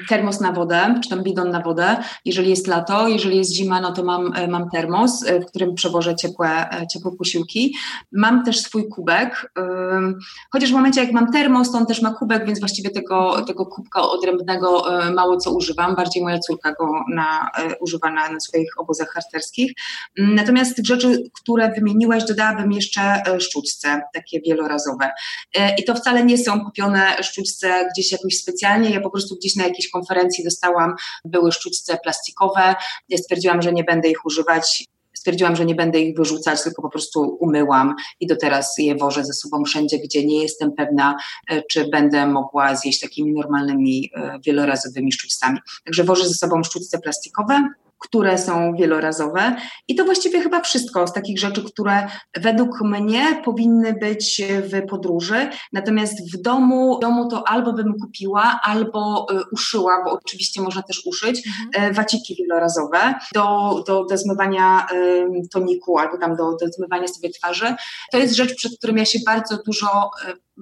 termos 0.10 0.42
na 0.42 0.52
wodę, 0.52 0.96
czy 1.04 1.10
tam 1.10 1.24
bidon 1.24 1.52
na 1.52 1.62
wodę, 1.62 1.98
jeżeli 2.26 2.50
jest 2.50 2.68
lato, 2.68 3.08
jeżeli 3.08 3.38
jest 3.38 3.54
zima, 3.54 3.82
no 3.82 3.92
to 3.92 4.04
mam, 4.04 4.34
e, 4.36 4.48
mam 4.48 4.70
termos, 4.70 5.24
e, 5.26 5.39
w 5.39 5.46
którym 5.46 5.76
przewożę 5.76 6.16
ciepłe, 6.16 6.70
e, 6.70 6.88
ciepłe 6.88 7.12
posiłki. 7.18 7.76
Mam 8.12 8.46
też 8.46 8.60
swój 8.60 8.89
kubek, 8.89 9.52
chociaż 10.52 10.70
w 10.70 10.74
momencie 10.74 11.02
jak 11.02 11.12
mam 11.12 11.32
termos, 11.32 11.72
to 11.72 11.78
on 11.78 11.86
też 11.86 12.02
ma 12.02 12.14
kubek, 12.14 12.46
więc 12.46 12.60
właściwie 12.60 12.89
tego, 12.89 13.46
tego 13.46 13.66
kubka 13.66 14.02
odrębnego 14.02 14.84
mało 15.16 15.38
co 15.38 15.52
używam, 15.52 15.96
bardziej 15.96 16.24
moja 16.24 16.39
córka 16.39 16.74
go 16.74 17.04
na, 17.14 17.50
używa 17.80 18.12
na, 18.12 18.32
na 18.32 18.39
swoich 18.39 18.74
obozach 18.78 19.10
harcerskich. 19.10 19.74
Natomiast 20.18 20.76
tych 20.76 20.86
rzeczy, 20.86 21.24
które 21.42 21.72
wymieniłaś, 21.72 22.26
dodałabym 22.26 22.72
jeszcze 22.72 23.24
sztuczce, 23.39 24.02
takie 24.14 24.42
wielorazowe. 24.42 25.10
I 25.78 25.84
to 25.84 25.96
wcale 25.96 26.26
nie 26.26 26.38
są 26.38 26.66
kupione 26.66 27.24
sztućce 27.32 27.88
gdzieś 27.93 28.11
jakoś 28.11 28.38
specjalnie. 28.38 28.89
Ja 28.89 29.01
po 29.01 29.09
prostu 29.09 29.36
gdzieś 29.36 29.55
na 29.55 29.63
jakiejś 29.63 29.89
konferencji 29.89 30.43
dostałam, 30.43 30.95
były 31.25 31.51
sztućce 31.51 31.97
plastikowe. 32.03 32.75
Ja 33.09 33.17
stwierdziłam, 33.17 33.61
że 33.61 33.73
nie 33.73 33.84
będę 33.84 34.09
ich 34.09 34.25
używać. 34.25 34.86
Stwierdziłam, 35.13 35.55
że 35.55 35.65
nie 35.65 35.75
będę 35.75 35.99
ich 35.99 36.17
wyrzucać, 36.17 36.63
tylko 36.63 36.82
po 36.82 36.89
prostu 36.89 37.38
umyłam 37.39 37.95
i 38.19 38.27
do 38.27 38.36
teraz 38.36 38.75
je 38.77 38.95
wożę 38.95 39.25
ze 39.25 39.34
sobą 39.34 39.63
wszędzie, 39.63 39.99
gdzie 39.99 40.25
nie 40.25 40.41
jestem 40.41 40.71
pewna, 40.71 41.15
e, 41.49 41.61
czy 41.71 41.88
będę 41.89 42.27
mogła 42.27 42.75
zjeść 42.75 42.99
takimi 42.99 43.34
normalnymi, 43.34 44.11
e, 44.15 44.39
wielorazowymi 44.45 45.11
sztućcami. 45.11 45.59
Także 45.86 46.03
wożę 46.03 46.27
ze 46.27 46.34
sobą 46.34 46.63
sztućce 46.63 46.99
plastikowe, 46.99 47.67
które 48.02 48.38
są 48.38 48.74
wielorazowe. 48.74 49.56
I 49.88 49.95
to 49.95 50.06
właściwie 50.06 50.41
chyba 50.41 50.62
wszystko 50.62 51.08
z 51.08 51.14
takich 51.14 51.39
rzeczy, 51.39 51.64
które 51.64 52.08
według 52.38 52.82
mnie 52.82 53.41
powinny 53.45 53.93
być 53.93 54.41
w 54.62 54.88
podróży. 54.89 55.49
Natomiast 55.74 56.34
w 56.34 56.41
domu, 56.41 56.97
w 56.97 57.02
domu 57.02 57.30
to 57.30 57.47
albo 57.47 57.74
bym 57.74 57.93
kupiła, 58.02 58.60
albo 58.64 59.28
y, 59.32 59.39
uszyła, 59.52 60.04
bo 60.06 60.12
oczywiście 60.12 60.62
można 60.62 60.82
też 60.82 61.06
uszyć, 61.06 61.47
mhm. 61.47 61.91
Y, 61.91 61.93
waciki 61.93 62.36
wielorazowe 62.36 63.14
do, 63.34 63.84
do, 63.88 64.06
do 64.06 64.18
zmywania 64.18 64.88
toniku 65.52 65.97
albo 65.97 66.18
tam 66.18 66.36
do, 66.36 66.52
do 66.62 66.68
zmywania 66.68 67.08
sobie 67.08 67.30
twarzy. 67.30 67.76
To 68.12 68.18
jest 68.18 68.36
rzecz, 68.36 68.56
przed 68.56 68.78
którym 68.78 68.97
ja 68.97 69.06
się 69.06 69.20
bardzo 69.26 69.58
dużo 69.66 70.10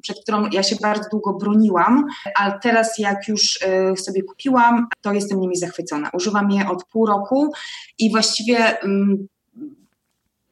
przed 0.02 0.22
którą 0.22 0.50
ja 0.52 0.64
się 0.64 0.76
bardzo 0.82 1.10
długo 1.12 1.34
broniłam, 1.34 2.06
ale 2.36 2.60
teraz 2.64 3.00
jak 3.00 3.28
już 3.28 3.60
y, 3.62 3.98
sobie 3.98 4.24
kupiłam, 4.24 4.88
to 5.02 5.14
jestem 5.14 5.40
nimi 5.40 5.58
zachwycona. 5.58 6.10
Używam 6.14 6.52
je 6.52 6.70
od 6.70 6.84
pół 6.86 7.06
roku 7.06 7.52
i 8.00 8.12
właściwie 8.12 8.78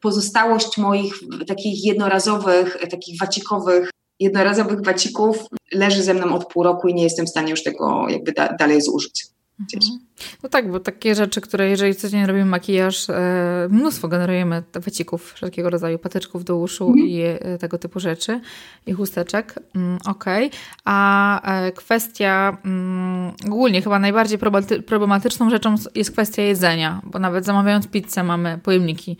pozostałość 0.00 0.78
moich 0.78 1.14
takich 1.46 1.84
jednorazowych, 1.84 2.76
takich 2.90 3.20
wacikowych 3.20 3.90
jednorazowych 4.20 4.84
wacików 4.84 5.46
leży 5.72 6.02
ze 6.02 6.14
mną 6.14 6.34
od 6.34 6.46
pół 6.52 6.62
roku 6.62 6.88
i 6.88 6.94
nie 6.94 7.02
jestem 7.02 7.26
w 7.26 7.30
stanie 7.30 7.50
już 7.50 7.62
tego 7.62 8.08
jakby 8.08 8.32
da 8.32 8.52
dalej 8.52 8.82
zużyć. 8.82 9.26
Mhm. 9.60 10.07
No 10.42 10.48
tak, 10.48 10.70
bo 10.70 10.80
takie 10.80 11.14
rzeczy, 11.14 11.40
które 11.40 11.68
jeżeli 11.68 11.94
codziennie 11.94 12.26
robimy 12.26 12.44
makijaż, 12.44 13.10
e, 13.10 13.68
mnóstwo 13.70 14.08
generujemy 14.08 14.62
wycików 14.72 15.32
wszelkiego 15.32 15.70
rodzaju, 15.70 15.98
patyczków 15.98 16.44
do 16.44 16.56
uszu 16.56 16.86
mm. 16.86 16.98
i 16.98 17.20
e, 17.20 17.58
tego 17.58 17.78
typu 17.78 18.00
rzeczy 18.00 18.40
i 18.86 18.92
chusteczek. 18.92 19.54
Mm, 19.76 19.98
Okej. 20.06 20.46
Okay. 20.46 20.58
A 20.84 21.40
e, 21.42 21.72
kwestia 21.72 22.58
mm, 22.64 23.32
ogólnie 23.46 23.82
chyba 23.82 23.98
najbardziej 23.98 24.38
problematyczną 24.86 25.50
rzeczą 25.50 25.74
jest 25.94 26.10
kwestia 26.10 26.42
jedzenia, 26.42 27.00
bo 27.04 27.18
nawet 27.18 27.44
zamawiając 27.44 27.88
pizzę 27.88 28.24
mamy 28.24 28.58
pojemniki. 28.62 29.16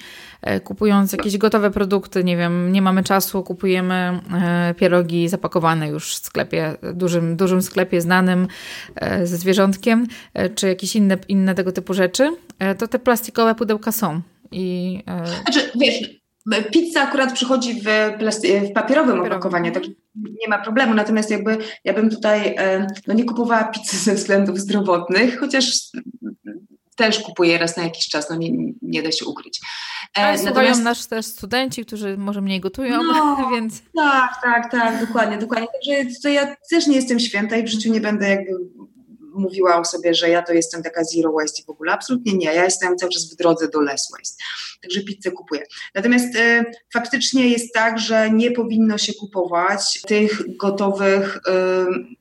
Kupując 0.65 1.13
jakieś 1.13 1.39
gotowe 1.39 1.71
produkty, 1.71 2.25
nie 2.25 2.37
wiem, 2.37 2.73
nie 2.73 2.83
mamy 2.83 3.03
czasu, 3.05 3.43
kupujemy 3.43 4.21
pierogi 4.77 5.29
zapakowane 5.29 5.89
już 5.89 6.17
w 6.17 6.27
sklepie, 6.27 6.77
dużym, 6.95 7.37
dużym 7.37 7.63
sklepie 7.63 8.01
znanym 8.01 8.49
ze 9.25 9.37
zwierzątkiem, 9.37 10.07
czy 10.55 10.69
jakieś 10.69 10.88
jakieś 10.89 10.97
inne, 10.97 11.19
inne 11.29 11.55
tego 11.55 11.73
typu 11.73 11.95
rzeczy, 11.95 12.31
e, 12.59 12.75
to 12.75 12.89
te 12.89 12.99
plastikowe 12.99 13.55
pudełka 13.55 13.93
są. 13.93 14.21
I, 14.53 14.99
e, 15.07 15.27
znaczy, 15.27 15.71
wiesz, 15.75 16.21
pizza 16.73 17.03
akurat 17.03 17.33
przychodzi 17.33 17.75
w, 17.75 17.87
w 18.71 18.73
papierowym 18.73 19.21
opakowaniu, 19.21 19.73
tak 19.73 19.83
nie 20.15 20.49
ma 20.49 20.59
problemu. 20.59 20.95
Natomiast 20.95 21.31
jakby 21.31 21.59
ja 21.85 21.95
bym 21.95 22.11
tutaj 22.11 22.55
e, 22.59 22.87
no 23.07 23.15
nie 23.15 23.25
kupowała 23.25 23.65
pizzy 23.65 23.97
ze 23.97 24.15
względów 24.15 24.59
zdrowotnych, 24.59 25.41
chociaż 25.41 25.91
też 26.97 27.19
kupuję 27.19 27.59
raz 27.59 27.77
na 27.77 27.83
jakiś 27.83 28.09
czas, 28.09 28.31
no 28.31 28.37
nie, 28.37 28.51
nie 28.83 29.03
da 29.03 29.13
się 29.13 29.25
ukryć. 29.25 29.61
Ale 30.15 30.39
słuchają 30.39 30.79
nas 30.79 31.09
też 31.09 31.27
studenci, 31.27 31.85
którzy 31.85 32.17
może 32.17 32.41
mniej 32.41 32.61
gotują, 32.61 33.03
no, 33.03 33.37
więc... 33.53 33.83
Tak, 33.97 34.31
tak, 34.43 34.71
tak, 34.71 35.07
dokładnie, 35.07 35.39
dokładnie. 35.39 35.67
Także 35.73 36.21
to 36.23 36.29
ja 36.29 36.57
też 36.71 36.87
nie 36.87 36.97
jestem 36.97 37.21
święta 37.21 37.57
i 37.57 37.63
w 37.63 37.69
życiu 37.69 37.93
nie 37.93 38.01
będę 38.01 38.29
jakby 38.29 38.53
mówiła 39.39 39.81
o 39.81 39.85
sobie, 39.85 40.15
że 40.15 40.29
ja 40.29 40.43
to 40.43 40.53
jestem 40.53 40.83
taka 40.83 41.05
zero 41.05 41.33
waste 41.33 41.63
i 41.63 41.65
w 41.65 41.71
ogóle. 41.71 41.93
Absolutnie 41.93 42.35
nie. 42.35 42.47
Ja 42.47 42.65
jestem 42.65 42.97
cały 42.97 43.13
czas 43.13 43.33
w 43.33 43.37
drodze 43.37 43.69
do 43.69 43.81
less 43.81 44.13
waste. 44.19 44.45
Także 44.83 45.01
pizzę 45.01 45.31
kupuję. 45.31 45.63
Natomiast 45.95 46.35
y, 46.35 46.65
faktycznie 46.93 47.49
jest 47.49 47.75
tak, 47.75 47.99
że 47.99 48.31
nie 48.31 48.51
powinno 48.51 48.99
się 48.99 49.13
kupować 49.15 50.01
tych 50.07 50.57
gotowych, 50.57 51.37
y, 51.37 51.41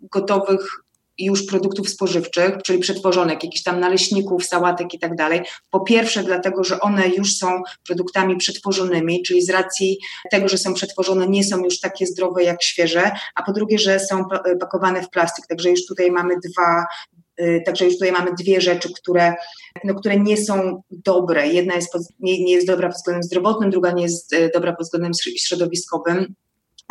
gotowych 0.01 0.87
już 1.20 1.45
produktów 1.45 1.89
spożywczych, 1.89 2.57
czyli 2.65 2.80
przetworzonych, 2.80 3.43
jakichś 3.43 3.63
tam 3.63 3.80
naleśników, 3.80 4.45
sałatek 4.45 4.93
i 4.93 4.99
tak 4.99 5.15
dalej. 5.15 5.41
Po 5.70 5.80
pierwsze, 5.80 6.24
dlatego, 6.24 6.63
że 6.63 6.80
one 6.80 7.07
już 7.07 7.36
są 7.36 7.61
produktami 7.88 8.38
przetworzonymi, 8.38 9.24
czyli 9.24 9.41
z 9.41 9.49
racji 9.49 9.97
tego, 10.32 10.47
że 10.47 10.57
są 10.57 10.74
przetworzone, 10.74 11.28
nie 11.28 11.43
są 11.43 11.63
już 11.63 11.80
takie 11.80 12.05
zdrowe 12.05 12.43
jak 12.43 12.63
świeże, 12.63 13.11
a 13.36 13.43
po 13.43 13.53
drugie, 13.53 13.80
że 13.80 13.99
są 13.99 14.24
pakowane 14.59 15.01
w 15.01 15.09
plastik. 15.09 15.47
Także 15.47 15.70
już 15.70 15.86
tutaj 15.86 16.11
mamy 16.11 16.34
dwa, 16.36 16.86
y, 17.41 17.61
Także 17.65 17.86
już 17.86 17.93
tutaj 17.93 18.11
mamy 18.11 18.32
dwie 18.39 18.61
rzeczy, 18.61 18.89
które, 18.93 19.34
no, 19.84 19.95
które 19.95 20.20
nie 20.20 20.38
są 20.38 20.82
dobre. 20.91 21.47
Jedna 21.47 21.76
jest 21.76 21.91
pod, 21.91 22.01
nie, 22.20 22.43
nie 22.43 22.53
jest 22.53 22.68
dobra 22.68 22.88
pod 22.88 22.97
względem 22.97 23.24
zdrowotnym, 23.24 23.70
druga 23.70 23.91
nie 23.91 24.03
jest 24.03 24.34
y, 24.34 24.51
dobra 24.53 24.74
pod 24.74 24.86
względem 24.86 25.11
środowiskowym. 25.38 26.36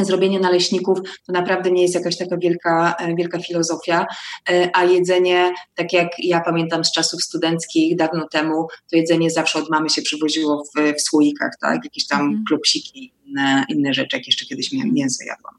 Zrobienie 0.04 0.40
naleśników 0.40 0.98
to 1.26 1.32
naprawdę 1.32 1.70
nie 1.70 1.82
jest 1.82 1.94
jakaś 1.94 2.16
taka 2.16 2.36
wielka, 2.36 2.94
e, 2.98 3.14
wielka 3.14 3.38
filozofia, 3.38 4.06
e, 4.50 4.70
a 4.72 4.84
jedzenie, 4.84 5.52
tak 5.74 5.92
jak 5.92 6.08
ja 6.18 6.40
pamiętam 6.40 6.84
z 6.84 6.92
czasów 6.92 7.22
studenckich 7.22 7.96
dawno 7.96 8.28
temu, 8.28 8.66
to 8.90 8.96
jedzenie 8.96 9.30
zawsze 9.30 9.58
od 9.58 9.70
mamy 9.70 9.90
się 9.90 10.02
przywoziło 10.02 10.64
w, 10.64 10.92
w 10.98 11.02
słoikach, 11.02 11.52
tak? 11.60 11.84
Jakieś 11.84 12.06
tam 12.06 12.20
mm. 12.20 12.44
klopsiki, 12.48 13.12
inne, 13.26 13.64
inne 13.68 13.94
rzeczy, 13.94 14.16
jak 14.16 14.26
jeszcze 14.26 14.46
kiedyś 14.46 14.74
mhm. 14.74 14.94
mięso 14.94 15.24
jadłam. 15.24 15.54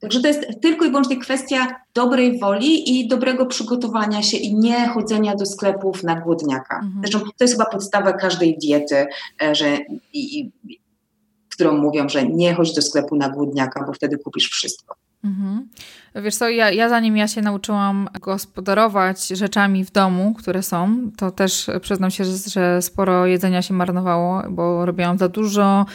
Także 0.00 0.20
to 0.20 0.28
jest 0.28 0.46
tylko 0.62 0.84
i 0.84 0.88
wyłącznie 0.88 1.16
kwestia 1.16 1.80
dobrej 1.94 2.38
woli 2.38 3.00
i 3.00 3.08
dobrego 3.08 3.46
przygotowania 3.46 4.22
się 4.22 4.36
i 4.36 4.54
nie 4.54 4.88
chodzenia 4.88 5.34
do 5.34 5.46
sklepów 5.46 6.02
na 6.02 6.20
głodniaka. 6.20 6.76
Mhm. 6.76 7.00
Zresztą 7.00 7.20
to 7.20 7.44
jest 7.44 7.54
chyba 7.54 7.70
podstawa 7.70 8.12
każdej 8.12 8.58
diety, 8.58 9.06
e, 9.42 9.54
że 9.54 9.78
i, 10.12 10.40
i 10.40 10.50
którą 11.56 11.76
mówią, 11.76 12.08
że 12.08 12.26
nie 12.26 12.54
chodź 12.54 12.74
do 12.74 12.82
sklepu 12.82 13.16
na 13.16 13.28
głodniaka, 13.28 13.84
bo 13.86 13.92
wtedy 13.92 14.18
kupisz 14.18 14.48
wszystko. 14.48 14.96
Mhm. 15.24 15.68
Wiesz 16.14 16.36
co, 16.36 16.48
ja, 16.48 16.70
ja 16.70 16.88
zanim 16.88 17.16
ja 17.16 17.28
się 17.28 17.42
nauczyłam 17.42 18.08
gospodarować 18.20 19.28
rzeczami 19.28 19.84
w 19.84 19.90
domu, 19.90 20.34
które 20.34 20.62
są, 20.62 21.10
to 21.16 21.30
też 21.30 21.70
przyznam 21.80 22.10
się, 22.10 22.24
że, 22.24 22.50
że 22.50 22.82
sporo 22.82 23.26
jedzenia 23.26 23.62
się 23.62 23.74
marnowało, 23.74 24.42
bo 24.50 24.86
robiłam 24.86 25.18
za 25.18 25.28
dużo, 25.28 25.86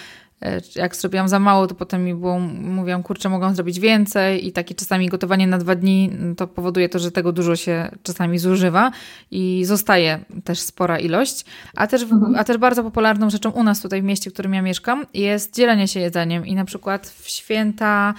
jak 0.76 0.96
zrobiłam 0.96 1.30
za 1.30 1.40
mało, 1.40 1.68
to 1.68 1.76
potem 1.76 2.06
mi 2.06 2.16
było, 2.16 2.40
mówiłam, 2.40 3.04
kurczę, 3.04 3.30
mogłam 3.30 3.56
zrobić 3.56 3.80
więcej 3.80 4.48
i 4.48 4.52
takie 4.52 4.76
czasami 4.76 5.10
gotowanie 5.10 5.48
na 5.48 5.58
dwa 5.58 5.76
dni 5.76 6.10
mm, 6.14 6.36
to 6.36 6.48
powoduje 6.48 6.90
to, 6.90 7.00
że 7.00 7.12
tego 7.12 7.32
dużo 7.32 7.56
się 7.56 7.92
czasami 8.04 8.40
zużywa 8.40 8.92
i 9.32 9.66
zostaje 9.66 10.20
też 10.44 10.60
spora 10.60 11.00
ilość. 11.00 11.46
A 11.76 11.88
też, 11.88 12.02
mhm. 12.02 12.36
a 12.36 12.44
też 12.44 12.58
bardzo 12.58 12.84
popularną 12.84 13.30
rzeczą 13.30 13.52
u 13.52 13.64
nas 13.64 13.82
tutaj 13.82 14.02
w 14.02 14.04
mieście, 14.06 14.30
w 14.30 14.34
którym 14.34 14.54
ja 14.54 14.62
mieszkam, 14.62 15.06
jest 15.14 15.56
dzielenie 15.56 15.88
się 15.88 16.00
jedzeniem 16.00 16.46
i 16.46 16.56
na 16.56 16.66
przykład 16.66 17.08
w 17.08 17.30
święta, 17.30 18.14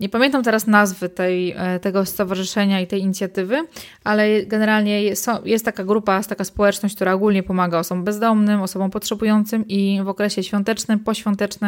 nie 0.00 0.08
pamiętam 0.08 0.42
teraz 0.42 0.66
nazwy 0.66 1.08
tej, 1.08 1.54
e, 1.56 1.80
tego 1.80 2.04
stowarzyszenia 2.04 2.80
i 2.80 2.86
tej 2.86 3.00
inicjatywy, 3.00 3.66
ale 4.04 4.42
generalnie 4.46 5.02
jest, 5.02 5.26
jest 5.44 5.64
taka 5.64 5.84
grupa, 5.84 6.22
taka 6.22 6.44
społeczność, 6.44 6.94
która 6.94 7.12
ogólnie 7.12 7.42
pomaga 7.42 7.78
osobom 7.78 8.04
bezdomnym, 8.04 8.62
osobom 8.62 8.90
potrzebującym 8.90 9.68
i 9.68 10.00
w 10.04 10.08
okresie 10.08 10.42
świątecznym, 10.42 10.98
poświątecznym 10.98 11.67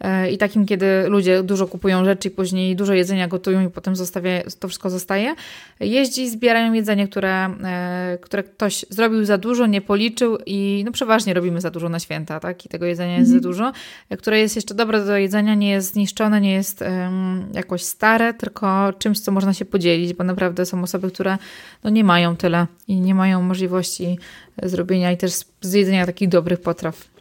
E, 0.00 0.30
i 0.30 0.38
takim, 0.38 0.66
kiedy 0.66 0.86
ludzie 1.08 1.42
dużo 1.42 1.66
kupują 1.66 2.04
rzeczy 2.04 2.28
i 2.28 2.30
później 2.30 2.76
dużo 2.76 2.94
jedzenia 2.94 3.28
gotują 3.28 3.66
i 3.66 3.70
potem 3.70 3.96
zostawia, 3.96 4.30
to 4.60 4.68
wszystko 4.68 4.90
zostaje. 4.90 5.34
Jeździ, 5.80 6.30
zbierają 6.30 6.72
jedzenie, 6.72 7.08
które, 7.08 7.50
e, 7.64 8.18
które 8.20 8.42
ktoś 8.42 8.84
zrobił 8.88 9.24
za 9.24 9.38
dużo, 9.38 9.66
nie 9.66 9.80
policzył 9.80 10.38
i 10.46 10.82
no 10.86 10.92
przeważnie 10.92 11.34
robimy 11.34 11.60
za 11.60 11.70
dużo 11.70 11.88
na 11.88 11.98
święta, 11.98 12.40
tak? 12.40 12.66
I 12.66 12.68
tego 12.68 12.86
jedzenia 12.86 13.16
jest 13.18 13.32
mhm. 13.32 13.42
za 13.42 13.48
dużo, 13.48 13.72
e, 14.10 14.16
które 14.16 14.40
jest 14.40 14.56
jeszcze 14.56 14.74
dobre 14.74 15.04
do 15.04 15.16
jedzenia, 15.16 15.54
nie 15.54 15.70
jest 15.70 15.92
zniszczone, 15.92 16.40
nie 16.40 16.52
jest 16.52 16.82
um, 16.82 17.46
jakoś 17.54 17.82
stare, 17.82 18.34
tylko 18.34 18.92
czymś, 18.98 19.20
co 19.20 19.32
można 19.32 19.54
się 19.54 19.64
podzielić, 19.64 20.14
bo 20.14 20.24
naprawdę 20.24 20.66
są 20.66 20.82
osoby, 20.82 21.10
które 21.10 21.38
no, 21.84 21.90
nie 21.90 22.04
mają 22.04 22.36
tyle 22.36 22.66
i 22.88 23.00
nie 23.00 23.14
mają 23.14 23.42
możliwości 23.42 24.18
zrobienia 24.62 25.12
i 25.12 25.16
też 25.16 25.32
z 25.60 25.72
jedzenia 25.72 26.06
takich 26.06 26.28
dobrych 26.28 26.60
potraw. 26.60 27.13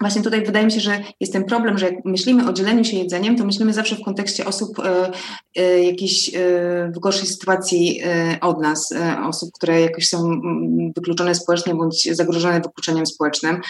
Właśnie 0.00 0.22
tutaj 0.22 0.44
wydaje 0.44 0.66
mi 0.66 0.72
się, 0.72 0.80
że 0.80 1.00
jest 1.20 1.32
ten 1.32 1.44
problem, 1.44 1.78
że 1.78 1.86
jak 1.86 2.04
myślimy 2.04 2.48
o 2.48 2.52
dzieleniu 2.52 2.84
się 2.84 2.96
jedzeniem, 2.96 3.36
to 3.36 3.44
myślimy 3.44 3.72
zawsze 3.72 3.96
w 3.96 4.02
kontekście 4.02 4.44
osób 4.46 4.78
e, 5.56 5.82
jakiejś 5.82 6.34
e, 6.34 6.40
w 6.94 6.98
gorszej 6.98 7.28
sytuacji 7.28 8.00
e, 8.04 8.38
od 8.40 8.60
nas, 8.60 8.92
e, 8.92 9.16
osób, 9.26 9.50
które 9.54 9.80
jakoś 9.80 10.08
są 10.08 10.18
mm, 10.18 10.92
wykluczone 10.96 11.34
społecznie 11.34 11.74
bądź 11.74 12.08
zagrożone 12.16 12.60
wykluczeniem 12.60 13.06
społecznym. 13.06 13.60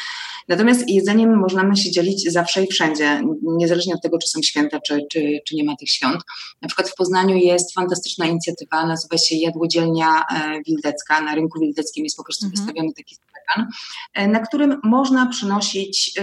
Natomiast 0.49 0.89
jedzeniem 0.89 1.39
można 1.39 1.76
się 1.76 1.91
dzielić 1.91 2.33
zawsze 2.33 2.64
i 2.64 2.66
wszędzie, 2.66 3.22
niezależnie 3.43 3.95
od 3.95 4.03
tego, 4.03 4.18
czy 4.18 4.29
są 4.29 4.43
święta, 4.43 4.81
czy, 4.81 5.07
czy, 5.12 5.39
czy 5.47 5.57
nie 5.57 5.64
ma 5.64 5.76
tych 5.76 5.91
świąt. 5.91 6.20
Na 6.62 6.68
przykład 6.68 6.89
w 6.89 6.95
Poznaniu 6.95 7.37
jest 7.37 7.74
fantastyczna 7.74 8.26
inicjatywa, 8.26 8.87
nazywa 8.87 9.18
się 9.18 9.37
Jadłodzielnia 9.37 10.07
e, 10.07 10.61
Wildecka. 10.66 11.20
Na 11.20 11.35
rynku 11.35 11.61
wildeckim 11.61 12.05
jest 12.05 12.16
po 12.16 12.24
prostu 12.24 12.47
mhm. 12.47 12.66
wystawiony 12.66 12.93
taki 12.97 13.14
stragan, 13.14 13.70
e, 14.14 14.29
na 14.29 14.41
którym 14.41 14.81
można 14.85 15.26
przynosić 15.26 16.18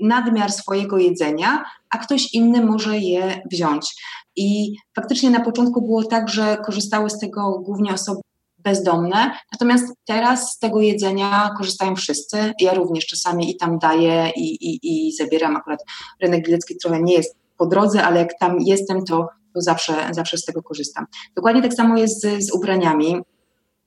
nadmiar 0.00 0.52
swojego 0.52 0.98
jedzenia, 0.98 1.64
a 1.90 1.98
ktoś 1.98 2.34
inny 2.34 2.64
może 2.66 2.98
je 2.98 3.42
wziąć. 3.52 3.94
I 4.36 4.76
faktycznie 4.96 5.30
na 5.30 5.40
początku 5.40 5.82
było 5.82 6.04
tak, 6.04 6.28
że 6.28 6.56
korzystały 6.66 7.10
z 7.10 7.18
tego 7.18 7.58
głównie 7.58 7.94
osoby 7.94 8.20
bezdomne. 8.58 9.32
Natomiast 9.52 9.94
teraz 10.04 10.52
z 10.52 10.58
tego 10.58 10.80
jedzenia 10.80 11.50
korzystają 11.58 11.96
wszyscy. 11.96 12.52
Ja 12.60 12.74
również 12.74 13.06
czasami 13.06 13.50
i 13.50 13.56
tam 13.56 13.78
daję 13.78 14.30
i, 14.36 14.54
i, 14.54 14.78
i 14.82 15.12
zabieram. 15.12 15.56
Akurat 15.56 15.80
rynek 16.22 16.46
bilecki 16.46 16.76
trochę 16.76 17.02
nie 17.02 17.14
jest 17.14 17.36
po 17.56 17.66
drodze, 17.66 18.04
ale 18.04 18.20
jak 18.20 18.38
tam 18.38 18.60
jestem, 18.60 19.04
to, 19.04 19.28
to 19.54 19.60
zawsze, 19.60 19.94
zawsze 20.10 20.38
z 20.38 20.44
tego 20.44 20.62
korzystam. 20.62 21.06
Dokładnie 21.36 21.62
tak 21.62 21.74
samo 21.74 21.98
jest 21.98 22.22
z, 22.22 22.44
z 22.46 22.52
ubraniami, 22.52 23.16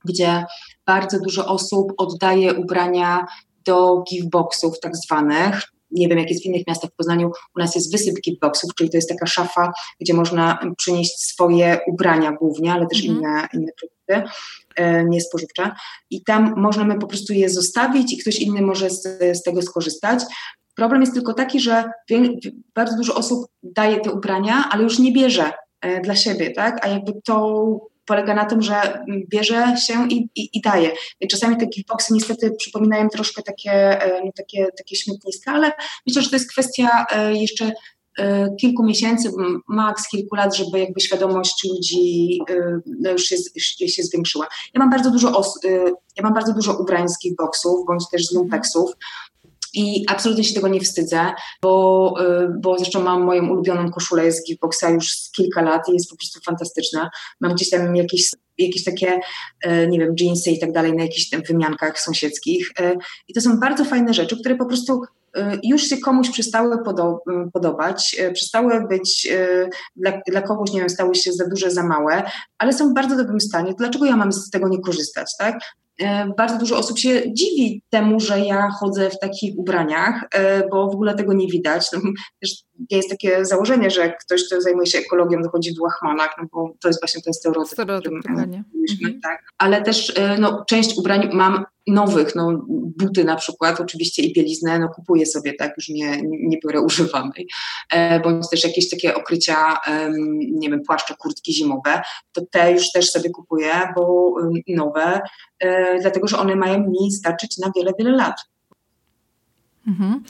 gdzie 0.06 0.45
bardzo 0.86 1.20
dużo 1.20 1.47
osób 1.47 1.93
oddaje 1.97 2.54
ubrania 2.54 3.26
do 3.66 4.03
giftboxów 4.09 4.80
tak 4.80 4.95
zwanych, 4.95 5.61
nie 5.93 6.07
wiem 6.07 6.20
jak 6.20 6.30
jest 6.30 6.43
w 6.43 6.45
innych 6.45 6.68
miastach, 6.68 6.91
w 6.91 6.95
Poznaniu 6.95 7.32
u 7.55 7.59
nas 7.59 7.76
jest 7.76 7.91
wysyp 7.91 8.22
giftboxów, 8.22 8.76
czyli 8.76 8.89
to 8.89 8.97
jest 8.97 9.09
taka 9.09 9.26
szafa, 9.26 9.74
gdzie 10.01 10.14
można 10.14 10.59
przynieść 10.78 11.20
swoje 11.20 11.80
ubrania 11.88 12.32
głównie, 12.32 12.74
ale 12.74 12.88
też 12.88 13.05
mm. 13.05 13.18
inne, 13.18 13.47
inne 13.53 13.72
produkty. 13.80 14.32
E, 14.76 15.05
niespożywcze 15.05 15.72
i 16.09 16.24
tam 16.24 16.53
możemy 16.57 16.99
po 16.99 17.07
prostu 17.07 17.34
je 17.34 17.49
zostawić 17.49 18.14
i 18.14 18.18
ktoś 18.18 18.39
inny 18.39 18.61
może 18.61 18.89
z, 18.89 19.03
z 19.38 19.43
tego 19.43 19.61
skorzystać. 19.61 20.24
Problem 20.76 21.01
jest 21.01 21.14
tylko 21.14 21.34
taki, 21.34 21.59
że 21.59 21.91
bardzo 22.76 22.97
dużo 22.97 23.16
osób 23.16 23.45
daje 23.64 23.99
te 23.99 24.11
ubrania, 24.11 24.70
ale 24.72 24.84
już 24.84 24.99
nie 24.99 25.11
bierze 25.11 25.51
e, 25.82 26.01
dla 26.01 26.16
siebie, 26.16 26.51
tak? 26.51 26.86
A 26.86 26.89
jakby 26.89 27.14
to 27.26 27.80
polega 28.06 28.34
na 28.34 28.45
tym, 28.45 28.62
że 28.62 29.06
bierze 29.30 29.78
się 29.78 30.08
i, 30.10 30.30
i, 30.36 30.49
i 30.58 30.62
daje. 30.62 30.91
I 31.20 31.28
czasami 31.28 31.58
te 31.58 31.66
giftboxy 31.66 32.14
niestety 32.14 32.51
przypominają 32.51 33.10
troszkę 33.10 33.41
takie, 33.41 33.72
e, 33.72 34.22
no, 34.26 34.32
takie, 34.36 34.68
takie 34.78 34.95
śmietniska, 34.95 35.51
ale 35.51 35.72
myślę, 36.08 36.22
że 36.22 36.30
to 36.30 36.36
jest 36.36 36.51
kwestia 36.51 37.06
jeszcze 37.34 37.72
Y, 38.20 38.56
kilku 38.56 38.84
miesięcy, 38.84 39.32
maks 39.68 40.08
kilku 40.08 40.36
lat, 40.36 40.56
żeby 40.56 40.80
jakby 40.80 41.01
świadomość 41.01 41.70
ludzi 41.70 42.39
no 42.99 43.12
już 43.12 43.24
się, 43.24 43.38
się 43.88 44.04
zwiększyła. 44.04 44.47
Ja 44.74 44.80
mam 44.80 44.89
bardzo 44.89 45.12
dużo 45.12 45.38
os- 45.38 45.60
ja 46.18 46.24
mam 46.24 46.34
bardzo 46.34 46.54
dużo 46.54 46.78
ubrań 46.78 47.10
z 47.10 47.18
kickboxów, 47.18 47.86
bądź 47.88 48.10
też 48.12 48.26
z 48.26 48.34
lumpeksów. 48.34 48.91
I 49.74 50.05
absolutnie 50.07 50.43
się 50.43 50.53
tego 50.53 50.67
nie 50.67 50.80
wstydzę, 50.80 51.32
bo, 51.61 52.13
bo 52.59 52.78
zresztą 52.78 53.03
mam 53.03 53.24
moją 53.24 53.49
ulubioną 53.49 53.91
koszulę 53.91 54.32
z 54.32 54.43
kickboxa 54.43 54.84
już 54.89 55.11
z 55.11 55.32
kilka 55.32 55.61
lat 55.61 55.89
i 55.89 55.93
jest 55.93 56.09
po 56.09 56.15
prostu 56.15 56.39
fantastyczna. 56.45 57.09
Mam 57.41 57.53
gdzieś 57.53 57.69
tam 57.69 57.95
jakieś, 57.95 58.32
jakieś 58.57 58.84
takie, 58.84 59.19
nie 59.89 59.99
wiem, 59.99 60.15
jeansy 60.19 60.51
i 60.51 60.59
tak 60.59 60.71
dalej 60.71 60.93
na 60.93 61.03
jakichś 61.03 61.30
wymiankach 61.49 61.99
sąsiedzkich. 61.99 62.71
I 63.28 63.34
to 63.34 63.41
są 63.41 63.59
bardzo 63.59 63.86
fajne 63.86 64.13
rzeczy, 64.13 64.39
które 64.39 64.55
po 64.55 64.65
prostu 64.65 65.01
Y, 65.38 65.59
już 65.63 65.82
się 65.82 65.97
komuś 65.97 66.30
przestały 66.30 66.76
y, 66.76 67.51
podobać, 67.53 68.15
y, 68.19 68.32
przestały 68.32 68.88
być 68.88 69.28
dla, 69.95 70.21
dla 70.28 70.41
kogoś, 70.41 70.71
nie 70.71 70.80
wiem, 70.80 70.89
stały 70.89 71.15
się 71.15 71.34
za 71.34 71.47
duże, 71.47 71.71
za 71.71 71.84
małe, 71.84 72.24
ale 72.57 72.74
są 72.74 72.89
w 72.89 72.93
bardzo 72.93 73.17
dobrym 73.17 73.41
stanie. 73.41 73.74
Dlaczego 73.78 74.05
ja 74.05 74.15
mam 74.15 74.34
z 74.34 74.49
tego 74.49 74.67
nie 74.67 74.82
korzystać, 74.82 75.38
tak? 75.38 75.59
Bardzo 76.37 76.57
dużo 76.57 76.77
osób 76.77 76.99
się 76.99 77.33
dziwi 77.33 77.83
temu, 77.89 78.19
że 78.19 78.39
ja 78.39 78.69
chodzę 78.79 79.09
w 79.09 79.19
takich 79.19 79.57
ubraniach, 79.57 80.29
bo 80.71 80.87
w 80.87 80.93
ogóle 80.93 81.15
tego 81.15 81.33
nie 81.33 81.47
widać. 81.47 81.87
No, 81.93 81.99
jest 82.89 83.09
takie 83.09 83.45
założenie, 83.45 83.89
że 83.89 84.13
ktoś, 84.25 84.47
kto 84.47 84.61
zajmuje 84.61 84.87
się 84.87 84.97
ekologią, 84.97 85.41
dochodzi 85.41 85.75
w 85.75 85.81
łachmanach, 85.81 86.35
no 86.37 86.47
bo 86.51 86.73
to 86.81 86.87
jest 86.87 87.01
właśnie 87.01 87.21
ten 87.21 87.33
stereotyp. 87.33 87.73
Stereotyp, 87.73 88.13
mhm. 88.13 88.63
tak. 89.23 89.43
Ale 89.57 89.81
też 89.81 90.13
no, 90.39 90.63
część 90.67 90.97
ubrań 90.97 91.29
mam 91.33 91.65
nowych, 91.88 92.36
no 92.36 92.65
buty 92.97 93.23
na 93.23 93.36
przykład, 93.36 93.79
oczywiście 93.79 94.23
i 94.23 94.34
bieliznę, 94.34 94.79
no 94.79 94.89
kupuję 94.89 95.25
sobie, 95.25 95.53
tak, 95.53 95.73
już 95.77 95.89
nie, 95.89 96.21
nie 96.23 96.57
biorę 96.63 96.81
używanej, 96.88 97.47
e, 97.91 98.19
bądź 98.19 98.49
też 98.49 98.63
jakieś 98.63 98.89
takie 98.89 99.15
okrycia, 99.15 99.77
nie 100.51 100.69
wiem, 100.69 100.81
płaszcze, 100.88 101.15
kurtki 101.19 101.53
zimowe, 101.53 102.01
to 102.31 102.41
te 102.51 102.71
już 102.71 102.91
też 102.91 103.11
sobie 103.11 103.29
kupuję, 103.29 103.73
bo 103.95 104.34
nowe, 104.67 105.21
e, 105.59 105.99
dlatego, 106.01 106.27
że 106.27 106.38
one 106.38 106.55
mają 106.55 106.79
mi 106.79 107.11
starczyć 107.11 107.57
na 107.57 107.71
wiele, 107.75 107.91
wiele 107.99 108.11
lat. 108.11 108.53
Mhm. 109.88 110.23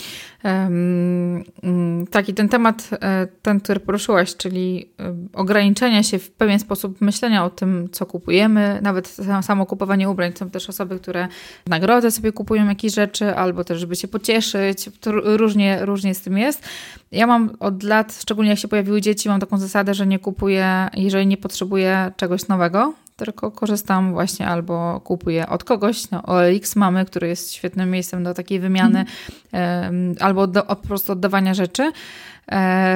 Um, 0.44 2.06
taki 2.12 2.34
ten 2.34 2.50
temat, 2.50 2.90
e, 2.92 3.28
ten, 3.42 3.60
który 3.60 3.80
poruszyłaś, 3.80 4.36
czyli 4.36 4.90
e, 5.00 5.16
ograniczenia 5.34 6.04
się 6.04 6.20
w 6.20 6.32
pewien 6.32 6.60
sposób 6.60 7.02
myślenia 7.02 7.46
o 7.46 7.50
tym, 7.50 7.90
co 7.92 8.06
kupujemy, 8.06 8.80
nawet 8.82 9.18
samo 9.42 9.66
kupowanie 9.66 10.10
ubrań. 10.10 10.32
Są 10.36 10.50
też 10.50 10.70
osoby, 10.70 11.00
które 11.00 11.28
w 11.66 11.70
nagrodę 11.70 12.12
sobie 12.12 12.32
kupują 12.32 12.70
jakieś 12.70 12.94
rzeczy, 12.94 13.36
albo 13.36 13.64
też, 13.64 13.80
żeby 13.80 13.96
się 13.96 14.08
pocieszyć. 14.08 14.90
Różnie, 15.24 15.86
różnie 15.86 16.16
z 16.16 16.22
tym 16.22 16.38
jest. 16.38 16.64
Ja 17.12 17.28
mam 17.28 17.50
od 17.60 17.84
lat, 17.84 18.20
szczególnie 18.22 18.50
jak 18.50 18.60
się 18.60 18.68
pojawiły 18.68 19.02
dzieci, 19.02 19.30
mam 19.30 19.40
taką 19.40 19.58
zasadę, 19.58 19.94
że 19.94 20.08
nie 20.08 20.20
kupuję, 20.20 20.90
jeżeli 20.94 21.28
nie 21.28 21.38
potrzebuję 21.38 22.12
czegoś 22.18 22.48
nowego, 22.48 22.94
tylko 23.26 23.52
korzystam 23.52 24.14
właśnie 24.14 24.48
albo 24.48 25.02
kupuję 25.04 25.50
od 25.50 25.64
kogoś. 25.64 26.12
No, 26.12 26.24
OLX 26.24 26.76
mamy, 26.76 27.06
który 27.06 27.28
jest 27.28 27.54
świetnym 27.54 27.92
miejscem 27.92 28.24
do 28.24 28.34
takiej 28.34 28.60
wymiany, 28.60 29.06
mm. 29.52 30.16
albo 30.20 30.48
do, 30.48 30.64
po 30.64 30.76
prostu 30.76 31.12
oddawania 31.12 31.54
rzeczy. 31.54 31.92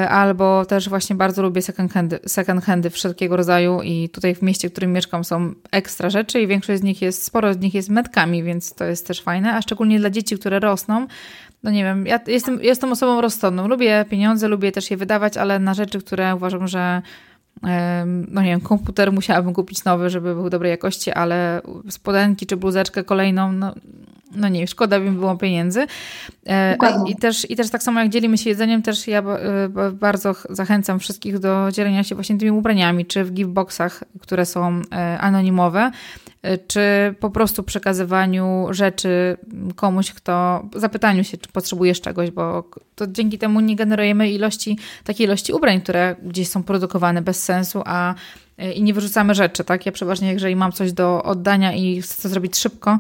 albo 0.10 0.66
też 0.66 0.90
właśnie 0.90 1.16
bardzo 1.16 1.42
lubię 1.42 1.62
second 1.62 1.94
handy, 1.94 2.20
second 2.26 2.66
handy 2.66 2.90
wszelkiego 2.90 3.38
rodzaju 3.38 3.82
i 3.82 4.10
tutaj 4.10 4.36
w 4.36 4.42
mieście, 4.42 4.70
w 4.70 4.72
którym 4.72 4.94
mieszkam 4.94 5.24
są 5.24 5.54
ekstra 5.72 6.10
rzeczy 6.10 6.42
i 6.42 6.48
większość 6.48 6.80
z 6.80 6.84
nich 6.84 7.02
jest, 7.02 7.24
sporo 7.24 7.54
z 7.54 7.58
nich 7.58 7.74
jest 7.74 7.90
metkami, 7.90 8.44
więc 8.44 8.74
to 8.74 8.86
jest 8.86 9.08
też 9.08 9.22
fajne, 9.22 9.56
a 9.56 9.62
szczególnie 9.62 10.00
dla 10.00 10.10
dzieci, 10.10 10.38
które 10.38 10.60
rosną, 10.60 11.08
no 11.64 11.72
nie 11.72 11.84
wiem, 11.84 12.06
ja 12.06 12.20
jestem, 12.28 12.60
jestem 12.62 12.92
osobą 12.92 13.22
rozsądną. 13.22 13.68
Lubię 13.68 14.06
pieniądze, 14.10 14.48
lubię 14.48 14.72
też 14.72 14.92
je 14.92 14.98
wydawać, 14.98 15.38
ale 15.38 15.60
na 15.60 15.74
rzeczy, 15.74 16.00
które 16.00 16.36
uważam, 16.36 16.68
że 16.68 17.02
no 18.28 18.42
nie 18.42 18.50
wiem, 18.50 18.62
komputer 18.62 19.12
musiałabym 19.12 19.54
kupić 19.54 19.84
nowy, 19.84 20.10
żeby 20.10 20.36
był 20.36 20.50
dobrej 20.50 20.70
jakości, 20.70 21.12
ale 21.12 21.62
spodenki 21.90 22.46
czy 22.46 22.58
bluzeczkę 22.58 23.04
kolejną, 23.04 23.52
no, 23.52 23.74
no 24.36 24.48
nie, 24.48 24.68
szkoda 24.68 25.00
by 25.00 25.12
mi 25.12 25.18
było 25.18 25.38
pieniędzy. 25.38 25.86
E, 26.48 26.78
I 27.08 27.16
też, 27.16 27.52
I 27.52 27.56
też 27.56 27.70
tak 27.70 27.84
samo 27.84 28.00
jak 28.00 28.10
dzielimy 28.10 28.38
się 28.38 28.50
jedzeniem, 28.50 28.82
też 28.82 29.08
ja 29.08 29.20
e, 29.20 29.92
bardzo 29.94 30.36
zachęcam 30.50 31.00
wszystkich 31.00 31.40
do 31.40 31.72
dzielenia 31.72 32.04
się 32.04 32.16
właśnie 32.16 32.38
tymi 32.38 32.52
ubraniami, 32.52 33.06
czy 33.06 33.24
w 33.24 33.32
giftboxach, 33.34 34.04
które 34.22 34.46
są 34.46 34.82
e, 34.92 35.18
anonimowe, 35.20 35.92
czy 36.68 37.16
po 37.20 37.30
prostu 37.30 37.64
przekazywaniu 37.64 38.68
rzeczy 38.72 39.38
komuś, 39.76 40.12
kto 40.12 40.66
zapytaniu 40.76 41.24
się, 41.24 41.38
czy 41.38 41.50
potrzebujesz 41.50 42.02
czegoś, 42.02 42.32
bo 42.32 42.64
to 42.96 43.08
dzięki 43.08 43.38
temu 43.38 43.60
nie 43.60 43.76
generujemy 43.76 44.32
ilości, 44.32 44.78
takiej 45.04 45.28
ilości 45.28 45.54
ubrań, 45.54 45.82
które 45.82 46.16
gdzieś 46.24 46.48
są 46.48 46.64
produkowane 46.64 47.22
bez 47.22 47.44
sensu, 47.44 47.82
a 47.86 48.16
i 48.76 48.84
nie 48.84 48.94
wyrzucamy 48.94 49.36
rzeczy, 49.36 49.64
tak? 49.64 49.86
Ja 49.86 49.92
przeważnie, 49.92 50.34
jeżeli 50.34 50.56
mam 50.56 50.72
coś 50.72 50.94
do 50.94 51.24
oddania 51.24 51.74
i 51.74 52.02
chcę 52.02 52.22
to 52.22 52.30
zrobić 52.30 52.58
szybko, 52.58 53.00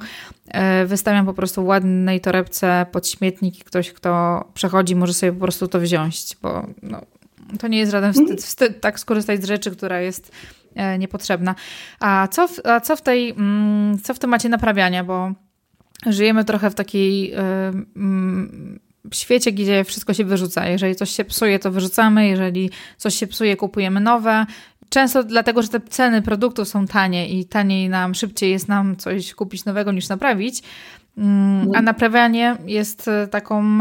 wystawiam 0.85 1.25
po 1.25 1.33
prostu 1.33 1.63
w 1.63 1.65
ładnej 1.65 2.21
torebce 2.21 2.85
pod 2.91 3.07
śmietnik 3.07 3.59
i 3.59 3.63
ktoś, 3.63 3.93
kto 3.93 4.43
przechodzi, 4.53 4.95
może 4.95 5.13
sobie 5.13 5.31
po 5.33 5.39
prostu 5.39 5.67
to 5.67 5.79
wziąć, 5.79 6.37
bo 6.41 6.67
no, 6.83 7.01
to 7.59 7.67
nie 7.67 7.77
jest 7.77 7.91
żaden 7.91 8.13
wstyd, 8.13 8.41
wstyd 8.43 8.81
tak 8.81 8.99
skorzystać 8.99 9.43
z 9.43 9.45
rzeczy, 9.45 9.71
która 9.71 10.01
jest 10.01 10.31
E, 10.31 10.56
niepotrzebna. 10.99 11.55
A 11.99 12.27
co 12.31 12.47
w, 12.47 12.65
a 12.65 12.79
co 12.81 12.95
w 12.95 13.01
tej, 13.01 13.29
mm, 13.29 13.99
co 14.03 14.13
w 14.13 14.19
temacie 14.19 14.49
naprawiania, 14.49 15.03
bo 15.03 15.31
żyjemy 16.05 16.45
trochę 16.45 16.69
w 16.69 16.75
takiej 16.75 17.33
e, 17.33 17.39
mm, 17.95 18.79
świecie, 19.13 19.51
gdzie 19.51 19.83
wszystko 19.83 20.13
się 20.13 20.25
wyrzuca. 20.25 20.67
Jeżeli 20.67 20.95
coś 20.95 21.09
się 21.09 21.25
psuje, 21.25 21.59
to 21.59 21.71
wyrzucamy, 21.71 22.27
jeżeli 22.27 22.69
coś 22.97 23.15
się 23.15 23.27
psuje, 23.27 23.55
kupujemy 23.55 23.99
nowe. 23.99 24.45
Często 24.89 25.23
dlatego, 25.23 25.61
że 25.61 25.67
te 25.67 25.81
ceny 25.81 26.21
produktów 26.21 26.67
są 26.67 26.87
tanie 26.87 27.29
i 27.29 27.45
taniej 27.45 27.89
nam, 27.89 28.15
szybciej 28.15 28.51
jest 28.51 28.67
nam 28.67 28.95
coś 28.95 29.33
kupić 29.33 29.65
nowego 29.65 29.91
niż 29.91 30.09
naprawić. 30.09 30.63
Mm, 31.17 31.71
a 31.75 31.81
naprawianie 31.81 32.57
jest 32.65 33.07
e, 33.07 33.27
taką 33.27 33.77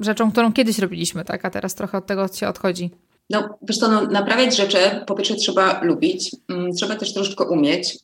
rzeczą, 0.00 0.32
którą 0.32 0.52
kiedyś 0.52 0.78
robiliśmy, 0.78 1.24
tak? 1.24 1.44
A 1.44 1.50
teraz 1.50 1.74
trochę 1.74 1.98
od 1.98 2.06
tego 2.06 2.28
się 2.28 2.48
odchodzi. 2.48 2.90
No, 3.30 3.58
wiesz 3.62 3.80
no, 3.80 4.06
naprawiać 4.06 4.56
rzeczy 4.56 4.78
po 5.06 5.14
pierwsze 5.14 5.34
trzeba 5.34 5.80
lubić, 5.82 6.36
mm, 6.48 6.72
trzeba 6.72 6.96
też 6.96 7.14
troszeczkę 7.14 7.44
umieć. 7.44 7.98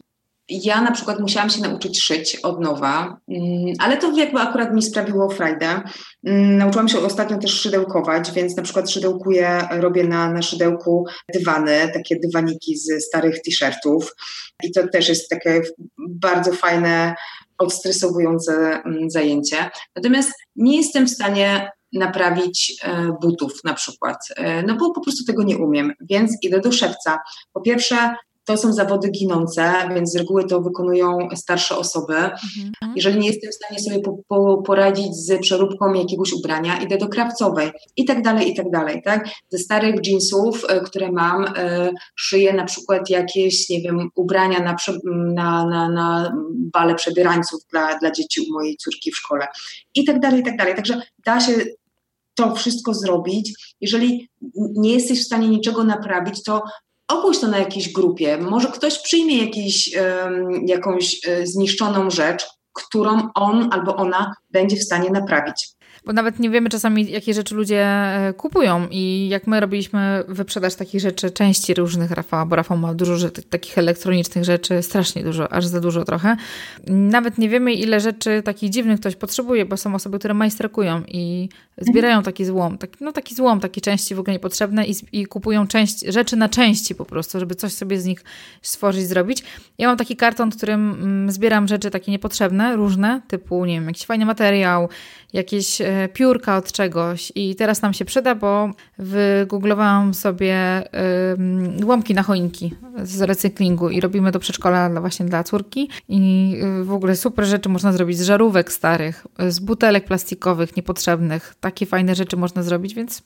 Ja 0.48 0.80
na 0.80 0.92
przykład 0.92 1.20
musiałam 1.20 1.50
się 1.50 1.60
nauczyć 1.60 2.02
szyć 2.02 2.36
od 2.36 2.60
nowa, 2.60 3.16
mm, 3.28 3.74
ale 3.78 3.96
to 3.96 4.12
jakby 4.12 4.40
akurat 4.40 4.74
mi 4.74 4.82
sprawiło 4.82 5.30
frajdę. 5.30 5.80
Mm, 6.26 6.56
nauczyłam 6.56 6.88
się 6.88 6.98
ostatnio 6.98 7.38
też 7.38 7.60
szydełkować, 7.60 8.32
więc 8.32 8.56
na 8.56 8.62
przykład 8.62 8.90
szydełkuję, 8.90 9.68
robię 9.70 10.04
na, 10.04 10.32
na 10.32 10.42
szydełku 10.42 11.06
dywany, 11.34 11.90
takie 11.94 12.16
dywaniki 12.20 12.76
z 12.76 13.04
starych 13.04 13.42
t-shirtów 13.42 14.14
i 14.62 14.72
to 14.72 14.88
też 14.88 15.08
jest 15.08 15.28
takie 15.28 15.62
bardzo 15.98 16.52
fajne, 16.52 17.14
odstresowujące 17.58 18.82
zajęcie. 19.06 19.70
Natomiast 19.96 20.32
nie 20.56 20.76
jestem 20.76 21.06
w 21.06 21.10
stanie 21.10 21.70
naprawić 21.95 22.76
e, 22.82 23.16
butów 23.22 23.64
na 23.64 23.74
przykład, 23.74 24.16
e, 24.36 24.62
no 24.62 24.76
bo 24.76 24.90
po 24.90 25.01
prostu 25.01 25.24
tego 25.24 25.42
nie 25.42 25.59
umiem, 25.59 25.92
więc 26.01 26.36
idę 26.42 26.61
do 26.61 26.72
szewca. 26.72 27.18
Po 27.53 27.61
pierwsze, 27.61 28.14
to 28.45 28.57
są 28.57 28.72
zawody 28.72 29.11
ginące, 29.11 29.72
więc 29.95 30.12
z 30.12 30.16
reguły 30.16 30.47
to 30.47 30.61
wykonują 30.61 31.28
starsze 31.34 31.76
osoby. 31.76 32.14
Mhm. 32.14 32.92
Jeżeli 32.97 33.18
nie 33.18 33.28
jestem 33.28 33.51
w 33.51 33.55
stanie 33.55 33.80
sobie 33.80 34.01
po, 34.01 34.18
po, 34.28 34.62
poradzić 34.62 35.16
z 35.16 35.40
przeróbką 35.40 35.95
jakiegoś 35.95 36.32
ubrania, 36.32 36.80
idę 36.80 36.99
do 36.99 37.09
krawcowej 37.09 37.70
i 37.97 38.05
tak 38.05 38.22
dalej, 38.22 38.51
i 38.51 38.57
tak 38.57 38.70
dalej. 38.70 39.03
Tak? 39.05 39.28
Ze 39.49 39.59
starych 39.59 39.95
jeansów, 40.07 40.64
e, 40.68 40.80
które 40.80 41.12
mam, 41.12 41.45
szyję 42.16 42.53
na 42.53 42.64
przykład 42.64 43.11
jakieś, 43.11 43.68
nie 43.68 43.80
wiem, 43.80 44.09
ubrania 44.14 44.61
na, 44.61 44.76
na, 45.34 45.66
na, 45.66 45.88
na 45.88 46.32
bale 46.72 46.95
przebierańców 46.95 47.61
dla, 47.70 47.99
dla 47.99 48.11
dzieci 48.11 48.40
u 48.40 48.53
mojej 48.53 48.76
córki 48.76 49.12
w 49.12 49.16
szkole 49.16 49.47
i 49.95 50.05
tak 50.05 50.20
dalej, 50.20 50.40
i 50.40 50.45
tak 50.45 50.57
dalej. 50.57 50.74
Także 50.74 51.01
da 51.26 51.40
się 51.40 51.53
to 52.35 52.55
wszystko 52.55 52.95
zrobić. 52.95 53.74
Jeżeli 53.80 54.28
nie 54.55 54.93
jesteś 54.93 55.20
w 55.20 55.26
stanie 55.26 55.49
niczego 55.49 55.85
naprawić, 55.85 56.43
to 56.43 56.62
ogłoś 57.09 57.39
to 57.39 57.49
na 57.49 57.59
jakiejś 57.59 57.93
grupie. 57.93 58.39
Może 58.39 58.68
ktoś 58.68 58.99
przyjmie 58.99 59.45
jakiś, 59.45 59.91
jakąś 60.66 61.20
e, 61.28 61.47
zniszczoną 61.47 62.11
rzecz, 62.11 62.47
którą 62.72 63.28
on 63.35 63.68
albo 63.72 63.97
ona 63.97 64.35
będzie 64.51 64.76
w 64.76 64.85
stanie 64.85 65.11
naprawić 65.11 65.74
bo 66.07 66.12
nawet 66.12 66.38
nie 66.38 66.50
wiemy 66.50 66.70
czasami, 66.70 67.11
jakie 67.11 67.34
rzeczy 67.34 67.55
ludzie 67.55 67.86
e, 67.86 68.34
kupują. 68.36 68.86
I 68.90 69.28
jak 69.28 69.46
my 69.46 69.61
robiliśmy 69.61 70.24
wyprzedaż 70.28 70.74
takich 70.74 71.00
rzeczy, 71.00 71.30
części 71.30 71.74
różnych 71.74 72.11
Rafała, 72.11 72.46
bo 72.46 72.57
Rafał 72.57 72.78
ma 72.78 72.94
dużo 72.94 73.30
takich 73.50 73.78
elektronicznych 73.78 74.44
rzeczy, 74.44 74.82
strasznie 74.82 75.24
dużo, 75.24 75.52
aż 75.52 75.66
za 75.66 75.80
dużo 75.80 76.05
trochę. 76.05 76.36
Nawet 76.86 77.38
nie 77.38 77.48
wiemy, 77.48 77.74
ile 77.74 78.00
rzeczy 78.00 78.42
takich 78.44 78.70
dziwnych 78.70 79.00
ktoś 79.00 79.16
potrzebuje, 79.16 79.64
bo 79.64 79.76
są 79.76 79.94
osoby, 79.94 80.18
które 80.18 80.34
majsterkują 80.34 81.02
i 81.09 81.48
zbierają 81.78 82.22
taki 82.22 82.44
złom, 82.44 82.78
taki, 82.78 83.05
no 83.05 83.12
taki 83.12 83.34
złom, 83.34 83.61
takie 83.61 83.80
części 83.80 84.14
w 84.14 84.18
ogóle 84.18 84.32
niepotrzebne 84.32 84.86
i, 84.86 84.94
i 85.12 85.26
kupują 85.26 85.66
część, 85.66 86.00
rzeczy 86.00 86.36
na 86.36 86.48
części 86.48 86.94
po 86.94 87.05
prostu, 87.05 87.40
żeby 87.40 87.55
coś 87.55 87.72
sobie 87.72 88.00
z 88.00 88.05
nich 88.05 88.24
stworzyć, 88.62 89.09
zrobić. 89.09 89.42
Ja 89.78 89.88
mam 89.88 89.96
taki 89.96 90.16
karton, 90.16 90.52
w 90.52 90.57
którym 90.57 90.90
mm, 90.90 91.30
zbieram 91.32 91.68
rzeczy 91.68 91.90
takie 91.90 92.12
niepotrzebne, 92.12 92.76
różne, 92.76 93.20
typu, 93.28 93.64
nie 93.64 93.74
wiem, 93.74 93.86
jakiś 93.86 94.07
fajny 94.07 94.26
materiał, 94.26 94.88
jakieś 95.32 95.80
e, 95.80 95.93
piórka 96.12 96.57
od 96.57 96.72
czegoś 96.72 97.32
i 97.34 97.57
teraz 97.57 97.82
nam 97.82 97.95
się 97.95 98.05
przyda, 98.05 98.34
bo 98.34 98.70
wygooglowałam 98.99 100.14
sobie 100.14 100.82
łomki 101.84 102.14
na 102.14 102.22
choinki 102.22 102.74
z 103.03 103.22
recyklingu 103.22 103.90
i 103.90 104.01
robimy 104.01 104.32
do 104.32 104.38
przedszkola 104.38 104.90
dla, 104.90 105.01
właśnie 105.01 105.26
dla 105.26 105.45
córki 105.45 105.88
i 106.09 106.53
y, 106.80 106.84
w 106.84 106.92
ogóle 106.92 107.16
super 107.16 107.45
rzeczy 107.45 107.68
można 107.68 107.92
zrobić 107.92 108.18
z 108.18 108.22
żarówek 108.22 108.72
starych, 108.72 109.26
z 109.49 109.61
butelek 109.61 110.05
plastikowych 110.05 110.76
niepotrzebnych. 110.76 111.55
Takie 111.61 111.86
fajne 111.86 112.14
rzeczy 112.14 112.36
można 112.36 112.62
zrobić, 112.62 112.95
więc 112.95 113.22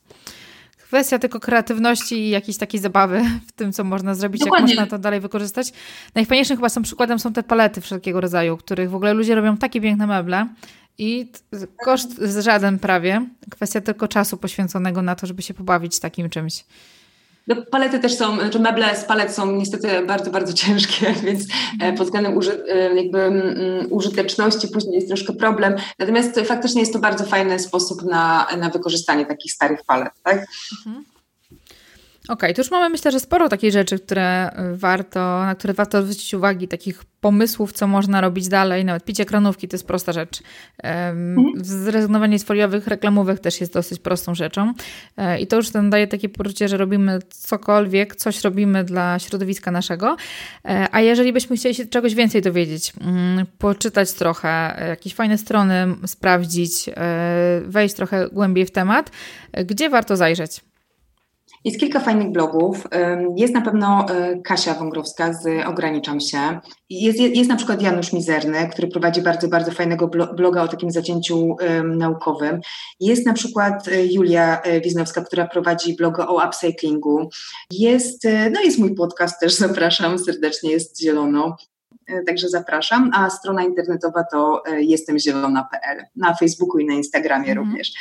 kwestia 0.88 1.18
tylko 1.18 1.40
kreatywności 1.40 2.18
i 2.18 2.30
jakiejś 2.30 2.58
takiej 2.58 2.80
zabawy 2.80 3.22
w 3.48 3.52
tym, 3.52 3.72
co 3.72 3.84
można 3.84 4.14
zrobić, 4.14 4.44
Dokładnie. 4.44 4.70
jak 4.70 4.78
można 4.78 4.90
to 4.96 5.02
dalej 5.02 5.20
wykorzystać. 5.20 5.72
Najfajniejszym 6.14 6.56
chyba 6.56 6.68
są 6.68 6.82
przykładem 6.82 7.18
są 7.18 7.32
te 7.32 7.42
palety 7.42 7.80
wszelkiego 7.80 8.20
rodzaju, 8.20 8.56
których 8.56 8.90
w 8.90 8.94
ogóle 8.94 9.14
ludzie 9.14 9.34
robią 9.34 9.56
takie 9.56 9.80
piękne 9.80 10.06
meble 10.06 10.46
i 10.98 11.32
koszt 11.84 12.10
żaden 12.38 12.78
prawie. 12.78 13.26
Kwestia 13.50 13.80
tylko 13.80 14.08
czasu 14.08 14.36
poświęconego 14.36 15.02
na 15.02 15.14
to, 15.14 15.26
żeby 15.26 15.42
się 15.42 15.54
pobawić 15.54 16.00
takim 16.00 16.30
czymś. 16.30 16.64
No, 17.48 17.56
palety 17.70 17.98
też 17.98 18.14
są, 18.14 18.34
znaczy 18.40 18.58
meble 18.58 18.96
z 18.96 19.04
palet 19.04 19.34
są 19.34 19.52
niestety 19.52 20.06
bardzo, 20.06 20.30
bardzo 20.30 20.52
ciężkie, 20.52 21.14
więc 21.24 21.44
e, 21.80 21.92
pod 21.92 22.06
względem 22.06 22.36
uży, 22.36 22.64
e, 22.68 22.94
jakby 22.96 23.18
um, 23.18 23.86
użyteczności 23.90 24.68
później 24.68 24.94
jest 24.94 25.08
troszkę 25.08 25.32
problem. 25.32 25.76
Natomiast 25.98 26.40
faktycznie 26.40 26.80
jest 26.80 26.92
to 26.92 26.98
bardzo 26.98 27.24
fajny 27.24 27.58
sposób 27.58 28.02
na, 28.02 28.46
na 28.58 28.70
wykorzystanie 28.70 29.26
takich 29.26 29.52
starych 29.52 29.84
palet, 29.86 30.12
tak? 30.22 30.46
Mhm. 30.86 31.04
Okej, 32.28 32.34
okay, 32.34 32.54
to 32.54 32.62
już 32.62 32.70
mamy 32.70 32.88
myślę, 32.88 33.12
że 33.12 33.20
sporo 33.20 33.48
takich 33.48 33.72
rzeczy, 33.72 33.98
które 33.98 34.50
warto, 34.72 35.20
na 35.20 35.54
które 35.54 35.74
warto 35.74 36.02
zwrócić 36.02 36.34
uwagi, 36.34 36.68
takich 36.68 37.04
pomysłów, 37.20 37.72
co 37.72 37.86
można 37.86 38.20
robić 38.20 38.48
dalej. 38.48 38.84
Nawet 38.84 39.04
picie 39.04 39.24
kranówki 39.24 39.68
to 39.68 39.74
jest 39.74 39.86
prosta 39.86 40.12
rzecz. 40.12 40.42
Um, 40.84 41.36
zrezygnowanie 41.56 42.38
z 42.38 42.44
foliowych 42.44 42.86
reklamówek 42.86 43.40
też 43.40 43.60
jest 43.60 43.72
dosyć 43.72 44.00
prostą 44.00 44.34
rzeczą. 44.34 44.74
E, 45.16 45.40
I 45.40 45.46
to 45.46 45.56
już 45.56 45.72
nam 45.72 45.90
daje 45.90 46.06
takie 46.06 46.28
poczucie, 46.28 46.68
że 46.68 46.76
robimy 46.76 47.18
cokolwiek, 47.30 48.16
coś 48.16 48.44
robimy 48.44 48.84
dla 48.84 49.18
środowiska 49.18 49.70
naszego. 49.70 50.16
E, 50.64 50.88
a 50.92 51.00
jeżeli 51.00 51.32
byśmy 51.32 51.56
chcieli 51.56 51.74
się 51.74 51.86
czegoś 51.86 52.14
więcej 52.14 52.42
dowiedzieć, 52.42 52.92
mm, 53.00 53.46
poczytać 53.58 54.12
trochę, 54.12 54.84
jakieś 54.88 55.14
fajne 55.14 55.38
strony 55.38 55.94
sprawdzić, 56.06 56.88
e, 56.88 57.62
wejść 57.66 57.94
trochę 57.94 58.28
głębiej 58.28 58.66
w 58.66 58.70
temat, 58.70 59.10
gdzie 59.64 59.90
warto 59.90 60.16
zajrzeć? 60.16 60.67
Jest 61.64 61.80
kilka 61.80 62.00
fajnych 62.00 62.32
blogów. 62.32 62.86
Jest 63.36 63.54
na 63.54 63.60
pewno 63.60 64.06
e, 64.08 64.40
Kasia 64.40 64.74
Wągrowska 64.74 65.32
z 65.32 65.66
Ograniczam 65.66 66.20
się. 66.20 66.60
Jest, 66.90 67.20
jest 67.20 67.50
na 67.50 67.56
przykład 67.56 67.82
Janusz 67.82 68.12
Mizerny, 68.12 68.68
który 68.72 68.88
prowadzi 68.88 69.22
bardzo, 69.22 69.48
bardzo 69.48 69.72
fajnego 69.72 70.08
bloga 70.08 70.62
o 70.62 70.68
takim 70.68 70.90
zacięciu 70.90 71.56
naukowym. 71.84 72.60
Jest 73.00 73.26
na 73.26 73.32
przykład 73.32 73.88
e, 73.88 74.06
Julia 74.06 74.62
e, 74.62 74.80
Wiznowska, 74.80 75.20
która 75.20 75.46
prowadzi 75.46 75.96
bloga 75.96 76.26
o 76.26 76.46
upcyclingu. 76.46 77.28
Jest, 77.70 78.24
no 78.50 78.60
jest 78.60 78.78
mój 78.78 78.94
podcast 78.94 79.40
też, 79.40 79.54
zapraszam 79.66 80.18
serdecznie, 80.18 80.70
jest 80.70 81.00
Zielono. 81.00 81.56
Także 82.26 82.48
zapraszam, 82.48 83.10
a 83.14 83.30
strona 83.30 83.64
internetowa 83.64 84.24
to 84.32 84.62
jestemzielona.pl. 84.78 86.04
Na 86.16 86.34
Facebooku 86.34 86.78
i 86.78 86.86
na 86.86 86.94
Instagramie 86.94 87.52
mm. 87.52 87.64
również 87.64 87.92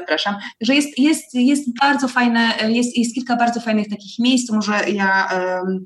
zapraszam. 0.00 0.36
Także 0.58 0.74
jest, 0.74 0.98
jest, 0.98 1.34
jest 1.34 1.78
bardzo 1.80 2.08
fajne, 2.08 2.54
jest, 2.68 2.98
jest 2.98 3.14
kilka 3.14 3.36
bardzo 3.36 3.60
fajnych 3.60 3.88
takich 3.88 4.18
miejsc, 4.18 4.52
może 4.52 4.90
ja 4.90 5.28
um, 5.32 5.84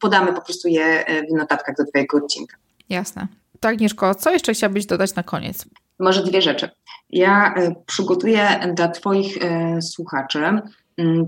podamy 0.00 0.32
po 0.32 0.40
prostu 0.40 0.68
je 0.68 1.04
w 1.30 1.36
notatkach 1.36 1.76
do 1.76 1.84
Twojego 1.84 2.16
odcinka. 2.16 2.56
Jasne. 2.88 3.26
To 3.60 3.68
Agnieszko, 3.68 4.14
co 4.14 4.32
jeszcze 4.32 4.54
chciałabyś 4.54 4.86
dodać 4.86 5.14
na 5.14 5.22
koniec? 5.22 5.64
Może 5.98 6.22
dwie 6.22 6.42
rzeczy. 6.42 6.70
Ja 7.10 7.54
przygotuję 7.86 8.48
dla 8.74 8.88
Twoich 8.88 9.38
słuchaczy 9.80 10.40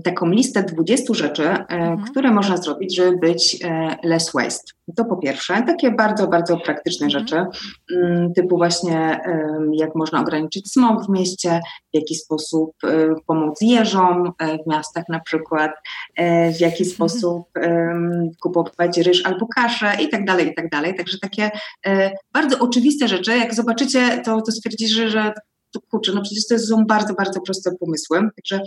taką 0.03 0.29
listę 0.29 0.63
20 0.63 1.13
rzeczy, 1.13 1.43
e, 1.43 1.67
mhm. 1.67 2.03
które 2.03 2.31
można 2.31 2.57
zrobić, 2.57 2.95
żeby 2.95 3.17
być 3.17 3.59
e, 3.63 3.95
less 4.03 4.31
waste. 4.33 4.73
To 4.95 5.05
po 5.05 5.17
pierwsze, 5.17 5.63
takie 5.67 5.91
bardzo, 5.91 6.27
bardzo 6.27 6.57
praktyczne 6.57 7.05
mhm. 7.05 7.21
rzeczy, 7.21 7.45
mm, 7.95 8.33
typu 8.33 8.57
właśnie 8.57 9.19
jak 9.73 9.95
można 9.95 10.21
ograniczyć 10.21 10.71
smog 10.71 11.05
w 11.05 11.09
mieście, 11.09 11.59
w 11.93 11.97
jaki 11.97 12.15
sposób 12.15 12.71
e, 12.83 13.15
pomóc 13.27 13.61
jeżom 13.61 14.31
w 14.65 14.69
miastach 14.69 15.03
na 15.09 15.19
przykład, 15.19 15.71
w 16.57 16.59
jaki 16.59 16.83
mhm. 16.83 16.89
sposób 16.89 17.47
kupować 18.41 18.97
ryż 18.97 19.25
albo 19.25 19.47
kaszę 19.55 19.91
i 20.01 20.09
tak 20.09 20.25
dalej, 20.25 20.47
i 20.51 20.55
tak 20.55 20.69
dalej. 20.69 20.95
Także 20.95 21.17
takie 21.21 21.51
bardzo 22.33 22.59
oczywiste 22.59 23.07
rzeczy, 23.07 23.37
jak 23.37 23.53
zobaczycie, 23.53 24.21
to, 24.25 24.41
to 24.41 24.51
stwierdzicie, 24.51 25.09
że 25.09 25.33
to 25.73 25.79
kurczę, 25.91 26.11
no 26.15 26.21
przecież 26.21 26.47
to 26.47 26.59
są 26.59 26.85
bardzo, 26.85 27.13
bardzo 27.13 27.41
proste 27.41 27.71
pomysły. 27.79 28.19
Także 28.35 28.59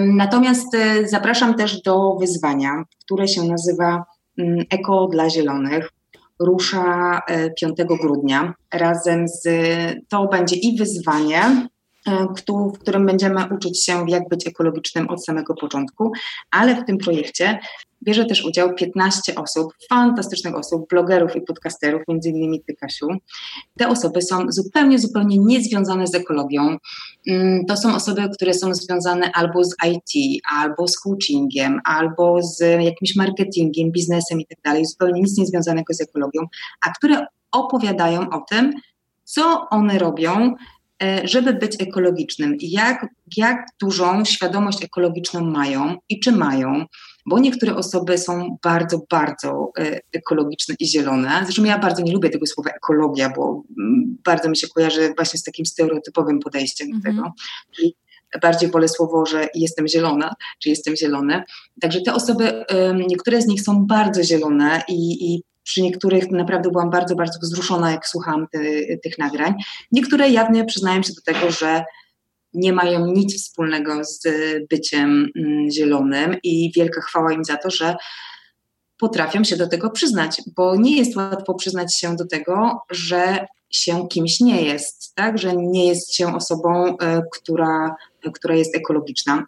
Natomiast 0.00 0.74
e, 0.74 1.08
zapraszam 1.08 1.54
też 1.54 1.82
do 1.82 2.16
wyzwania, 2.20 2.84
które 3.04 3.28
się 3.28 3.42
nazywa 3.42 4.04
mm, 4.38 4.64
Eko 4.70 5.06
dla 5.06 5.30
Zielonych. 5.30 5.90
Rusza 6.38 7.20
5 7.60 7.80
e, 7.80 7.84
grudnia. 7.84 8.54
Razem 8.74 9.28
z 9.28 9.48
to 10.08 10.26
będzie 10.26 10.56
i 10.56 10.78
wyzwanie, 10.78 11.68
e, 12.06 12.26
w 12.72 12.78
którym 12.78 13.06
będziemy 13.06 13.44
uczyć 13.54 13.84
się, 13.84 14.04
jak 14.08 14.28
być 14.28 14.46
ekologicznym 14.46 15.08
od 15.08 15.24
samego 15.24 15.54
początku, 15.54 16.12
ale 16.50 16.82
w 16.82 16.84
tym 16.84 16.98
projekcie 16.98 17.58
bierze 18.02 18.24
też 18.24 18.44
udział 18.44 18.74
15 18.74 19.34
osób, 19.34 19.72
fantastycznych 19.88 20.54
osób, 20.54 20.88
blogerów 20.90 21.36
i 21.36 21.40
podcasterów, 21.40 22.02
między 22.08 22.28
innymi 22.28 22.62
Ty, 22.66 22.74
Kasiu. 22.74 23.08
Te 23.78 23.88
osoby 23.88 24.22
są 24.22 24.46
zupełnie, 24.48 24.98
zupełnie 24.98 25.38
niezwiązane 25.38 26.06
z 26.06 26.14
ekologią. 26.14 26.76
Mm, 27.28 27.64
to 27.68 27.76
są 27.76 27.94
osoby, 27.94 28.28
które 28.34 28.54
są 28.54 28.74
związane 28.74 29.30
albo 29.34 29.64
z 29.64 29.74
IT, 29.86 30.42
albo 30.52 30.88
z 30.88 30.98
coachingiem, 30.98 31.80
albo 31.84 32.42
z 32.42 32.60
jakimś 32.60 33.16
marketingiem, 33.16 33.92
biznesem 33.92 34.40
i 34.40 34.46
tak 34.46 34.58
dalej, 34.64 34.86
zupełnie 34.86 35.20
nic 35.20 35.38
niezwiązanego 35.38 35.94
z 35.94 36.00
ekologią, 36.00 36.40
a 36.86 36.90
które 36.90 37.26
opowiadają 37.52 38.30
o 38.30 38.40
tym, 38.50 38.72
co 39.24 39.66
one 39.70 39.98
robią, 39.98 40.54
e, 41.02 41.28
żeby 41.28 41.52
być 41.52 41.82
ekologicznym, 41.82 42.56
jak, 42.60 43.06
jak 43.36 43.66
dużą 43.80 44.24
świadomość 44.24 44.84
ekologiczną 44.84 45.44
mają 45.44 45.96
i 46.08 46.20
czy 46.20 46.32
mają, 46.32 46.84
bo 47.26 47.38
niektóre 47.38 47.76
osoby 47.76 48.18
są 48.18 48.56
bardzo, 48.62 49.00
bardzo 49.10 49.72
e, 49.78 50.00
ekologiczne 50.12 50.74
i 50.78 50.86
zielone. 50.86 51.40
Zresztą 51.44 51.64
ja 51.64 51.78
bardzo 51.78 52.02
nie 52.02 52.12
lubię 52.12 52.30
tego 52.30 52.46
słowa 52.46 52.70
ekologia, 52.70 53.32
bo 53.36 53.62
mm, 53.78 54.16
bardzo 54.24 54.48
mi 54.48 54.56
się 54.56 54.68
kojarzy 54.68 55.12
właśnie 55.16 55.38
z 55.38 55.42
takim 55.42 55.66
stereotypowym 55.66 56.40
podejściem 56.40 56.90
do 56.90 56.96
mhm. 56.96 57.16
tego. 57.16 57.32
Czyli 57.70 57.96
bardziej 58.42 58.70
wolę 58.70 58.88
słowo, 58.88 59.26
że 59.26 59.48
jestem 59.54 59.88
zielona, 59.88 60.34
czy 60.58 60.68
jestem 60.68 60.96
zielony. 60.96 61.42
Także 61.80 62.00
te 62.00 62.14
osoby, 62.14 62.64
niektóre 63.08 63.42
z 63.42 63.46
nich 63.46 63.62
są 63.62 63.86
bardzo 63.86 64.24
zielone 64.24 64.82
i, 64.88 65.34
i 65.34 65.42
przy 65.62 65.82
niektórych 65.82 66.30
naprawdę 66.30 66.70
byłam 66.70 66.90
bardzo, 66.90 67.14
bardzo 67.14 67.38
wzruszona, 67.42 67.90
jak 67.90 68.06
słuchałam 68.06 68.46
tych 69.02 69.18
nagrań. 69.18 69.54
Niektóre 69.92 70.30
jawnie 70.30 70.64
przyznają 70.64 71.02
się 71.02 71.12
do 71.12 71.32
tego, 71.32 71.50
że 71.50 71.84
nie 72.54 72.72
mają 72.72 73.06
nic 73.06 73.42
wspólnego 73.42 74.04
z 74.04 74.22
byciem 74.70 75.28
mm, 75.36 75.70
zielonym 75.70 76.36
i 76.42 76.72
wielka 76.76 77.00
chwała 77.00 77.32
im 77.32 77.44
za 77.44 77.56
to, 77.56 77.70
że 77.70 77.96
potrafią 78.98 79.44
się 79.44 79.56
do 79.56 79.68
tego 79.68 79.90
przyznać, 79.90 80.42
bo 80.56 80.76
nie 80.76 80.96
jest 80.96 81.16
łatwo 81.16 81.54
przyznać 81.54 81.98
się 81.98 82.16
do 82.16 82.26
tego, 82.26 82.80
że 82.90 83.46
się 83.70 84.08
kimś 84.08 84.40
nie 84.40 84.62
jest, 84.62 85.14
tak? 85.14 85.38
że 85.38 85.56
nie 85.56 85.86
jest 85.86 86.14
się 86.14 86.36
osobą, 86.36 86.96
e, 86.98 87.22
która, 87.32 87.96
która 88.34 88.54
jest 88.54 88.76
ekologiczna. 88.76 89.44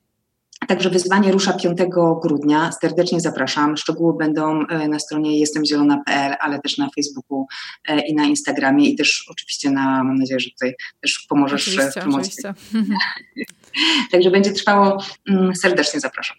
Także 0.68 0.90
wyzwanie 0.90 1.32
rusza 1.32 1.52
5 1.52 1.78
grudnia. 2.22 2.72
Serdecznie 2.80 3.20
zapraszam. 3.20 3.76
Szczegóły 3.76 4.16
będą 4.18 4.66
e, 4.66 4.88
na 4.88 4.98
stronie 4.98 5.38
jestemzielona.pl, 5.38 6.34
ale 6.40 6.58
też 6.58 6.78
na 6.78 6.88
Facebooku 6.94 7.46
e, 7.88 8.06
i 8.06 8.14
na 8.14 8.24
Instagramie 8.24 8.90
i 8.90 8.96
też 8.96 9.26
oczywiście 9.30 9.70
na, 9.70 10.04
mam 10.04 10.18
nadzieję, 10.18 10.40
że 10.40 10.50
tutaj 10.50 10.74
też 11.00 11.26
pomożesz 11.28 11.62
oczywiście, 11.62 11.90
w 11.90 11.94
promocji. 11.94 12.32
Oczywiście. 12.44 12.94
Także 14.12 14.30
będzie 14.30 14.52
trwało. 14.52 15.04
Mm, 15.28 15.56
serdecznie 15.56 16.00
zapraszam. 16.00 16.36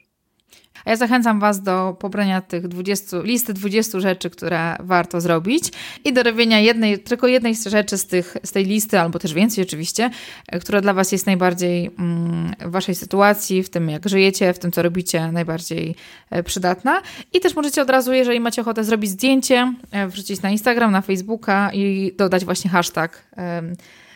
A 0.86 0.90
ja 0.90 0.96
zachęcam 0.96 1.40
Was 1.40 1.62
do 1.62 1.96
pobrania 2.00 2.42
tych 2.42 2.68
20, 2.68 3.18
listy 3.24 3.54
20 3.54 4.00
rzeczy, 4.00 4.30
które 4.30 4.76
warto 4.80 5.22
zrobić 5.22 5.72
i 6.04 6.14
do 6.14 6.24
robienia 6.24 6.60
jednej, 6.60 7.00
tylko 7.00 7.28
jednej 7.28 7.56
rzeczy 7.56 7.98
z, 7.98 8.08
tych, 8.08 8.38
z 8.44 8.52
tej 8.52 8.66
listy, 8.66 9.00
albo 9.00 9.20
też 9.20 9.34
więcej 9.34 9.64
oczywiście, 9.64 10.10
e, 10.48 10.60
która 10.60 10.82
dla 10.82 10.94
Was 10.94 11.12
jest 11.12 11.26
najbardziej 11.26 11.92
mm, 12.00 12.56
w 12.60 12.72
Waszej 12.72 12.96
sytuacji, 12.96 13.64
w 13.64 13.70
tym 13.70 13.90
jak 13.90 14.10
żyjecie, 14.10 14.54
w 14.54 14.60
tym 14.60 14.72
co 14.72 14.82
robicie, 14.82 15.32
najbardziej 15.32 15.96
e, 16.30 16.44
przydatna. 16.44 17.02
I 17.34 17.40
też 17.40 17.56
możecie 17.56 17.82
od 17.82 17.90
razu, 17.90 18.14
jeżeli 18.14 18.40
macie 18.40 18.62
ochotę, 18.62 18.84
zrobić 18.84 19.10
zdjęcie, 19.10 19.74
e, 19.92 20.08
wrzucić 20.08 20.42
na 20.42 20.50
Instagram, 20.50 20.92
na 20.92 21.02
Facebooka 21.02 21.72
i 21.74 22.12
dodać 22.18 22.46
właśnie 22.46 22.70
hashtag 22.72 23.26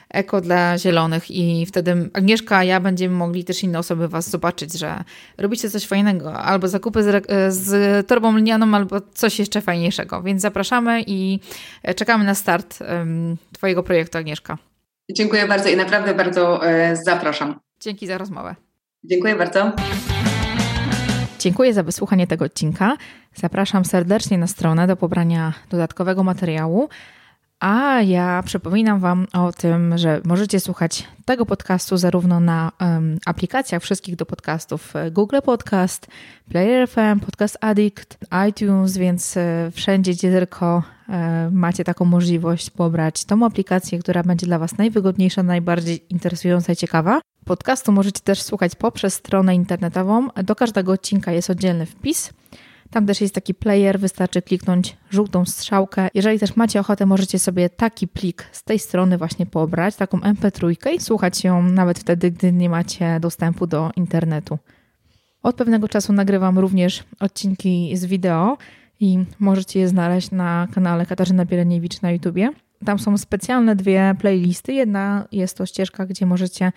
eko 0.10 0.41
dla 0.41 0.78
zielonych 0.78 1.32
i 1.32 1.66
wtedy 1.66 2.10
Agnieszka, 2.14 2.64
ja 2.64 2.80
będziemy 2.80 3.16
mogli 3.16 3.43
też 3.43 3.64
inne 3.64 3.80
osoby 3.80 4.07
Was 4.07 4.30
zobaczyć, 4.30 4.74
że 4.74 5.03
robicie 5.38 5.70
coś 5.70 5.86
fajnego, 5.88 6.34
albo 6.34 6.68
zakupy 6.68 7.03
z, 7.03 7.53
z 7.53 8.07
torbą 8.07 8.38
linianą, 8.38 8.76
albo 8.76 9.01
coś 9.14 9.39
jeszcze 9.39 9.62
fajniejszego. 9.62 10.22
Więc 10.24 10.41
zapraszamy 10.41 11.03
i 11.07 11.39
czekamy 11.95 12.26
na 12.26 12.36
start 12.36 12.80
um, 12.82 13.38
Twojego 13.51 13.84
projektu, 13.84 14.18
Agnieszka. 14.18 14.57
Dziękuję 15.12 15.47
bardzo 15.47 15.70
i 15.70 15.76
naprawdę 15.76 16.14
bardzo 16.14 16.68
e, 16.68 16.95
zapraszam. 16.95 17.60
Dzięki 17.80 18.07
za 18.07 18.18
rozmowę. 18.18 18.55
Dziękuję 19.03 19.36
bardzo. 19.36 19.72
Dziękuję 21.39 21.74
za 21.74 21.84
wysłuchanie 21.84 22.28
tego 22.28 22.45
odcinka. 22.45 22.97
Zapraszam 23.36 23.86
serdecznie 23.86 24.38
na 24.38 24.47
stronę 24.47 24.88
do 24.88 24.95
pobrania 24.95 25.53
dodatkowego 25.70 26.24
materiału. 26.24 26.89
A 27.60 28.01
ja 28.01 28.43
przypominam 28.45 28.99
Wam 28.99 29.28
o 29.34 29.51
tym, 29.51 29.97
że 29.97 30.22
możecie 30.26 30.60
słuchać 30.60 31.07
tego 31.26 31.45
podcastu 31.45 31.97
zarówno 31.97 32.39
na 32.39 32.72
um, 32.82 33.18
aplikacjach 33.26 33.84
wszystkich 33.84 34.16
do 34.16 34.26
podcastów 34.26 34.95
e, 34.95 35.12
Google 35.12 35.38
Podcast, 35.45 36.07
Player 36.49 36.89
FM, 36.89 37.20
Podcast 37.26 37.57
Addict, 37.62 38.18
iTunes, 38.49 38.97
więc 38.97 39.38
e, 39.38 39.72
wszędzie, 39.74 40.12
gdzie 40.12 40.32
tylko 40.32 40.84
e, 41.10 41.49
macie 41.51 41.84
taką 41.84 42.05
możliwość 42.05 42.70
pobrać 42.70 43.26
tą 43.26 43.45
aplikację, 43.45 43.99
która 43.99 44.24
będzie 44.24 44.45
dla 44.45 44.60
Was 44.60 44.78
najwygodniejsza, 44.78 45.43
najbardziej 45.43 46.05
interesująca 46.10 46.74
i 46.74 46.76
ciekawa. 46.76 47.22
Podcastu 47.45 47.91
możecie 47.91 48.20
też 48.20 48.41
słuchać 48.41 48.76
poprzez 48.76 49.14
stronę 49.14 49.55
internetową. 49.55 50.28
Do 50.43 50.55
każdego 50.55 50.91
odcinka 50.91 51.32
jest 51.32 51.49
oddzielny 51.49 51.86
wpis. 51.86 52.34
Tam 52.91 53.05
też 53.05 53.21
jest 53.21 53.35
taki 53.35 53.53
player, 53.53 53.99
wystarczy 53.99 54.41
kliknąć 54.41 54.97
żółtą 55.09 55.45
strzałkę. 55.45 56.07
Jeżeli 56.13 56.39
też 56.39 56.55
macie 56.55 56.79
ochotę, 56.79 57.05
możecie 57.05 57.39
sobie 57.39 57.69
taki 57.69 58.07
plik 58.07 58.45
z 58.51 58.63
tej 58.63 58.79
strony 58.79 59.17
właśnie 59.17 59.45
pobrać, 59.45 59.95
taką 59.95 60.17
MP3 60.17 60.93
i 60.95 60.99
słuchać 60.99 61.43
ją 61.43 61.63
nawet 61.63 61.99
wtedy, 61.99 62.31
gdy 62.31 62.53
nie 62.53 62.69
macie 62.69 63.19
dostępu 63.19 63.67
do 63.67 63.91
internetu. 63.95 64.59
Od 65.43 65.55
pewnego 65.55 65.87
czasu 65.87 66.13
nagrywam 66.13 66.59
również 66.59 67.03
odcinki 67.19 67.97
z 67.97 68.05
wideo 68.05 68.57
i 68.99 69.19
możecie 69.39 69.79
je 69.79 69.87
znaleźć 69.87 70.31
na 70.31 70.67
kanale 70.73 71.05
Katarzyna 71.05 71.45
Bieleniewicz 71.45 72.01
na 72.01 72.11
YouTubie. 72.11 72.49
Tam 72.85 72.99
są 72.99 73.17
specjalne 73.17 73.75
dwie 73.75 74.15
playlisty. 74.19 74.73
Jedna 74.73 75.27
jest 75.31 75.57
to 75.57 75.65
ścieżka, 75.65 76.05
gdzie 76.05 76.25
możecie 76.25 76.71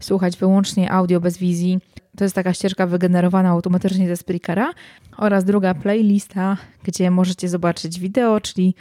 słuchać 0.00 0.36
wyłącznie 0.36 0.92
audio 0.92 1.20
bez 1.20 1.38
wizji. 1.38 1.80
To 2.16 2.24
jest 2.24 2.34
taka 2.34 2.52
ścieżka 2.52 2.86
wygenerowana 2.86 3.48
automatycznie 3.48 4.08
ze 4.08 4.16
Spreakera. 4.16 4.72
Oraz 5.16 5.44
druga 5.44 5.74
playlista, 5.74 6.56
gdzie 6.84 7.10
możecie 7.10 7.48
zobaczyć 7.48 8.00
wideo, 8.00 8.40
czyli 8.40 8.74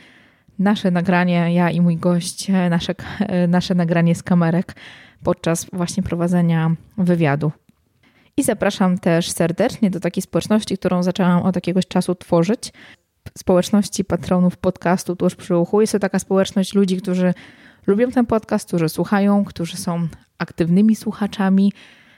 nasze 0.60 0.92
nagranie, 0.92 1.54
ja 1.54 1.70
i 1.70 1.82
mój 1.82 1.98
gość, 1.98 2.48
nasze, 2.70 2.96
nasze 3.48 3.76
nagranie 3.76 4.16
z 4.16 4.24
kamerek 4.24 4.76
podczas 5.24 5.68
właśnie 5.74 6.04
prowadzenia 6.04 6.76
wywiadu. 6.98 7.52
I 8.38 8.44
zapraszam 8.44 8.98
też 8.98 9.32
serdecznie 9.32 9.90
do 9.90 10.00
takiej 10.00 10.22
społeczności, 10.22 10.78
którą 10.78 11.04
zaczęłam 11.04 11.44
od 11.44 11.56
jakiegoś 11.56 11.88
czasu 11.88 12.16
tworzyć. 12.16 12.74
Społeczności 13.38 14.06
patronów 14.06 14.58
podcastu 14.58 15.16
Tuż 15.16 15.36
przy 15.36 15.58
uchu. 15.58 15.82
Jest 15.82 15.94
to 15.94 16.00
taka 16.00 16.20
społeczność 16.20 16.74
ludzi, 16.74 16.98
którzy 16.98 17.34
lubią 17.88 18.12
ten 18.12 18.26
podcast, 18.26 18.68
którzy 18.68 18.90
słuchają, 18.90 19.46
którzy 19.46 19.78
są 19.78 20.08
aktywnymi 20.38 20.96
słuchaczami, 20.96 21.74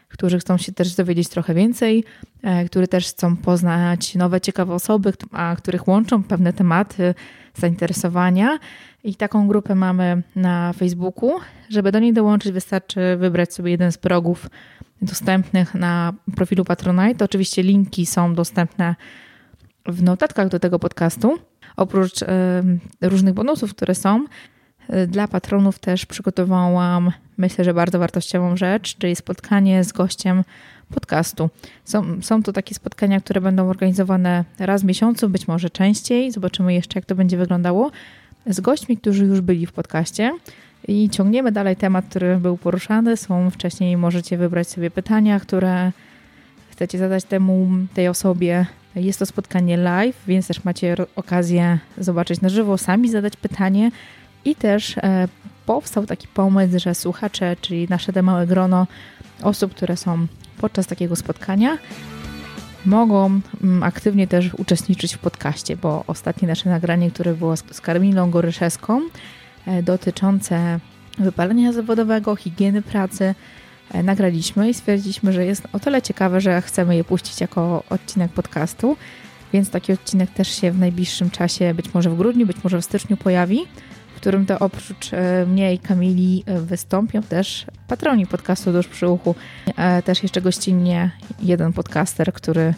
którzy 0.08 0.40
chcą 0.40 0.58
się 0.58 0.72
też 0.72 0.96
dowiedzieć 0.96 1.30
trochę 1.30 1.54
więcej, 1.54 2.04
e, 2.42 2.66
którzy 2.66 2.88
też 2.88 3.08
chcą 3.08 3.38
poznać 3.38 4.16
nowe, 4.16 4.42
ciekawe 4.42 4.74
osoby, 4.74 5.14
a 5.32 5.56
których 5.58 5.88
łączą 5.88 6.24
pewne 6.24 6.54
tematy, 6.54 7.16
zainteresowania. 7.56 8.60
I 9.04 9.16
taką 9.16 9.48
grupę 9.48 9.76
mamy 9.76 10.24
na 10.36 10.74
Facebooku. 10.74 11.32
Żeby 11.70 11.92
do 11.92 12.00
niej 12.00 12.14
dołączyć, 12.14 12.52
wystarczy 12.52 13.18
wybrać 13.18 13.54
sobie 13.54 13.72
jeden 13.72 13.92
z 13.92 13.98
progów 13.98 14.50
dostępnych 15.02 15.76
na 15.76 16.14
profilu 16.36 16.66
Patronite. 16.66 17.26
Oczywiście 17.26 17.64
linki 17.64 18.06
są 18.06 18.36
dostępne 18.36 18.96
w 19.86 20.04
notatkach 20.04 20.48
do 20.50 20.60
tego 20.60 20.80
podcastu. 20.80 21.40
Oprócz 21.78 22.20
różnych 23.02 23.34
bonusów, 23.34 23.76
które 23.76 23.96
są, 23.96 24.26
dla 25.08 25.28
patronów 25.28 25.80
też 25.80 26.06
przygotowałam, 26.06 27.12
myślę, 27.38 27.66
że 27.66 27.74
bardzo 27.74 28.00
wartościową 28.00 28.58
rzecz, 28.58 28.98
czyli 28.98 29.16
spotkanie 29.16 29.84
z 29.84 29.92
gościem 29.92 30.44
podcastu. 30.90 31.50
Są, 31.86 32.22
są 32.22 32.44
to 32.44 32.54
takie 32.54 32.76
spotkania, 32.76 33.22
które 33.22 33.42
będą 33.42 33.70
organizowane 33.70 34.46
raz 34.60 34.82
w 34.82 34.86
miesiącu, 34.86 35.30
być 35.30 35.48
może 35.48 35.70
częściej. 35.70 36.32
Zobaczymy 36.32 36.74
jeszcze, 36.74 37.00
jak 37.00 37.06
to 37.06 37.16
będzie 37.16 37.38
wyglądało. 37.38 37.92
Z 38.46 38.60
gośćmi, 38.60 38.98
którzy 38.98 39.26
już 39.26 39.42
byli 39.42 39.66
w 39.66 39.72
podcaście. 39.72 40.38
I 40.88 41.10
ciągniemy 41.10 41.52
dalej 41.52 41.76
temat, 41.76 42.06
który 42.10 42.38
był 42.38 42.58
poruszany. 42.58 43.18
Są 43.18 43.50
wcześniej, 43.50 43.98
możecie 43.98 44.38
wybrać 44.38 44.68
sobie 44.68 44.92
pytania, 44.92 45.40
które 45.40 45.92
chcecie 46.72 46.98
zadać 46.98 47.24
temu, 47.24 47.70
tej 47.94 48.08
osobie. 48.08 48.66
Jest 48.96 49.20
to 49.20 49.26
spotkanie 49.26 49.78
live, 49.78 50.24
więc 50.28 50.48
też 50.48 50.64
macie 50.64 50.96
okazję 51.16 51.80
zobaczyć 51.98 52.42
na 52.42 52.50
żywo, 52.50 52.78
sami 52.78 53.10
zadać 53.10 53.36
pytanie. 53.36 53.92
I 54.48 54.56
też 54.56 54.98
e, 54.98 55.28
powstał 55.66 56.06
taki 56.06 56.28
pomysł, 56.28 56.80
że 56.80 56.96
słuchacze, 56.96 57.56
czyli 57.62 57.88
nasze 57.90 58.14
te 58.14 58.22
małe 58.22 58.48
grono 58.48 58.88
osób, 59.44 59.76
które 59.76 59.98
są 59.98 60.28
podczas 60.58 60.88
takiego 60.88 61.16
spotkania, 61.16 61.78
mogą 62.86 63.42
mm, 63.64 63.84
aktywnie 63.84 64.28
też 64.28 64.54
uczestniczyć 64.54 65.16
w 65.16 65.18
podcaście, 65.18 65.78
bo 65.78 66.04
ostatnie 66.08 66.48
nasze 66.48 66.70
nagranie, 66.70 67.12
które 67.12 67.34
było 67.34 67.58
z 67.58 67.82
Karmilą 67.82 68.32
Goryszewską, 68.32 69.02
e, 69.66 69.84
dotyczące 69.84 70.80
wypalenia 71.18 71.74
zawodowego, 71.74 72.36
higieny 72.36 72.82
pracy, 72.82 73.36
e, 73.94 74.04
nagraliśmy 74.04 74.70
i 74.70 74.74
stwierdziliśmy, 74.74 75.34
że 75.34 75.46
jest 75.46 75.64
o 75.74 75.80
tyle 75.80 76.02
ciekawe, 76.02 76.42
że 76.42 76.62
chcemy 76.62 76.96
je 76.96 77.04
puścić 77.04 77.42
jako 77.42 77.84
odcinek 77.90 78.32
podcastu, 78.32 78.98
więc 79.54 79.70
taki 79.70 79.94
odcinek 79.94 80.30
też 80.32 80.62
się 80.62 80.72
w 80.72 80.80
najbliższym 80.80 81.30
czasie, 81.30 81.74
być 81.74 81.94
może 81.94 82.10
w 82.10 82.18
grudniu, 82.18 82.46
być 82.46 82.64
może 82.64 82.82
w 82.82 82.86
styczniu 82.86 83.18
pojawi 83.18 83.66
w 84.18 84.20
którym 84.20 84.46
to 84.46 84.60
oprócz 84.60 85.14
e, 85.14 85.46
mnie 85.46 85.74
i 85.74 85.80
Kamili 85.80 86.44
e, 86.46 86.62
wystąpią 86.62 87.24
też 87.24 87.66
patroni 87.88 88.28
podcastu 88.28 88.74
Dusz 88.74 88.88
przy 88.88 89.08
uchu. 89.08 89.36
E, 89.78 90.02
też 90.02 90.24
jeszcze 90.24 90.42
gościnnie 90.42 91.12
jeden 91.40 91.74
podcaster, 91.74 92.34
który, 92.34 92.74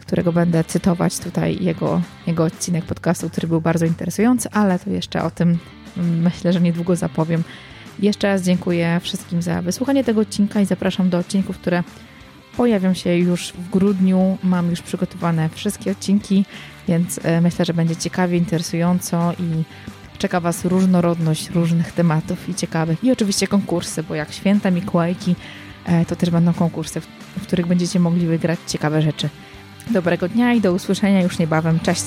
którego 0.00 0.32
będę 0.32 0.64
cytować 0.64 1.18
tutaj 1.18 1.64
jego, 1.64 2.02
jego 2.26 2.44
odcinek 2.44 2.84
podcastu, 2.84 3.30
który 3.30 3.48
był 3.48 3.60
bardzo 3.60 3.86
interesujący, 3.86 4.48
ale 4.50 4.78
to 4.78 4.90
jeszcze 4.90 5.22
o 5.22 5.30
tym 5.30 5.58
mm, 5.96 6.20
myślę, 6.22 6.52
że 6.52 6.60
niedługo 6.60 6.96
zapowiem. 6.96 7.44
Jeszcze 7.98 8.28
raz 8.28 8.42
dziękuję 8.42 9.00
wszystkim 9.02 9.42
za 9.42 9.62
wysłuchanie 9.62 10.04
tego 10.04 10.20
odcinka 10.20 10.60
i 10.60 10.66
zapraszam 10.66 11.10
do 11.10 11.18
odcinków, 11.18 11.58
które 11.58 11.82
pojawią 12.56 12.94
się 12.94 13.16
już 13.16 13.52
w 13.52 13.70
grudniu. 13.70 14.38
Mam 14.42 14.70
już 14.70 14.82
przygotowane 14.82 15.48
wszystkie 15.48 15.90
odcinki, 15.90 16.44
więc 16.88 17.20
myślę, 17.42 17.64
że 17.64 17.74
będzie 17.74 17.96
ciekawie, 17.96 18.38
interesująco 18.38 19.32
i 19.32 19.64
czeka 20.20 20.40
Was 20.40 20.64
różnorodność 20.64 21.50
różnych 21.50 21.92
tematów 21.92 22.48
i 22.48 22.54
ciekawych. 22.54 23.04
I 23.04 23.12
oczywiście 23.12 23.46
konkursy, 23.46 24.02
bo 24.02 24.14
jak 24.14 24.32
święta 24.32 24.70
Mikołajki, 24.70 25.34
e, 25.84 26.04
to 26.04 26.16
też 26.16 26.30
będą 26.30 26.52
konkursy, 26.52 27.00
w 27.00 27.42
których 27.42 27.66
będziecie 27.66 28.00
mogli 28.00 28.26
wygrać 28.26 28.58
ciekawe 28.66 29.02
rzeczy. 29.02 29.28
Dobrego 29.90 30.28
dnia 30.28 30.52
i 30.52 30.60
do 30.60 30.72
usłyszenia 30.72 31.22
już 31.22 31.38
niebawem. 31.38 31.80
Cześć! 31.80 32.04